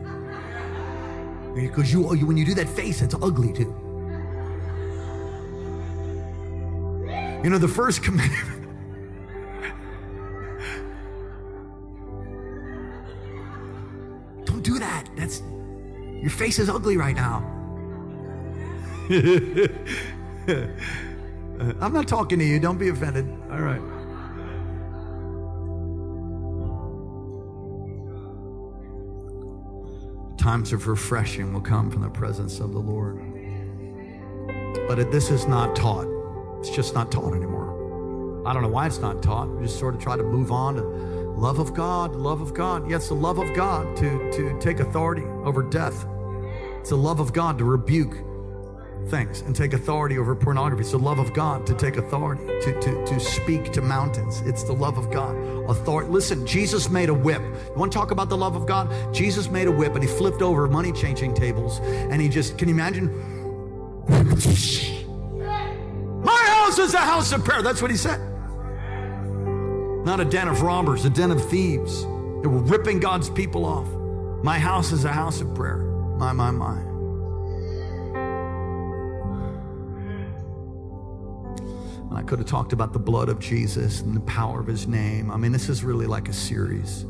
Because 1.54 1.92
you, 1.92 2.02
when 2.02 2.36
you 2.36 2.44
do 2.44 2.54
that 2.54 2.68
face, 2.68 3.02
it's 3.02 3.14
ugly 3.14 3.52
too. 3.52 3.72
You 7.44 7.50
know, 7.50 7.58
the 7.58 7.68
first 7.68 8.02
commandment. 8.02 8.66
Don't 14.46 14.64
do 14.64 14.80
that. 14.80 15.08
That's 15.14 15.40
your 16.20 16.30
face 16.30 16.58
is 16.58 16.68
ugly 16.68 16.96
right 16.96 17.14
now. 17.14 17.44
I'm 21.80 21.92
not 21.92 22.06
talking 22.08 22.38
to 22.38 22.44
you. 22.44 22.60
Don't 22.60 22.78
be 22.78 22.88
offended. 22.88 23.26
All 23.50 23.60
right. 23.60 23.80
Times 30.38 30.72
of 30.72 30.86
refreshing 30.86 31.52
will 31.52 31.60
come 31.60 31.90
from 31.90 32.02
the 32.02 32.10
presence 32.10 32.60
of 32.60 32.72
the 32.72 32.78
Lord. 32.78 33.16
But 34.86 34.98
it, 34.98 35.10
this 35.10 35.30
is 35.30 35.46
not 35.46 35.74
taught. 35.74 36.06
It's 36.60 36.70
just 36.70 36.94
not 36.94 37.10
taught 37.10 37.34
anymore. 37.34 38.44
I 38.46 38.52
don't 38.52 38.62
know 38.62 38.68
why 38.68 38.86
it's 38.86 38.98
not 38.98 39.22
taught. 39.22 39.48
We 39.48 39.64
just 39.64 39.78
sort 39.78 39.94
of 39.94 40.00
try 40.00 40.16
to 40.16 40.22
move 40.22 40.52
on 40.52 40.76
to 40.76 40.82
love 40.82 41.58
of 41.58 41.74
God, 41.74 42.14
love 42.14 42.40
of 42.40 42.54
God. 42.54 42.88
Yeah, 42.88 42.98
the 42.98 43.14
love 43.14 43.38
of 43.38 43.54
God 43.54 43.96
to, 43.96 44.30
to 44.32 44.58
take 44.60 44.78
authority 44.80 45.24
over 45.44 45.62
death. 45.62 46.06
It's 46.78 46.90
the 46.90 46.96
love 46.96 47.18
of 47.18 47.32
God 47.32 47.58
to 47.58 47.64
rebuke 47.64 48.25
things 49.08 49.40
and 49.42 49.54
take 49.54 49.72
authority 49.72 50.18
over 50.18 50.34
pornography. 50.34 50.82
It's 50.82 50.90
the 50.92 50.98
love 50.98 51.18
of 51.18 51.32
God 51.32 51.66
to 51.66 51.74
take 51.74 51.96
authority, 51.96 52.44
to, 52.46 52.80
to, 52.80 53.06
to 53.06 53.20
speak 53.20 53.72
to 53.72 53.80
mountains. 53.80 54.40
It's 54.42 54.64
the 54.64 54.72
love 54.72 54.98
of 54.98 55.10
God. 55.10 55.36
Authority. 55.68 56.10
Listen, 56.10 56.46
Jesus 56.46 56.90
made 56.90 57.08
a 57.08 57.14
whip. 57.14 57.42
You 57.42 57.74
want 57.76 57.92
to 57.92 57.98
talk 57.98 58.10
about 58.10 58.28
the 58.28 58.36
love 58.36 58.56
of 58.56 58.66
God? 58.66 59.14
Jesus 59.14 59.48
made 59.50 59.68
a 59.68 59.72
whip 59.72 59.94
and 59.94 60.02
he 60.02 60.08
flipped 60.08 60.42
over 60.42 60.68
money 60.68 60.92
changing 60.92 61.34
tables 61.34 61.80
and 61.80 62.20
he 62.20 62.28
just, 62.28 62.58
can 62.58 62.68
you 62.68 62.74
imagine? 62.74 63.10
My 66.22 66.44
house 66.48 66.78
is 66.78 66.94
a 66.94 66.98
house 66.98 67.32
of 67.32 67.44
prayer. 67.44 67.62
That's 67.62 67.82
what 67.82 67.90
he 67.90 67.96
said. 67.96 68.20
Not 70.04 70.20
a 70.20 70.24
den 70.24 70.48
of 70.48 70.62
robbers, 70.62 71.04
a 71.04 71.10
den 71.10 71.30
of 71.30 71.44
thieves. 71.50 72.02
They 72.02 72.48
were 72.48 72.62
ripping 72.62 73.00
God's 73.00 73.28
people 73.30 73.64
off. 73.64 73.88
My 74.44 74.58
house 74.58 74.92
is 74.92 75.04
a 75.04 75.12
house 75.12 75.40
of 75.40 75.52
prayer. 75.54 75.78
My, 75.78 76.32
my, 76.32 76.50
my. 76.52 76.85
Could 82.26 82.40
have 82.40 82.48
talked 82.48 82.72
about 82.72 82.92
the 82.92 82.98
blood 82.98 83.28
of 83.28 83.38
Jesus 83.38 84.00
and 84.00 84.14
the 84.14 84.20
power 84.20 84.60
of 84.60 84.66
his 84.66 84.86
name. 84.86 85.30
I 85.30 85.36
mean, 85.36 85.52
this 85.52 85.68
is 85.68 85.84
really 85.84 86.06
like 86.06 86.28
a 86.28 86.32
series. 86.32 87.04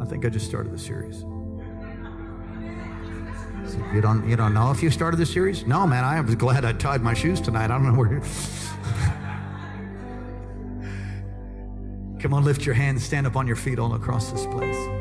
I 0.00 0.04
think 0.06 0.24
I 0.24 0.28
just 0.28 0.46
started 0.46 0.72
the 0.72 0.78
series. 0.78 1.24
So 3.70 3.78
you 3.92 4.00
don't 4.00 4.28
you 4.28 4.36
don't 4.36 4.52
know 4.52 4.72
if 4.72 4.82
you 4.82 4.90
started 4.90 5.18
the 5.18 5.26
series? 5.26 5.64
No, 5.66 5.86
man, 5.86 6.04
I 6.04 6.20
was 6.20 6.34
glad 6.34 6.64
I 6.64 6.72
tied 6.72 7.02
my 7.02 7.14
shoes 7.14 7.40
tonight. 7.40 7.66
I 7.66 7.68
don't 7.68 7.84
know 7.84 7.94
where 7.94 8.20
Come 12.20 12.34
on, 12.34 12.44
lift 12.44 12.66
your 12.66 12.74
hands, 12.74 13.04
stand 13.04 13.26
up 13.26 13.36
on 13.36 13.46
your 13.46 13.56
feet 13.56 13.78
all 13.78 13.94
across 13.94 14.32
this 14.32 14.44
place. 14.46 14.99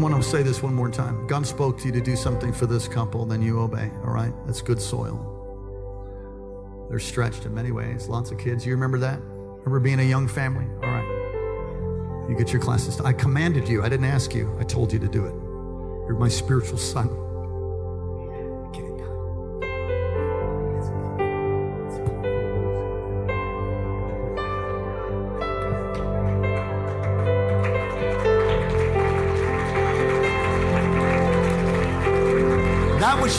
Want 0.00 0.14
to 0.14 0.22
say 0.22 0.42
this 0.42 0.62
one 0.62 0.74
more 0.74 0.90
time. 0.90 1.26
God 1.26 1.46
spoke 1.46 1.78
to 1.78 1.86
you 1.86 1.92
to 1.92 2.00
do 2.00 2.16
something 2.16 2.52
for 2.52 2.66
this 2.66 2.88
couple, 2.88 3.24
then 3.24 3.42
you 3.42 3.60
obey, 3.60 3.90
all 4.04 4.12
right? 4.12 4.32
That's 4.46 4.62
good 4.62 4.80
soil. 4.80 5.34
They're 6.88 6.98
stretched 6.98 7.44
in 7.44 7.54
many 7.54 7.70
ways, 7.70 8.08
lots 8.08 8.30
of 8.30 8.38
kids. 8.38 8.64
You 8.64 8.72
remember 8.72 8.98
that? 8.98 9.20
Remember 9.20 9.80
being 9.80 10.00
a 10.00 10.04
young 10.04 10.26
family? 10.26 10.66
All 10.82 10.90
right. 10.90 12.26
You 12.28 12.36
get 12.36 12.52
your 12.52 12.62
classes. 12.62 13.00
I 13.00 13.12
commanded 13.12 13.68
you. 13.68 13.82
I 13.82 13.88
didn't 13.88 14.06
ask 14.06 14.34
you. 14.34 14.54
I 14.58 14.64
told 14.64 14.92
you 14.92 14.98
to 14.98 15.08
do 15.08 15.24
it. 15.26 15.34
You're 16.06 16.16
my 16.18 16.28
spiritual 16.28 16.78
son. 16.78 17.08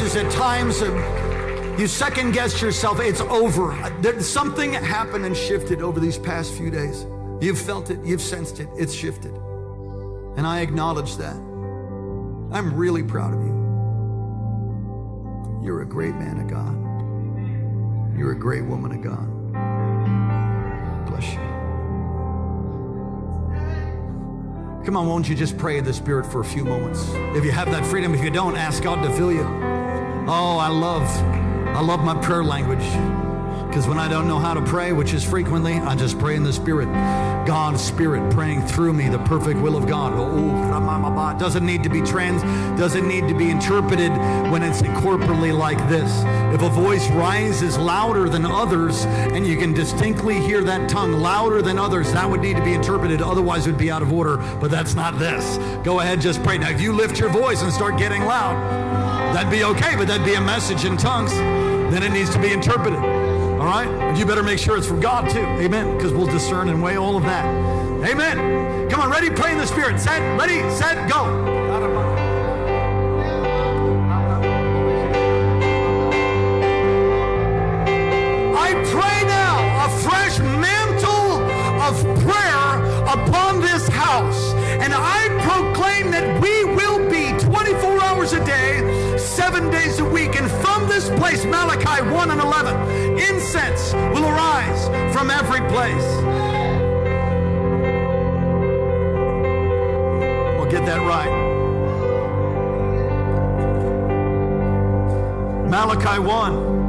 Is 0.02 0.16
at 0.16 0.32
times 0.32 0.82
uh, 0.82 1.76
you 1.78 1.86
second 1.86 2.32
guess 2.32 2.62
yourself, 2.62 3.02
it's 3.02 3.20
over. 3.20 3.76
Something 4.22 4.72
happened 4.74 5.26
and 5.26 5.36
shifted 5.36 5.82
over 5.82 6.00
these 6.00 6.18
past 6.18 6.54
few 6.54 6.72
days. 6.72 7.06
You've 7.42 7.60
felt 7.60 7.90
it, 7.90 8.00
you've 8.06 8.22
sensed 8.22 8.62
it, 8.62 8.70
it's 8.78 8.94
shifted. 8.94 9.34
And 10.38 10.48
I 10.48 10.62
acknowledge 10.62 11.18
that. 11.18 11.36
I'm 11.36 12.74
really 12.74 13.04
proud 13.04 13.34
of 13.34 13.42
you. 13.42 13.54
You're 15.64 15.82
a 15.82 15.86
great 15.86 16.16
man 16.16 16.40
of 16.40 16.48
God. 16.48 18.18
You're 18.18 18.32
a 18.32 18.40
great 18.40 18.64
woman 18.64 18.94
of 18.94 19.02
God. 19.02 19.28
Bless 21.08 21.34
you. 21.34 21.40
Come 24.86 24.96
on, 24.96 25.08
won't 25.08 25.28
you 25.28 25.36
just 25.36 25.58
pray 25.58 25.78
in 25.78 25.84
the 25.84 25.94
Spirit 25.94 26.26
for 26.26 26.40
a 26.40 26.46
few 26.46 26.64
moments? 26.64 27.10
If 27.36 27.44
you 27.44 27.52
have 27.52 27.70
that 27.72 27.86
freedom, 27.86 28.16
if 28.16 28.24
you 28.24 28.30
don't, 28.30 28.56
ask 28.56 28.82
God 28.82 29.04
to 29.04 29.12
fill 29.12 29.32
you. 29.32 29.79
Oh, 30.32 30.60
I 30.60 30.68
love, 30.68 31.10
I 31.76 31.82
love 31.82 32.04
my 32.04 32.14
prayer 32.22 32.44
language. 32.44 32.86
Because 33.68 33.88
when 33.88 33.98
I 33.98 34.08
don't 34.08 34.28
know 34.28 34.38
how 34.38 34.54
to 34.54 34.62
pray, 34.62 34.94
which 34.94 35.12
is 35.12 35.24
frequently, 35.24 35.74
I 35.74 35.96
just 35.96 36.20
pray 36.20 36.36
in 36.36 36.44
the 36.44 36.54
Spirit. 36.54 36.86
God's 37.48 37.84
Spirit 37.84 38.32
praying 38.32 38.62
through 38.68 38.94
me 38.94 39.10
the 39.10 39.18
perfect 39.20 39.60
will 39.60 39.76
of 39.76 39.88
God. 39.88 40.14
Oh, 40.16 40.60
doesn't 41.40 41.66
need 41.66 41.82
to 41.82 41.90
be 41.90 42.02
trans, 42.02 42.44
doesn't 42.78 43.08
need 43.08 43.28
to 43.28 43.34
be 43.34 43.50
interpreted 43.50 44.12
when 44.52 44.62
it's 44.62 44.82
corporately 44.82 45.58
like 45.58 45.78
this. 45.90 46.12
If 46.54 46.62
a 46.62 46.70
voice 46.70 47.10
rises 47.12 47.78
louder 47.78 48.30
than 48.30 48.46
others, 48.46 49.06
and 49.06 49.48
you 49.48 49.58
can 49.58 49.74
distinctly 49.74 50.40
hear 50.40 50.62
that 50.64 50.90
tongue 50.90 51.14
louder 51.14 51.62
than 51.62 51.80
others, 51.80 52.12
that 52.14 52.30
would 52.30 52.42
need 52.42 52.58
to 52.58 52.64
be 52.64 52.74
interpreted. 52.74 53.22
Otherwise, 53.22 53.66
it 53.66 53.72
would 53.72 53.80
be 53.80 53.90
out 53.90 54.04
of 54.04 54.14
order. 54.14 54.38
But 54.60 54.70
that's 54.70 54.94
not 54.94 55.18
this. 55.18 55.58
Go 55.84 56.02
ahead, 56.02 56.22
just 56.22 56.44
pray. 56.44 56.58
Now, 56.58 56.70
if 56.70 56.82
you 56.82 56.94
lift 56.94 57.20
your 57.20 57.30
voice 57.30 57.64
and 57.64 57.74
start 57.74 57.98
getting 57.98 58.26
loud, 58.26 58.89
that'd 59.40 59.58
be 59.58 59.64
okay, 59.64 59.96
but 59.96 60.06
that'd 60.06 60.26
be 60.26 60.34
a 60.34 60.42
message 60.42 60.84
in 60.84 60.98
tongues. 60.98 61.32
Then 61.32 62.04
it 62.04 62.12
needs 62.12 62.30
to 62.32 62.42
be 62.42 62.52
interpreted. 62.52 63.00
All 63.00 63.66
right? 63.66 63.88
And 63.88 64.18
you 64.18 64.26
better 64.26 64.44
make 64.44 64.60
sure 64.60 64.78
it's 64.78 64.86
from 64.86 65.00
God 65.00 65.30
too. 65.30 65.40
Amen. 65.40 65.96
Because 65.96 66.12
we'll 66.12 66.28
discern 66.28 66.68
and 66.68 66.84
weigh 66.84 66.98
all 66.98 67.16
of 67.16 67.24
that. 67.24 67.46
Amen. 68.06 68.90
Come 68.90 69.00
on, 69.00 69.10
ready? 69.10 69.30
Pray 69.30 69.54
in 69.54 69.58
the 69.58 69.66
Spirit. 69.66 69.98
Set, 69.98 70.20
ready, 70.38 70.70
set, 70.76 71.10
go. 71.10 71.59
This 91.00 91.10
place, 91.18 91.46
Malachi 91.46 92.02
1 92.10 92.32
and 92.32 92.42
11, 92.42 93.18
incense 93.20 93.94
will 93.94 94.26
arise 94.26 94.88
from 95.14 95.32
every 95.32 95.62
place. 95.70 96.04
We'll 100.58 100.70
get 100.70 100.86
that 100.86 101.00
right. 101.08 101.30
Malachi 105.70 106.20
1. 106.20 106.80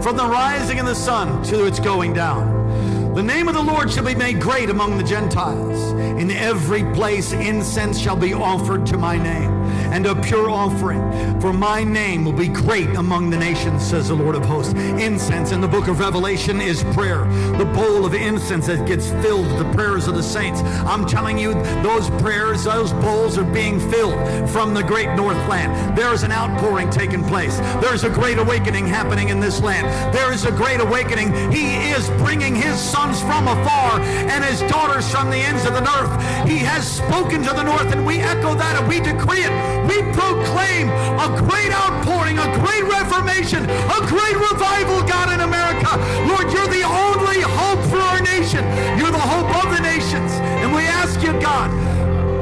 From 0.00 0.16
the 0.16 0.24
rising 0.24 0.80
of 0.80 0.86
the 0.86 0.94
sun 0.94 1.42
to 1.44 1.66
its 1.66 1.78
going 1.80 2.14
down 2.14 3.12
The 3.14 3.22
name 3.22 3.48
of 3.48 3.54
the 3.54 3.62
Lord 3.62 3.90
shall 3.90 4.04
be 4.04 4.14
made 4.14 4.40
great 4.40 4.70
among 4.70 4.96
the 4.96 5.04
Gentiles. 5.04 5.90
In 6.22 6.30
every 6.30 6.84
place 6.94 7.32
incense 7.32 7.98
shall 7.98 8.16
be 8.16 8.32
offered 8.32 8.86
to 8.86 8.96
my 8.96 9.18
name, 9.18 9.57
and 9.92 10.06
a 10.06 10.14
pure 10.22 10.50
offering. 10.50 11.00
For 11.40 11.52
my 11.52 11.84
name 11.84 12.24
will 12.24 12.32
be 12.32 12.48
great 12.48 12.88
among 12.96 13.30
the 13.30 13.38
nations, 13.38 13.86
says 13.86 14.08
the 14.08 14.14
Lord 14.14 14.34
of 14.34 14.44
hosts. 14.44 14.74
Incense 14.74 15.52
in 15.52 15.60
the 15.60 15.68
book 15.68 15.88
of 15.88 16.00
Revelation 16.00 16.60
is 16.60 16.82
prayer. 16.94 17.24
The 17.56 17.70
bowl 17.74 18.04
of 18.04 18.14
incense 18.14 18.66
that 18.66 18.86
gets 18.86 19.10
filled 19.22 19.46
with 19.46 19.58
the 19.58 19.72
prayers 19.72 20.08
of 20.08 20.14
the 20.14 20.22
saints. 20.22 20.60
I'm 20.62 21.06
telling 21.06 21.38
you, 21.38 21.54
those 21.82 22.10
prayers, 22.20 22.64
those 22.64 22.92
bowls 22.94 23.38
are 23.38 23.44
being 23.44 23.78
filled 23.90 24.50
from 24.50 24.74
the 24.74 24.82
great 24.82 25.14
Northland. 25.14 25.96
There's 25.96 26.22
an 26.22 26.32
outpouring 26.32 26.90
taking 26.90 27.24
place. 27.24 27.56
There's 27.80 28.04
a 28.04 28.10
great 28.10 28.38
awakening 28.38 28.86
happening 28.86 29.28
in 29.28 29.40
this 29.40 29.60
land. 29.60 29.86
There 30.14 30.32
is 30.32 30.44
a 30.44 30.52
great 30.52 30.80
awakening. 30.80 31.32
He 31.52 31.90
is 31.90 32.08
bringing 32.22 32.54
his 32.54 32.78
sons 32.78 33.20
from 33.20 33.48
afar 33.48 33.77
and 33.78 34.44
his 34.44 34.60
daughters 34.70 35.08
from 35.10 35.30
the 35.30 35.38
ends 35.38 35.64
of 35.64 35.72
the 35.72 35.82
earth. 35.82 36.12
He 36.48 36.58
has 36.58 36.86
spoken 36.86 37.42
to 37.44 37.52
the 37.54 37.62
north, 37.62 37.92
and 37.92 38.04
we 38.04 38.18
echo 38.20 38.54
that 38.54 38.76
and 38.78 38.88
we 38.88 39.00
decree 39.00 39.44
it. 39.46 39.52
We 39.86 40.02
proclaim 40.12 40.90
a 41.18 41.28
great 41.46 41.72
outpouring, 41.72 42.38
a 42.38 42.48
great 42.60 42.84
reformation, 42.84 43.64
a 43.64 44.00
great 44.06 44.36
revival, 44.36 45.02
God, 45.06 45.32
in 45.32 45.40
America. 45.40 45.96
Lord, 46.26 46.52
you're 46.52 46.68
the 46.68 46.84
only 46.84 47.40
hope 47.40 47.82
for 47.90 48.00
our 48.00 48.20
nation. 48.20 48.64
You're 48.98 49.14
the 49.14 49.18
hope 49.18 49.48
of 49.64 49.74
the 49.74 49.82
nations. 49.82 50.32
And 50.62 50.74
we 50.74 50.82
ask 50.82 51.20
you, 51.22 51.32
God, 51.40 51.70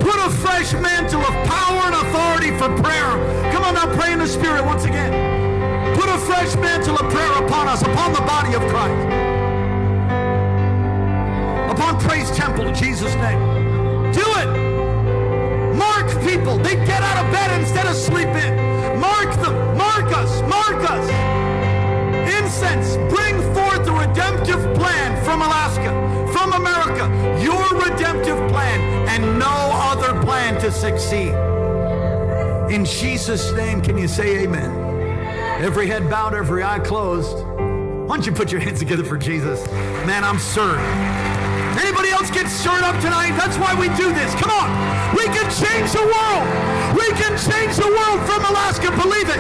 put 0.00 0.16
a 0.16 0.30
fresh 0.30 0.72
mantle 0.74 1.20
of 1.20 1.34
power 1.46 1.80
and 1.90 1.94
authority 1.94 2.50
for 2.58 2.68
prayer. 2.82 3.12
Come 3.52 3.64
on 3.64 3.74
now, 3.74 3.92
pray 3.94 4.12
in 4.12 4.18
the 4.18 4.28
Spirit 4.28 4.64
once 4.64 4.84
again. 4.84 5.12
Put 5.96 6.08
a 6.08 6.18
fresh 6.18 6.54
mantle 6.56 6.96
of 6.96 7.10
prayer 7.12 7.32
upon 7.44 7.68
us, 7.68 7.82
upon 7.82 8.12
the 8.12 8.20
body 8.20 8.54
of 8.54 8.62
Christ. 8.70 9.35
Praise 12.00 12.30
Temple 12.30 12.68
in 12.68 12.74
Jesus' 12.74 13.14
name. 13.16 13.38
Do 14.12 14.26
it. 14.42 15.76
Mark 15.76 16.08
people. 16.24 16.58
They 16.58 16.76
get 16.76 17.02
out 17.02 17.24
of 17.24 17.32
bed 17.32 17.60
instead 17.60 17.86
of 17.86 17.94
sleeping. 17.94 18.56
Mark 19.00 19.34
them. 19.42 19.76
Mark 19.76 20.12
us. 20.16 20.40
Mark 20.42 20.82
us. 20.90 21.06
Incense. 22.38 22.96
Bring 23.12 23.36
forth 23.54 23.84
the 23.84 23.92
redemptive 23.92 24.62
plan 24.74 25.24
from 25.24 25.42
Alaska, 25.42 25.92
from 26.32 26.52
America. 26.52 27.06
Your 27.42 27.66
redemptive 27.78 28.38
plan 28.50 29.08
and 29.08 29.38
no 29.38 29.46
other 29.46 30.20
plan 30.22 30.60
to 30.60 30.70
succeed. 30.70 31.34
In 32.70 32.84
Jesus' 32.84 33.52
name, 33.52 33.80
can 33.80 33.96
you 33.96 34.08
say 34.08 34.42
amen? 34.44 35.62
Every 35.62 35.86
head 35.86 36.10
bowed, 36.10 36.34
every 36.34 36.62
eye 36.62 36.80
closed. 36.80 37.44
Why 37.46 38.16
don't 38.16 38.26
you 38.26 38.32
put 38.32 38.52
your 38.52 38.60
hands 38.60 38.78
together 38.78 39.04
for 39.04 39.16
Jesus? 39.16 39.66
Man, 40.06 40.22
I'm 40.22 40.38
stirred. 40.38 41.25
Else 42.16 42.30
get 42.30 42.48
stirred 42.48 42.80
up 42.80 42.96
tonight? 43.04 43.36
That's 43.36 43.60
why 43.60 43.76
we 43.76 43.92
do 43.92 44.08
this. 44.08 44.32
Come 44.40 44.48
on. 44.48 44.72
We 45.12 45.28
can 45.36 45.44
change 45.52 45.92
the 45.92 46.00
world. 46.00 46.48
We 46.96 47.04
can 47.12 47.36
change 47.36 47.76
the 47.76 47.92
world 47.92 48.24
from 48.24 48.40
Alaska. 48.40 48.88
Believe 48.96 49.28
it. 49.28 49.36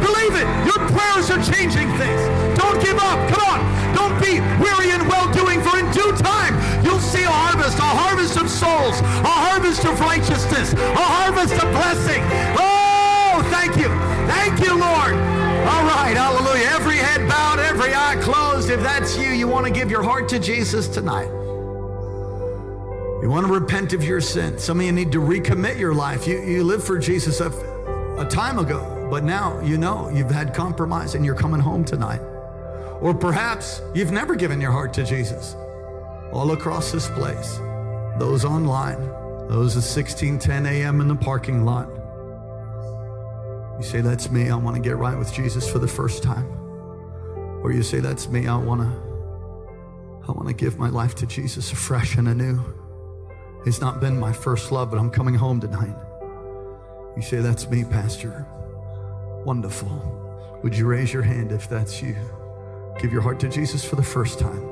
Believe 0.00 0.32
it. 0.32 0.48
Your 0.64 0.80
prayers 0.96 1.28
are 1.28 1.44
changing 1.44 1.92
things. 2.00 2.20
Don't 2.56 2.80
give 2.80 2.96
up. 2.96 3.20
Come 3.28 3.44
on. 3.44 3.60
Don't 3.92 4.16
be 4.16 4.40
weary 4.64 4.96
and 4.96 5.04
well 5.06 5.28
doing, 5.30 5.60
for 5.60 5.76
in 5.76 5.84
due 5.92 6.08
time 6.16 6.56
you'll 6.82 7.04
see 7.04 7.22
a 7.22 7.28
harvest, 7.28 7.76
a 7.76 7.82
harvest 7.82 8.40
of 8.40 8.48
souls, 8.48 8.96
a 9.20 9.36
harvest 9.44 9.84
of 9.84 10.00
righteousness, 10.00 10.72
a 10.72 11.06
harvest 11.20 11.52
of 11.52 11.68
blessing. 11.68 12.24
Oh, 12.56 13.44
thank 13.52 13.76
you. 13.76 13.92
Thank 14.24 14.64
you, 14.64 14.72
Lord. 14.72 15.12
All 15.68 15.84
right, 15.84 16.16
hallelujah. 16.16 16.64
Every 16.72 16.96
head 16.96 17.28
bowed, 17.28 17.58
every 17.58 17.94
eye 17.94 18.16
closed. 18.22 18.70
If 18.70 18.80
that's 18.80 19.18
you, 19.18 19.30
you 19.32 19.48
want 19.48 19.66
to 19.66 19.72
give 19.72 19.90
your 19.90 20.02
heart 20.02 20.30
to 20.30 20.38
Jesus 20.38 20.88
tonight. 20.88 21.28
You 23.26 23.32
want 23.32 23.44
to 23.48 23.52
repent 23.52 23.92
of 23.92 24.04
your 24.04 24.20
sin. 24.20 24.56
Some 24.56 24.78
of 24.78 24.86
you 24.86 24.92
need 24.92 25.10
to 25.10 25.18
recommit 25.18 25.80
your 25.80 25.92
life. 25.92 26.28
You, 26.28 26.40
you 26.42 26.62
lived 26.62 26.84
for 26.84 26.96
Jesus 26.96 27.40
a, 27.40 27.50
a 28.20 28.24
time 28.24 28.60
ago, 28.60 29.08
but 29.10 29.24
now 29.24 29.60
you 29.62 29.78
know 29.78 30.08
you've 30.10 30.30
had 30.30 30.54
compromise 30.54 31.16
and 31.16 31.24
you're 31.24 31.34
coming 31.34 31.58
home 31.58 31.84
tonight. 31.84 32.20
Or 33.00 33.12
perhaps 33.12 33.82
you've 33.96 34.12
never 34.12 34.36
given 34.36 34.60
your 34.60 34.70
heart 34.70 34.94
to 34.94 35.04
Jesus. 35.04 35.56
All 36.30 36.52
across 36.52 36.92
this 36.92 37.08
place, 37.10 37.56
those 38.16 38.44
online, 38.44 39.00
those 39.48 39.74
at 39.74 39.82
1610 39.82 40.64
a.m. 40.64 41.00
in 41.00 41.08
the 41.08 41.16
parking 41.16 41.64
lot. 41.64 41.88
You 43.76 43.84
say, 43.84 44.02
That's 44.02 44.30
me. 44.30 44.50
I 44.50 44.54
want 44.54 44.76
to 44.76 44.80
get 44.80 44.98
right 44.98 45.18
with 45.18 45.34
Jesus 45.34 45.68
for 45.68 45.80
the 45.80 45.88
first 45.88 46.22
time. 46.22 46.46
Or 47.60 47.72
you 47.72 47.82
say, 47.82 47.98
That's 47.98 48.28
me. 48.28 48.46
I 48.46 48.56
want 48.56 48.82
to. 48.82 48.86
I 50.28 50.30
want 50.30 50.46
to 50.46 50.54
give 50.54 50.78
my 50.78 50.90
life 50.90 51.16
to 51.16 51.26
Jesus 51.26 51.72
afresh 51.72 52.14
and 52.14 52.28
anew. 52.28 52.85
It's 53.66 53.80
not 53.80 53.98
been 53.98 54.16
my 54.16 54.32
first 54.32 54.70
love, 54.70 54.92
but 54.92 54.98
I'm 55.00 55.10
coming 55.10 55.34
home 55.34 55.60
tonight. 55.60 55.96
You 57.16 57.22
say, 57.22 57.38
That's 57.38 57.68
me, 57.68 57.82
Pastor. 57.82 58.46
Wonderful. 59.44 60.60
Would 60.62 60.76
you 60.76 60.86
raise 60.86 61.12
your 61.12 61.22
hand 61.22 61.50
if 61.50 61.68
that's 61.68 62.00
you? 62.00 62.14
Give 63.00 63.12
your 63.12 63.22
heart 63.22 63.40
to 63.40 63.48
Jesus 63.48 63.84
for 63.84 63.96
the 63.96 64.04
first 64.04 64.38
time, 64.38 64.62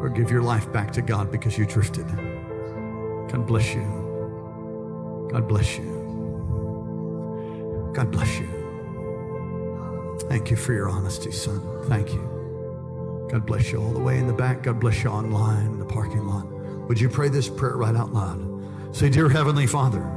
or 0.00 0.08
give 0.08 0.30
your 0.30 0.42
life 0.42 0.72
back 0.72 0.92
to 0.92 1.02
God 1.02 1.32
because 1.32 1.58
you 1.58 1.66
drifted. 1.66 2.06
God 2.06 3.44
bless 3.48 3.74
you. 3.74 3.82
God 5.32 5.48
bless 5.48 5.76
you. 5.76 5.92
God 7.92 8.12
bless 8.12 8.38
you. 8.38 8.48
Thank 10.28 10.50
you 10.50 10.56
for 10.56 10.72
your 10.72 10.88
honesty, 10.88 11.32
son. 11.32 11.60
Thank 11.86 12.12
you. 12.12 13.28
God 13.28 13.44
bless 13.44 13.72
you 13.72 13.82
all 13.82 13.90
the 13.90 13.98
way 13.98 14.18
in 14.18 14.28
the 14.28 14.32
back. 14.32 14.62
God 14.62 14.78
bless 14.78 15.02
you 15.02 15.10
online 15.10 15.66
in 15.66 15.78
the 15.80 15.84
parking 15.84 16.26
lot. 16.28 16.55
Would 16.88 17.00
you 17.00 17.08
pray 17.08 17.28
this 17.28 17.48
prayer 17.48 17.76
right 17.76 17.96
out 17.96 18.12
loud? 18.12 18.94
Say, 18.94 19.10
Dear 19.10 19.28
Heavenly 19.28 19.66
Father, 19.66 20.08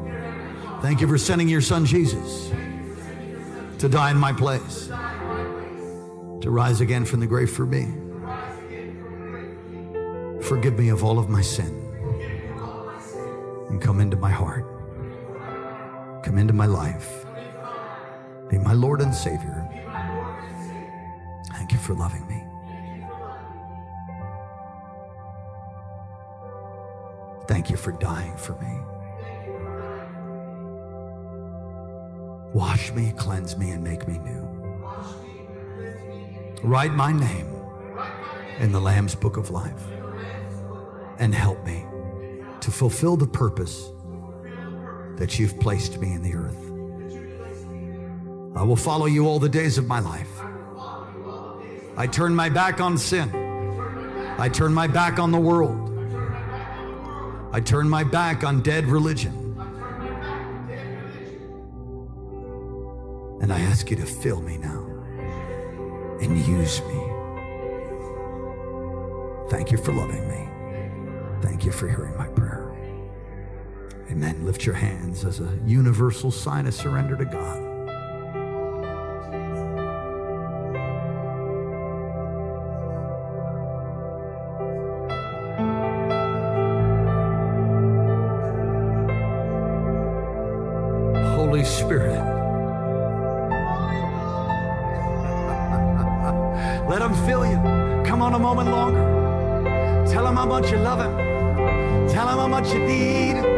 thank 0.82 1.02
you 1.02 1.08
for 1.08 1.18
sending 1.18 1.50
your 1.50 1.62
son 1.62 1.86
Jesus 1.86 2.52
to 3.80 3.90
die 3.90 4.12
in 4.12 4.18
my 4.18 4.34
place, 4.34 4.88
to 4.88 6.50
rise 6.50 6.82
again 6.82 7.06
from 7.06 7.20
the 7.20 7.28
grave 7.28 7.50
for 7.50 7.66
me. 7.66 7.88
Forgive 10.42 10.78
me 10.78 10.90
of 10.90 11.04
all 11.04 11.20
of 11.20 11.30
my 11.30 11.42
sin 11.42 11.76
and 13.70 13.82
come 13.82 14.00
into 14.00 14.18
my 14.18 14.32
heart. 14.32 14.66
Come 16.24 16.38
into 16.38 16.54
my 16.54 16.66
life. 16.66 17.26
Be 18.50 18.58
my 18.58 18.74
Lord 18.74 19.02
and 19.02 19.14
Savior. 19.14 19.68
Thank 21.54 21.72
you 21.72 21.78
for 21.78 21.94
loving 21.94 22.28
me. 22.28 22.39
Thank 27.50 27.72
you 27.72 27.78
for 27.78 27.92
dying 27.94 28.38
for 28.38 28.54
me. 28.62 28.80
Wash 32.54 32.92
me, 32.92 33.12
cleanse 33.18 33.58
me, 33.58 33.72
and 33.72 33.84
make 33.84 34.08
me 34.08 34.20
new. 34.20 34.48
Write 36.62 36.94
my 36.94 37.12
name 37.12 37.48
in 38.60 38.72
the 38.72 38.80
Lamb's 38.80 39.16
book 39.16 39.36
of 39.36 39.50
life 39.50 39.84
and 41.18 41.34
help 41.34 41.66
me 41.66 41.88
to 42.62 42.70
fulfill 42.70 43.18
the 43.18 43.26
purpose 43.26 43.90
that 45.16 45.40
you've 45.40 45.60
placed 45.60 46.00
me 46.00 46.14
in 46.14 46.22
the 46.22 46.36
earth. 46.36 46.64
I 48.56 48.62
will 48.62 48.76
follow 48.76 49.08
you 49.08 49.26
all 49.26 49.40
the 49.40 49.50
days 49.50 49.80
of 49.80 49.88
my 49.88 50.02
life. 50.02 50.30
I 51.98 52.06
turn 52.06 52.36
my 52.36 52.50
back 52.50 52.80
on 52.80 53.00
sin. 53.00 53.32
I 54.38 54.50
turn 54.50 54.72
my 54.72 54.86
back 54.86 55.18
on 55.18 55.32
the 55.32 55.40
world. 55.40 55.89
I 57.52 57.62
turn 57.62 57.90
my 57.90 58.04
back 58.04 58.44
on 58.44 58.62
dead 58.62 58.86
religion. 58.86 59.46
And 63.42 63.52
I 63.52 63.60
ask 63.62 63.90
you 63.90 63.98
to 63.98 64.06
fill 64.06 64.42
me 64.42 64.58
now 64.58 64.86
and 66.22 66.38
use 66.38 66.82
me. 66.82 67.10
Thank 69.50 69.72
you 69.72 69.78
for 69.78 69.94
loving 69.94 70.28
me. 70.28 70.48
Thank 71.42 71.66
you 71.66 71.72
for 71.72 71.88
hearing 71.88 72.16
my 72.18 72.28
prayer. 72.28 72.70
Amen. 74.12 74.46
Lift 74.46 74.66
your 74.66 74.76
hands 74.76 75.24
as 75.24 75.40
a 75.40 75.60
universal 75.66 76.32
sign 76.32 76.68
of 76.68 76.74
surrender 76.74 77.16
to 77.16 77.26
God. 77.26 77.69
Holy 91.50 91.66
Spirit. 91.66 92.14
Let 96.88 97.02
him 97.02 97.16
fill 97.26 97.44
you. 97.44 97.58
Come 98.06 98.22
on 98.22 98.36
a 98.36 98.40
moment 98.40 98.70
longer. 98.70 100.06
Tell 100.12 100.28
him 100.28 100.36
how 100.36 100.46
much 100.46 100.70
you 100.70 100.78
love 100.78 101.00
him. 101.00 102.08
Tell 102.08 102.30
him 102.30 102.38
how 102.38 102.48
much 102.48 102.72
you 102.72 102.78
need. 102.86 103.38
Oh. 103.38 103.49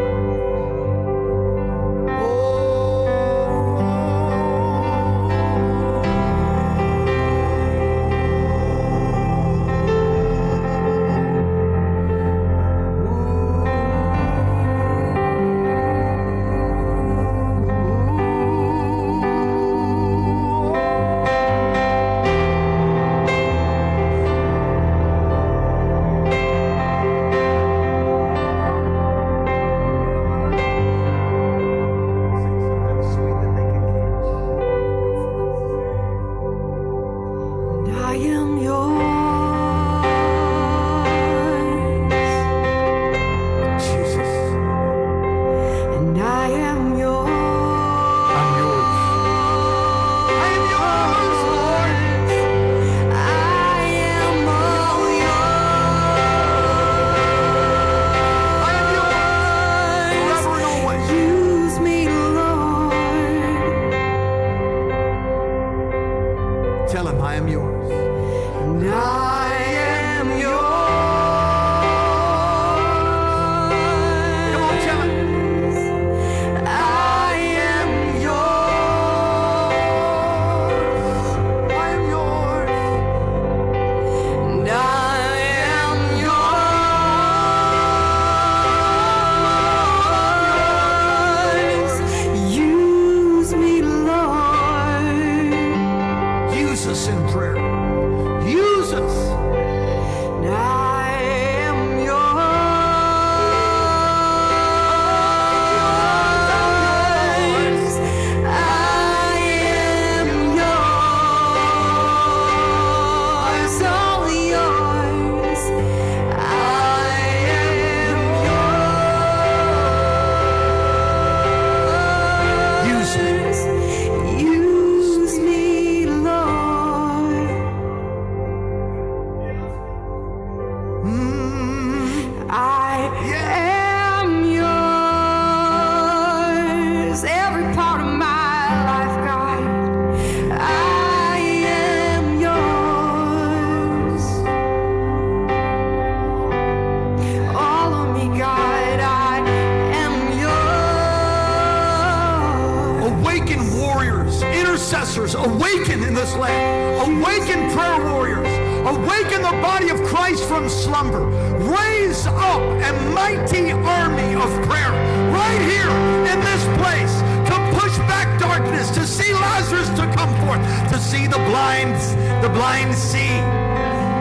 In 156.11 156.15
this 156.15 156.35
land. 156.35 157.07
Awaken 157.07 157.71
prayer 157.71 157.99
warriors. 158.11 158.51
Awaken 158.85 159.41
the 159.43 159.57
body 159.63 159.89
of 159.89 159.97
Christ 160.03 160.43
from 160.43 160.67
slumber. 160.67 161.23
Raise 161.57 162.27
up 162.27 162.61
a 162.61 162.91
mighty 163.15 163.71
army 163.71 164.35
of 164.35 164.49
prayer 164.67 164.91
right 165.31 165.61
here 165.71 165.93
in 166.31 166.37
this 166.49 166.63
place 166.79 167.15
to 167.47 167.55
push 167.79 167.95
back 168.11 168.27
darkness, 168.39 168.91
to 168.91 169.07
see 169.07 169.31
Lazarus 169.33 169.87
to 169.99 170.05
come 170.17 170.31
forth, 170.43 170.61
to 170.91 170.99
see 170.99 171.27
the 171.27 171.41
blind, 171.49 171.95
the 172.43 172.49
blind 172.49 172.93
see, 172.93 173.35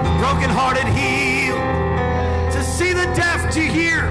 the 0.06 0.12
brokenhearted 0.22 0.86
heal, 0.94 1.58
to 2.54 2.62
see 2.62 2.92
the 2.92 3.06
deaf 3.16 3.52
to 3.54 3.60
hear, 3.60 4.06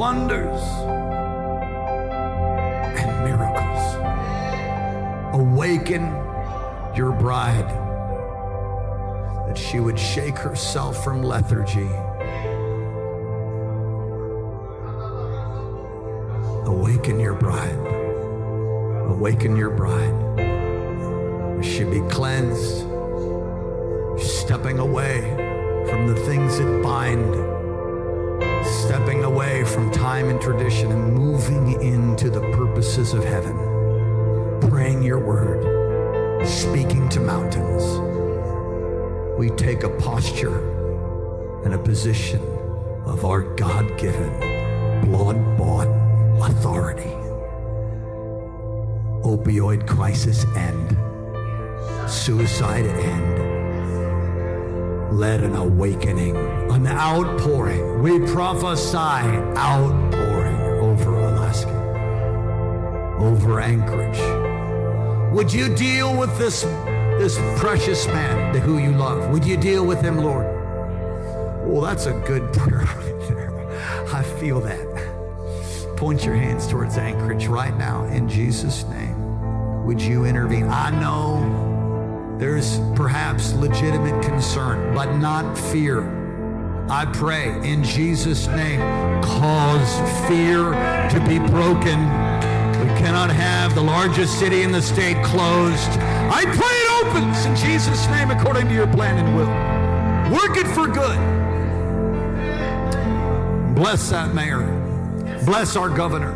wonders, 0.00 0.62
and 2.96 3.10
miracles. 3.22 3.82
Awaken 5.34 6.04
your 6.96 7.12
bride 7.12 7.68
that 9.46 9.58
she 9.58 9.78
would 9.78 9.98
shake 9.98 10.38
herself 10.38 11.04
from 11.04 11.22
lethargy. 11.22 11.90
Awaken 16.64 17.20
your 17.20 17.34
bride. 17.34 17.76
Awaken 19.10 19.54
your 19.54 19.68
bride. 19.68 20.16
She 21.62 21.84
be 21.84 22.00
cleansed 22.08 22.86
stepping 24.18 24.78
away 24.78 25.20
from 25.90 26.06
the 26.06 26.16
things 26.24 26.56
that 26.56 26.82
bind, 26.82 27.49
away 29.40 29.64
from 29.64 29.90
time 29.90 30.28
and 30.28 30.38
tradition 30.38 30.92
and 30.92 31.14
moving 31.14 31.80
into 31.80 32.28
the 32.28 32.42
purposes 32.52 33.14
of 33.14 33.24
heaven, 33.24 33.56
praying 34.68 35.02
your 35.02 35.18
word, 35.18 36.46
speaking 36.46 37.08
to 37.08 37.18
mountains. 37.20 37.82
We 39.38 39.48
take 39.56 39.82
a 39.82 39.88
posture 39.88 40.58
and 41.64 41.72
a 41.72 41.78
position 41.78 42.42
of 43.06 43.24
our 43.24 43.40
God 43.56 43.98
given, 43.98 44.30
blood 45.06 45.38
bought 45.56 45.88
authority. 46.46 47.14
Opioid 49.24 49.88
crisis 49.88 50.44
end, 50.54 50.90
suicide 52.10 52.84
end 52.84 53.50
let 55.12 55.42
an 55.42 55.56
awakening, 55.56 56.36
an 56.70 56.86
outpouring. 56.86 58.02
We 58.02 58.20
prophesy 58.20 58.96
outpouring 58.96 60.56
over 60.80 61.14
Alaska, 61.14 61.70
over 63.18 63.60
Anchorage. 63.60 64.18
Would 65.34 65.52
you 65.52 65.74
deal 65.74 66.16
with 66.18 66.36
this, 66.38 66.62
this 66.62 67.36
precious 67.60 68.06
man 68.06 68.54
who 68.56 68.78
you 68.78 68.92
love? 68.92 69.30
Would 69.30 69.44
you 69.44 69.56
deal 69.56 69.86
with 69.86 70.00
him, 70.00 70.18
Lord? 70.18 70.46
Well, 71.66 71.82
that's 71.82 72.06
a 72.06 72.12
good 72.26 72.52
prayer 72.52 72.80
right 72.96 73.28
there. 73.28 74.06
I 74.12 74.22
feel 74.22 74.60
that. 74.60 75.96
Point 75.96 76.24
your 76.24 76.34
hands 76.34 76.66
towards 76.66 76.96
Anchorage 76.96 77.46
right 77.46 77.76
now 77.76 78.04
in 78.06 78.28
Jesus' 78.28 78.84
name. 78.84 79.84
Would 79.84 80.00
you 80.00 80.24
intervene? 80.24 80.64
I 80.64 80.90
know 80.90 82.36
there's 82.38 82.78
perhaps 82.94 83.52
legitimate 83.52 84.22
concern, 84.24 84.94
but 84.94 85.16
not 85.16 85.58
fear. 85.58 86.19
I 86.90 87.06
pray 87.06 87.52
in 87.62 87.84
Jesus' 87.84 88.48
name, 88.48 88.80
cause 89.22 90.00
fear 90.26 90.72
to 91.10 91.24
be 91.28 91.38
broken. 91.38 92.00
We 92.80 92.88
cannot 92.98 93.30
have 93.30 93.76
the 93.76 93.80
largest 93.80 94.40
city 94.40 94.62
in 94.62 94.72
the 94.72 94.82
state 94.82 95.22
closed. 95.24 95.90
I 96.32 96.42
pray 96.46 96.76
it 96.82 97.06
opens 97.06 97.46
in 97.46 97.54
Jesus' 97.54 98.08
name 98.08 98.32
according 98.32 98.66
to 98.66 98.74
your 98.74 98.88
plan 98.88 99.24
and 99.24 99.36
will. 99.36 100.36
Work 100.36 100.56
it 100.56 100.66
for 100.66 100.88
good. 100.88 101.16
Bless 103.76 104.10
that 104.10 104.34
mayor. 104.34 104.66
Bless 105.46 105.76
our 105.76 105.90
governor. 105.90 106.32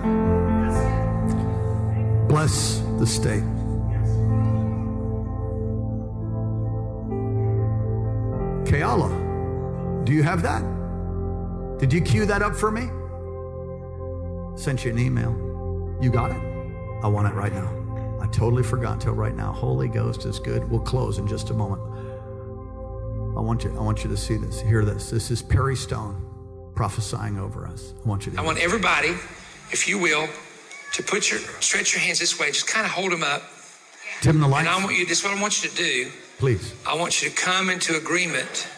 Bless 2.29 2.79
the 3.01 3.07
state. 3.07 3.43
Kayala, 8.65 9.24
do 10.05 10.13
you 10.13 10.23
have 10.23 10.43
that? 10.43 10.63
Did 11.79 11.93
you 11.93 12.01
cue 12.01 12.27
that 12.27 12.43
up 12.43 12.55
for 12.55 12.71
me? 12.71 12.89
Sent 14.57 14.85
you 14.85 14.93
an 14.93 14.99
email. 14.99 15.33
You 16.01 16.11
got 16.11 16.31
it? 16.31 16.37
I 17.03 17.09
want 17.09 17.27
it 17.29 17.35
right 17.35 17.53
now. 17.53 17.71
I 18.21 18.27
totally 18.29 18.63
forgot 18.63 19.01
till 19.01 19.15
right 19.15 19.35
now. 19.35 19.53
Holy 19.53 19.89
Ghost 19.89 20.25
is 20.25 20.39
good. 20.39 20.71
We'll 20.71 20.81
close 20.81 21.19
in 21.19 21.27
just 21.27 21.51
a 21.51 21.55
moment. 21.55 21.83
I 23.37 23.41
want 23.41 23.65
you, 23.65 23.77
I 23.77 23.83
want 23.83 24.05
you 24.05 24.11
to 24.11 24.17
see 24.17 24.37
this. 24.37 24.61
Hear 24.61 24.85
this. 24.85 25.11
This 25.11 25.31
is 25.31 25.43
Perry 25.43 25.77
Stone 25.77 26.21
prophesying 26.75 27.39
over 27.39 27.67
us. 27.67 27.95
I 28.05 28.09
want 28.09 28.27
you 28.27 28.33
to 28.33 28.41
I 28.41 28.45
want 28.45 28.59
everybody, 28.59 29.09
if 29.71 29.89
you 29.89 29.99
will, 29.99 30.29
to 30.93 31.03
put 31.03 31.31
your 31.31 31.41
stretch 31.61 31.93
your 31.95 32.01
hands 32.01 32.21
this 32.21 32.39
way. 32.39 32.49
Just 32.49 32.69
kind 32.69 32.87
of 32.87 32.93
hold 32.93 33.11
them 33.13 33.23
up. 33.23 33.43
Dim 34.23 34.41
the 34.41 34.49
light. 34.49 34.61
And 34.61 34.69
I 34.69 34.79
want 34.83 34.97
you. 34.97 35.05
This 35.07 35.19
is 35.19 35.25
what 35.25 35.37
I 35.37 35.41
want 35.41 35.63
you 35.63 35.69
to 35.69 35.77
do. 35.77 36.11
please. 36.39 36.75
I 36.87 36.95
want 36.97 37.23
you 37.23 37.31
to 37.31 37.35
come 37.37 37.69
into 37.71 37.97
agreement 37.97 38.69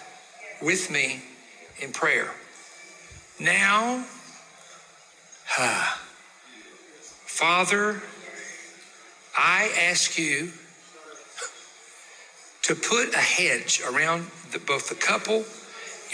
with 0.62 0.90
me 0.90 1.22
in 1.80 1.92
prayer. 1.92 2.30
Now, 3.40 4.04
Father, 7.26 8.02
I 9.36 9.70
ask 9.90 10.18
you 10.18 10.52
to 12.62 12.74
put 12.74 13.14
a 13.14 13.18
hedge 13.18 13.80
around 13.88 14.26
the, 14.52 14.58
both 14.58 14.88
the 14.88 14.94
couple 14.94 15.44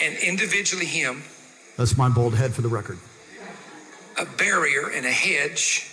and 0.02 0.16
individually 0.18 0.86
him, 0.86 1.22
That's 1.76 1.96
my 1.96 2.08
bold 2.08 2.34
head 2.34 2.52
for 2.54 2.62
the 2.62 2.68
record. 2.68 2.98
a 4.18 4.26
barrier 4.26 4.88
and 4.94 5.06
a 5.06 5.10
hedge, 5.12 5.88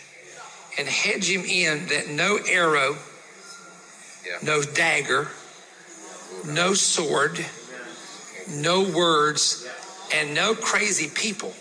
and 0.77 0.87
hedge 0.87 1.29
him 1.29 1.43
in 1.45 1.87
that 1.87 2.09
no 2.09 2.39
arrow, 2.49 2.97
no 4.43 4.61
dagger, 4.61 5.29
no 6.45 6.73
sword, 6.73 7.45
no 8.49 8.89
words, 8.89 9.67
and 10.13 10.33
no 10.33 10.55
crazy 10.55 11.09
people 11.09 11.53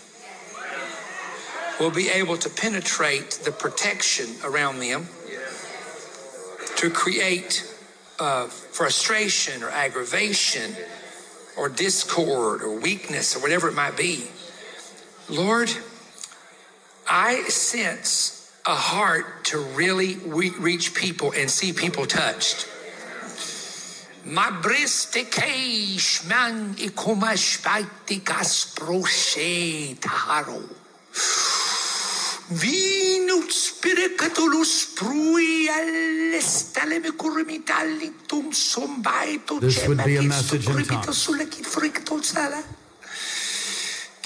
will 1.79 1.91
be 1.91 2.09
able 2.09 2.37
to 2.37 2.49
penetrate 2.49 3.31
the 3.43 3.51
protection 3.51 4.27
around 4.43 4.79
them 4.79 5.07
to 6.75 6.89
create 6.89 7.65
uh, 8.19 8.47
frustration 8.47 9.63
or 9.63 9.69
aggravation 9.69 10.75
or 11.57 11.69
discord 11.69 12.61
or 12.61 12.79
weakness 12.79 13.35
or 13.35 13.41
whatever 13.41 13.67
it 13.69 13.75
might 13.75 13.97
be. 13.97 14.27
Lord, 15.29 15.69
I 17.09 17.43
sense 17.43 18.51
a 18.65 18.75
heart 18.75 19.45
to 19.45 19.59
really 19.59 20.15
re- 20.17 20.51
reach 20.51 20.93
people 20.93 21.33
and 21.35 21.49
see 21.49 21.73
people 21.73 22.05
touched. 22.05 22.67
Ma 24.25 24.51
briste 24.51 25.29
keish 25.31 26.27
man 26.27 26.75
ikomash 26.75 27.61
baitikas 27.63 28.75
proshe 28.75 29.95
taharo. 29.99 30.59
Vinut 32.51 33.51
spiricatulus 33.51 34.95
prui 34.95 35.69
all'estaleme 35.69 37.11
curmitalitum 37.15 38.51
sombaito 38.51 39.59
This 39.59 39.87
would 39.87 40.03
be 40.03 40.17
a 40.17 40.21
message 40.23 40.67
in 40.67 40.85
tongues. 40.85 41.15
sulla 41.15 41.45
kit 41.45 41.65
frictol 41.65 42.23
sala. 42.23 42.61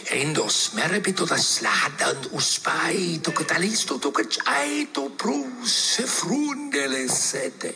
Endos 0.09 0.71
merepito 0.73 1.25
da 1.25 1.37
sladan 1.37 2.31
uspai 2.31 3.21
to 3.21 3.31
catalisto 3.31 3.99
to 3.99 4.11
cachai 4.11 4.91
to 4.91 5.09
prus 5.11 6.01
frundele 6.07 7.07
sete. 7.09 7.75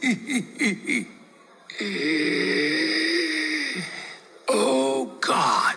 Oh 4.48 5.12
God, 5.20 5.76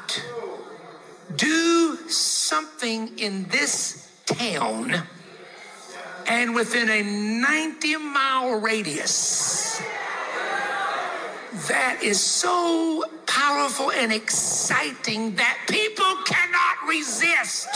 do 1.36 1.98
something 2.08 3.18
in 3.18 3.46
this 3.50 4.08
town 4.26 5.04
and 6.26 6.56
within 6.56 6.90
a 6.90 7.02
90 7.02 7.98
mile 7.98 8.60
radius 8.62 9.82
that 11.68 12.00
is 12.02 12.22
so 12.22 13.04
powerful 13.26 13.92
and 13.92 14.14
exciting 14.14 15.36
that 15.36 15.58
people 15.68 16.16
cannot 16.26 16.88
resist. 16.88 17.68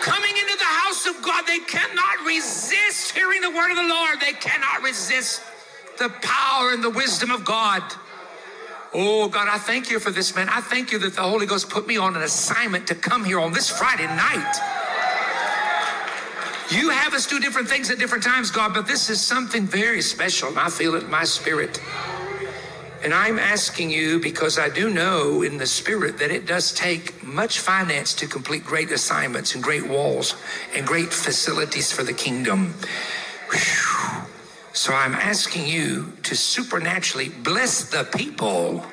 Coming 0.00 0.30
into 0.30 0.56
the 0.56 0.64
house 0.64 1.06
of 1.06 1.22
God, 1.22 1.44
they 1.46 1.58
cannot 1.58 2.24
resist 2.26 3.12
hearing 3.12 3.42
the 3.42 3.50
word 3.50 3.70
of 3.70 3.76
the 3.76 3.88
Lord. 3.88 4.18
They 4.20 4.32
cannot 4.32 4.82
resist 4.82 5.42
the 6.02 6.08
power 6.20 6.72
and 6.72 6.82
the 6.82 6.90
wisdom 6.90 7.30
of 7.30 7.44
God. 7.44 7.80
Oh, 8.92 9.28
God, 9.28 9.48
I 9.48 9.58
thank 9.58 9.88
you 9.88 10.00
for 10.00 10.10
this, 10.10 10.34
man. 10.34 10.48
I 10.48 10.60
thank 10.60 10.90
you 10.90 10.98
that 10.98 11.14
the 11.14 11.22
Holy 11.22 11.46
Ghost 11.46 11.70
put 11.70 11.86
me 11.86 11.96
on 11.96 12.16
an 12.16 12.22
assignment 12.22 12.88
to 12.88 12.96
come 12.96 13.24
here 13.24 13.38
on 13.38 13.52
this 13.52 13.70
Friday 13.70 14.06
night. 14.06 14.54
You 16.70 16.90
have 16.90 17.14
us 17.14 17.26
do 17.26 17.38
different 17.38 17.68
things 17.68 17.88
at 17.90 17.98
different 17.98 18.24
times, 18.24 18.50
God, 18.50 18.74
but 18.74 18.86
this 18.86 19.10
is 19.10 19.20
something 19.20 19.64
very 19.64 20.02
special, 20.02 20.48
and 20.48 20.58
I 20.58 20.70
feel 20.70 20.96
it 20.96 21.04
in 21.04 21.10
my 21.10 21.24
spirit. 21.24 21.80
And 23.04 23.14
I'm 23.14 23.38
asking 23.38 23.90
you 23.90 24.18
because 24.18 24.58
I 24.58 24.68
do 24.68 24.90
know 24.90 25.42
in 25.42 25.58
the 25.58 25.66
spirit 25.66 26.18
that 26.18 26.30
it 26.30 26.46
does 26.46 26.72
take 26.72 27.22
much 27.22 27.60
finance 27.60 28.12
to 28.14 28.26
complete 28.26 28.64
great 28.64 28.90
assignments 28.90 29.54
and 29.54 29.62
great 29.62 29.86
walls 29.86 30.34
and 30.74 30.84
great 30.84 31.12
facilities 31.12 31.92
for 31.92 32.02
the 32.02 32.12
kingdom. 32.12 32.74
So 34.72 34.94
I'm 34.94 35.14
asking 35.14 35.66
you 35.66 36.12
to 36.22 36.34
supernaturally 36.34 37.28
bless 37.28 37.90
the 37.90 38.04
people. 38.04 38.84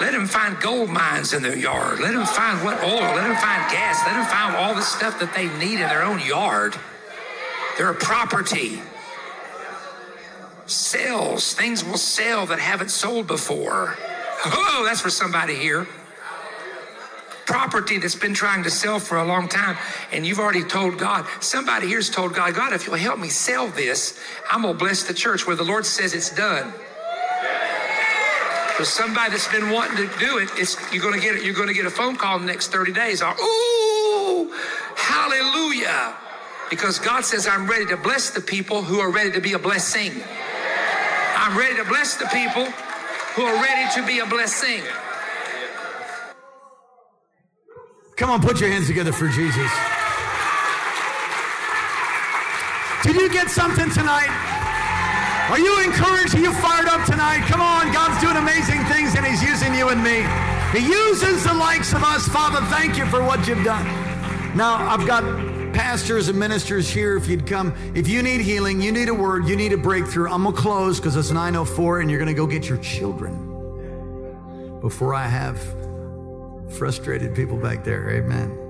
Let 0.00 0.12
them 0.12 0.26
find 0.26 0.60
gold 0.60 0.90
mines 0.90 1.32
in 1.32 1.42
their 1.42 1.56
yard. 1.56 2.00
Let 2.00 2.12
them 2.12 2.26
find 2.26 2.62
what 2.64 2.82
oil. 2.82 3.00
Let 3.00 3.26
them 3.26 3.36
find 3.36 3.70
gas. 3.70 4.04
Let 4.06 4.14
them 4.14 4.26
find 4.26 4.56
all 4.56 4.74
the 4.74 4.82
stuff 4.82 5.18
that 5.20 5.34
they 5.34 5.46
need 5.58 5.80
in 5.80 5.88
their 5.88 6.02
own 6.02 6.20
yard. 6.20 6.74
Their 7.78 7.94
property. 7.94 8.82
Sells. 10.66 11.54
Things 11.54 11.84
will 11.84 11.96
sell 11.96 12.44
that 12.46 12.58
haven't 12.58 12.90
sold 12.90 13.26
before. 13.26 13.96
Oh, 14.44 14.84
that's 14.86 15.00
for 15.00 15.10
somebody 15.10 15.54
here 15.54 15.86
property 17.46 17.98
that's 17.98 18.14
been 18.14 18.34
trying 18.34 18.62
to 18.64 18.70
sell 18.70 18.98
for 18.98 19.18
a 19.18 19.24
long 19.24 19.48
time, 19.48 19.76
and 20.12 20.26
you've 20.26 20.38
already 20.38 20.64
told 20.64 20.98
God, 20.98 21.26
somebody 21.40 21.88
here's 21.88 22.10
told 22.10 22.34
God, 22.34 22.54
God, 22.54 22.72
if 22.72 22.86
you'll 22.86 22.96
help 22.96 23.18
me 23.18 23.28
sell 23.28 23.68
this, 23.68 24.18
I'm 24.50 24.62
going 24.62 24.74
to 24.74 24.78
bless 24.78 25.04
the 25.04 25.14
church 25.14 25.46
where 25.46 25.56
the 25.56 25.64
Lord 25.64 25.86
says 25.86 26.14
it's 26.14 26.34
done. 26.34 26.72
For 28.76 28.84
somebody 28.84 29.30
that's 29.30 29.46
been 29.52 29.70
wanting 29.70 29.96
to 29.98 30.18
do 30.18 30.38
it, 30.38 30.48
it's 30.56 30.76
you're 30.92 31.02
going 31.02 31.14
to 31.14 31.20
get 31.20 31.36
it. 31.36 31.44
You're 31.44 31.54
going 31.54 31.68
to 31.68 31.74
get 31.74 31.86
a 31.86 31.90
phone 31.90 32.16
call 32.16 32.36
in 32.36 32.42
the 32.42 32.50
next 32.50 32.72
30 32.72 32.92
days. 32.92 33.22
Or, 33.22 33.32
Ooh, 33.32 34.50
hallelujah! 34.96 36.16
Because 36.70 36.98
God 36.98 37.24
says, 37.24 37.46
I'm 37.46 37.68
ready 37.68 37.86
to 37.86 37.96
bless 37.96 38.30
the 38.30 38.40
people 38.40 38.82
who 38.82 38.98
are 38.98 39.12
ready 39.12 39.30
to 39.30 39.40
be 39.40 39.52
a 39.52 39.60
blessing. 39.60 40.10
I'm 41.36 41.56
ready 41.56 41.76
to 41.76 41.84
bless 41.84 42.16
the 42.16 42.26
people 42.26 42.64
who 43.34 43.42
are 43.42 43.62
ready 43.62 43.88
to 43.94 44.06
be 44.06 44.18
a 44.18 44.26
blessing. 44.26 44.82
Come 48.16 48.30
on, 48.30 48.40
put 48.40 48.60
your 48.60 48.70
hands 48.70 48.86
together 48.86 49.12
for 49.12 49.28
Jesus. 49.28 49.70
Did 53.02 53.16
you 53.16 53.28
get 53.28 53.50
something 53.50 53.90
tonight? 53.90 54.30
Are 55.50 55.58
you 55.58 55.82
encouraged? 55.82 56.34
Are 56.36 56.40
you 56.40 56.52
fired 56.54 56.86
up 56.86 57.04
tonight? 57.04 57.44
Come 57.48 57.60
on, 57.60 57.92
God's 57.92 58.20
doing 58.22 58.36
amazing 58.36 58.84
things 58.84 59.14
and 59.16 59.26
He's 59.26 59.42
using 59.42 59.74
you 59.74 59.88
and 59.88 60.02
me. 60.02 60.24
He 60.78 60.86
uses 60.86 61.44
the 61.44 61.54
likes 61.54 61.92
of 61.92 62.02
us. 62.04 62.28
Father, 62.28 62.64
thank 62.66 62.96
you 62.96 63.04
for 63.06 63.22
what 63.22 63.46
you've 63.48 63.64
done. 63.64 63.84
Now, 64.56 64.76
I've 64.88 65.06
got 65.06 65.22
pastors 65.74 66.28
and 66.28 66.38
ministers 66.38 66.88
here. 66.88 67.16
If 67.16 67.26
you'd 67.26 67.46
come, 67.46 67.74
if 67.96 68.06
you 68.08 68.22
need 68.22 68.40
healing, 68.40 68.80
you 68.80 68.92
need 68.92 69.08
a 69.08 69.14
word, 69.14 69.48
you 69.48 69.56
need 69.56 69.72
a 69.72 69.76
breakthrough, 69.76 70.30
I'm 70.30 70.44
to 70.44 70.52
close 70.52 71.00
because 71.00 71.16
it's 71.16 71.32
9.04 71.32 72.00
and 72.00 72.10
you're 72.10 72.20
to 72.28 72.34
go 72.34 72.46
get 72.46 72.68
your 72.68 72.78
children 72.78 73.50
before 74.80 75.14
I 75.14 75.26
have 75.26 75.83
frustrated 76.76 77.34
people 77.34 77.56
back 77.56 77.84
there. 77.84 78.10
Amen. 78.10 78.64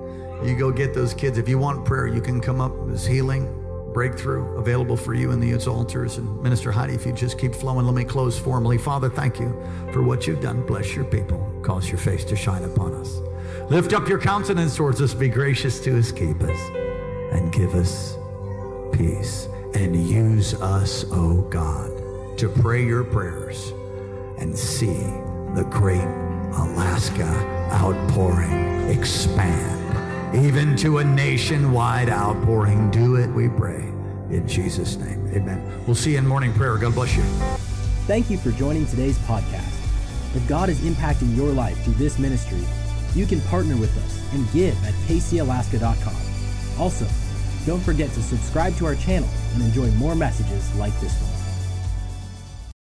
You 0.44 0.56
go 0.56 0.70
get 0.70 0.92
those 0.92 1.14
kids. 1.14 1.38
If 1.38 1.48
you 1.48 1.58
want 1.58 1.84
prayer, 1.84 2.06
you 2.06 2.20
can 2.20 2.40
come 2.40 2.60
up. 2.60 2.72
There's 2.86 3.06
healing, 3.06 3.46
breakthrough 3.94 4.56
available 4.56 4.96
for 4.96 5.14
you 5.14 5.30
in 5.30 5.40
the 5.40 5.54
altars. 5.66 6.18
And 6.18 6.42
Minister 6.42 6.70
Heidi, 6.70 6.94
if 6.94 7.06
you 7.06 7.12
just 7.12 7.38
keep 7.38 7.54
flowing, 7.54 7.86
let 7.86 7.94
me 7.94 8.04
close 8.04 8.38
formally. 8.38 8.76
Father, 8.76 9.08
thank 9.08 9.40
you 9.40 9.48
for 9.92 10.02
what 10.02 10.26
you've 10.26 10.42
done. 10.42 10.66
Bless 10.66 10.94
your 10.94 11.06
people. 11.06 11.38
Cause 11.62 11.88
your 11.88 11.98
face 11.98 12.24
to 12.26 12.36
shine 12.36 12.64
upon 12.64 12.94
us. 12.94 13.20
Lift 13.70 13.94
up 13.94 14.08
your 14.08 14.18
countenance 14.18 14.76
towards 14.76 15.00
us. 15.00 15.14
Be 15.14 15.28
gracious 15.28 15.80
to 15.80 15.98
us. 15.98 16.12
Keep 16.12 16.42
us 16.42 16.60
and 17.32 17.52
give 17.52 17.74
us 17.74 18.16
peace. 18.92 19.48
And 19.74 19.96
use 19.96 20.54
us, 20.54 21.04
O 21.04 21.14
oh 21.14 21.42
God, 21.50 22.38
to 22.38 22.48
pray 22.48 22.84
your 22.84 23.02
prayers 23.02 23.72
and 24.38 24.56
see 24.56 25.00
the 25.54 25.66
great 25.70 26.04
Alaska 26.52 27.53
outpouring 27.72 28.74
expand, 28.90 30.36
even 30.36 30.76
to 30.76 30.98
a 30.98 31.04
nationwide 31.04 32.08
outpouring. 32.08 32.90
Do 32.90 33.16
it, 33.16 33.28
we 33.28 33.48
pray. 33.48 33.92
In 34.30 34.46
Jesus' 34.48 34.96
name, 34.96 35.26
amen. 35.28 35.84
We'll 35.86 35.94
see 35.94 36.12
you 36.12 36.18
in 36.18 36.26
morning 36.26 36.52
prayer. 36.52 36.76
God 36.78 36.94
bless 36.94 37.16
you. 37.16 37.22
Thank 38.06 38.30
you 38.30 38.38
for 38.38 38.50
joining 38.50 38.86
today's 38.86 39.18
podcast. 39.20 39.70
If 40.34 40.46
God 40.48 40.68
is 40.68 40.80
impacting 40.80 41.36
your 41.36 41.52
life 41.52 41.82
through 41.84 41.94
this 41.94 42.18
ministry, 42.18 42.60
you 43.14 43.26
can 43.26 43.40
partner 43.42 43.76
with 43.76 43.96
us 44.04 44.34
and 44.34 44.50
give 44.52 44.74
at 44.84 44.94
kcalaska.com. 45.06 46.16
Also, 46.78 47.06
don't 47.66 47.80
forget 47.80 48.10
to 48.10 48.22
subscribe 48.22 48.76
to 48.76 48.86
our 48.86 48.96
channel 48.96 49.28
and 49.54 49.62
enjoy 49.62 49.90
more 49.92 50.14
messages 50.14 50.74
like 50.74 50.98
this 51.00 51.14
one. 51.22 51.33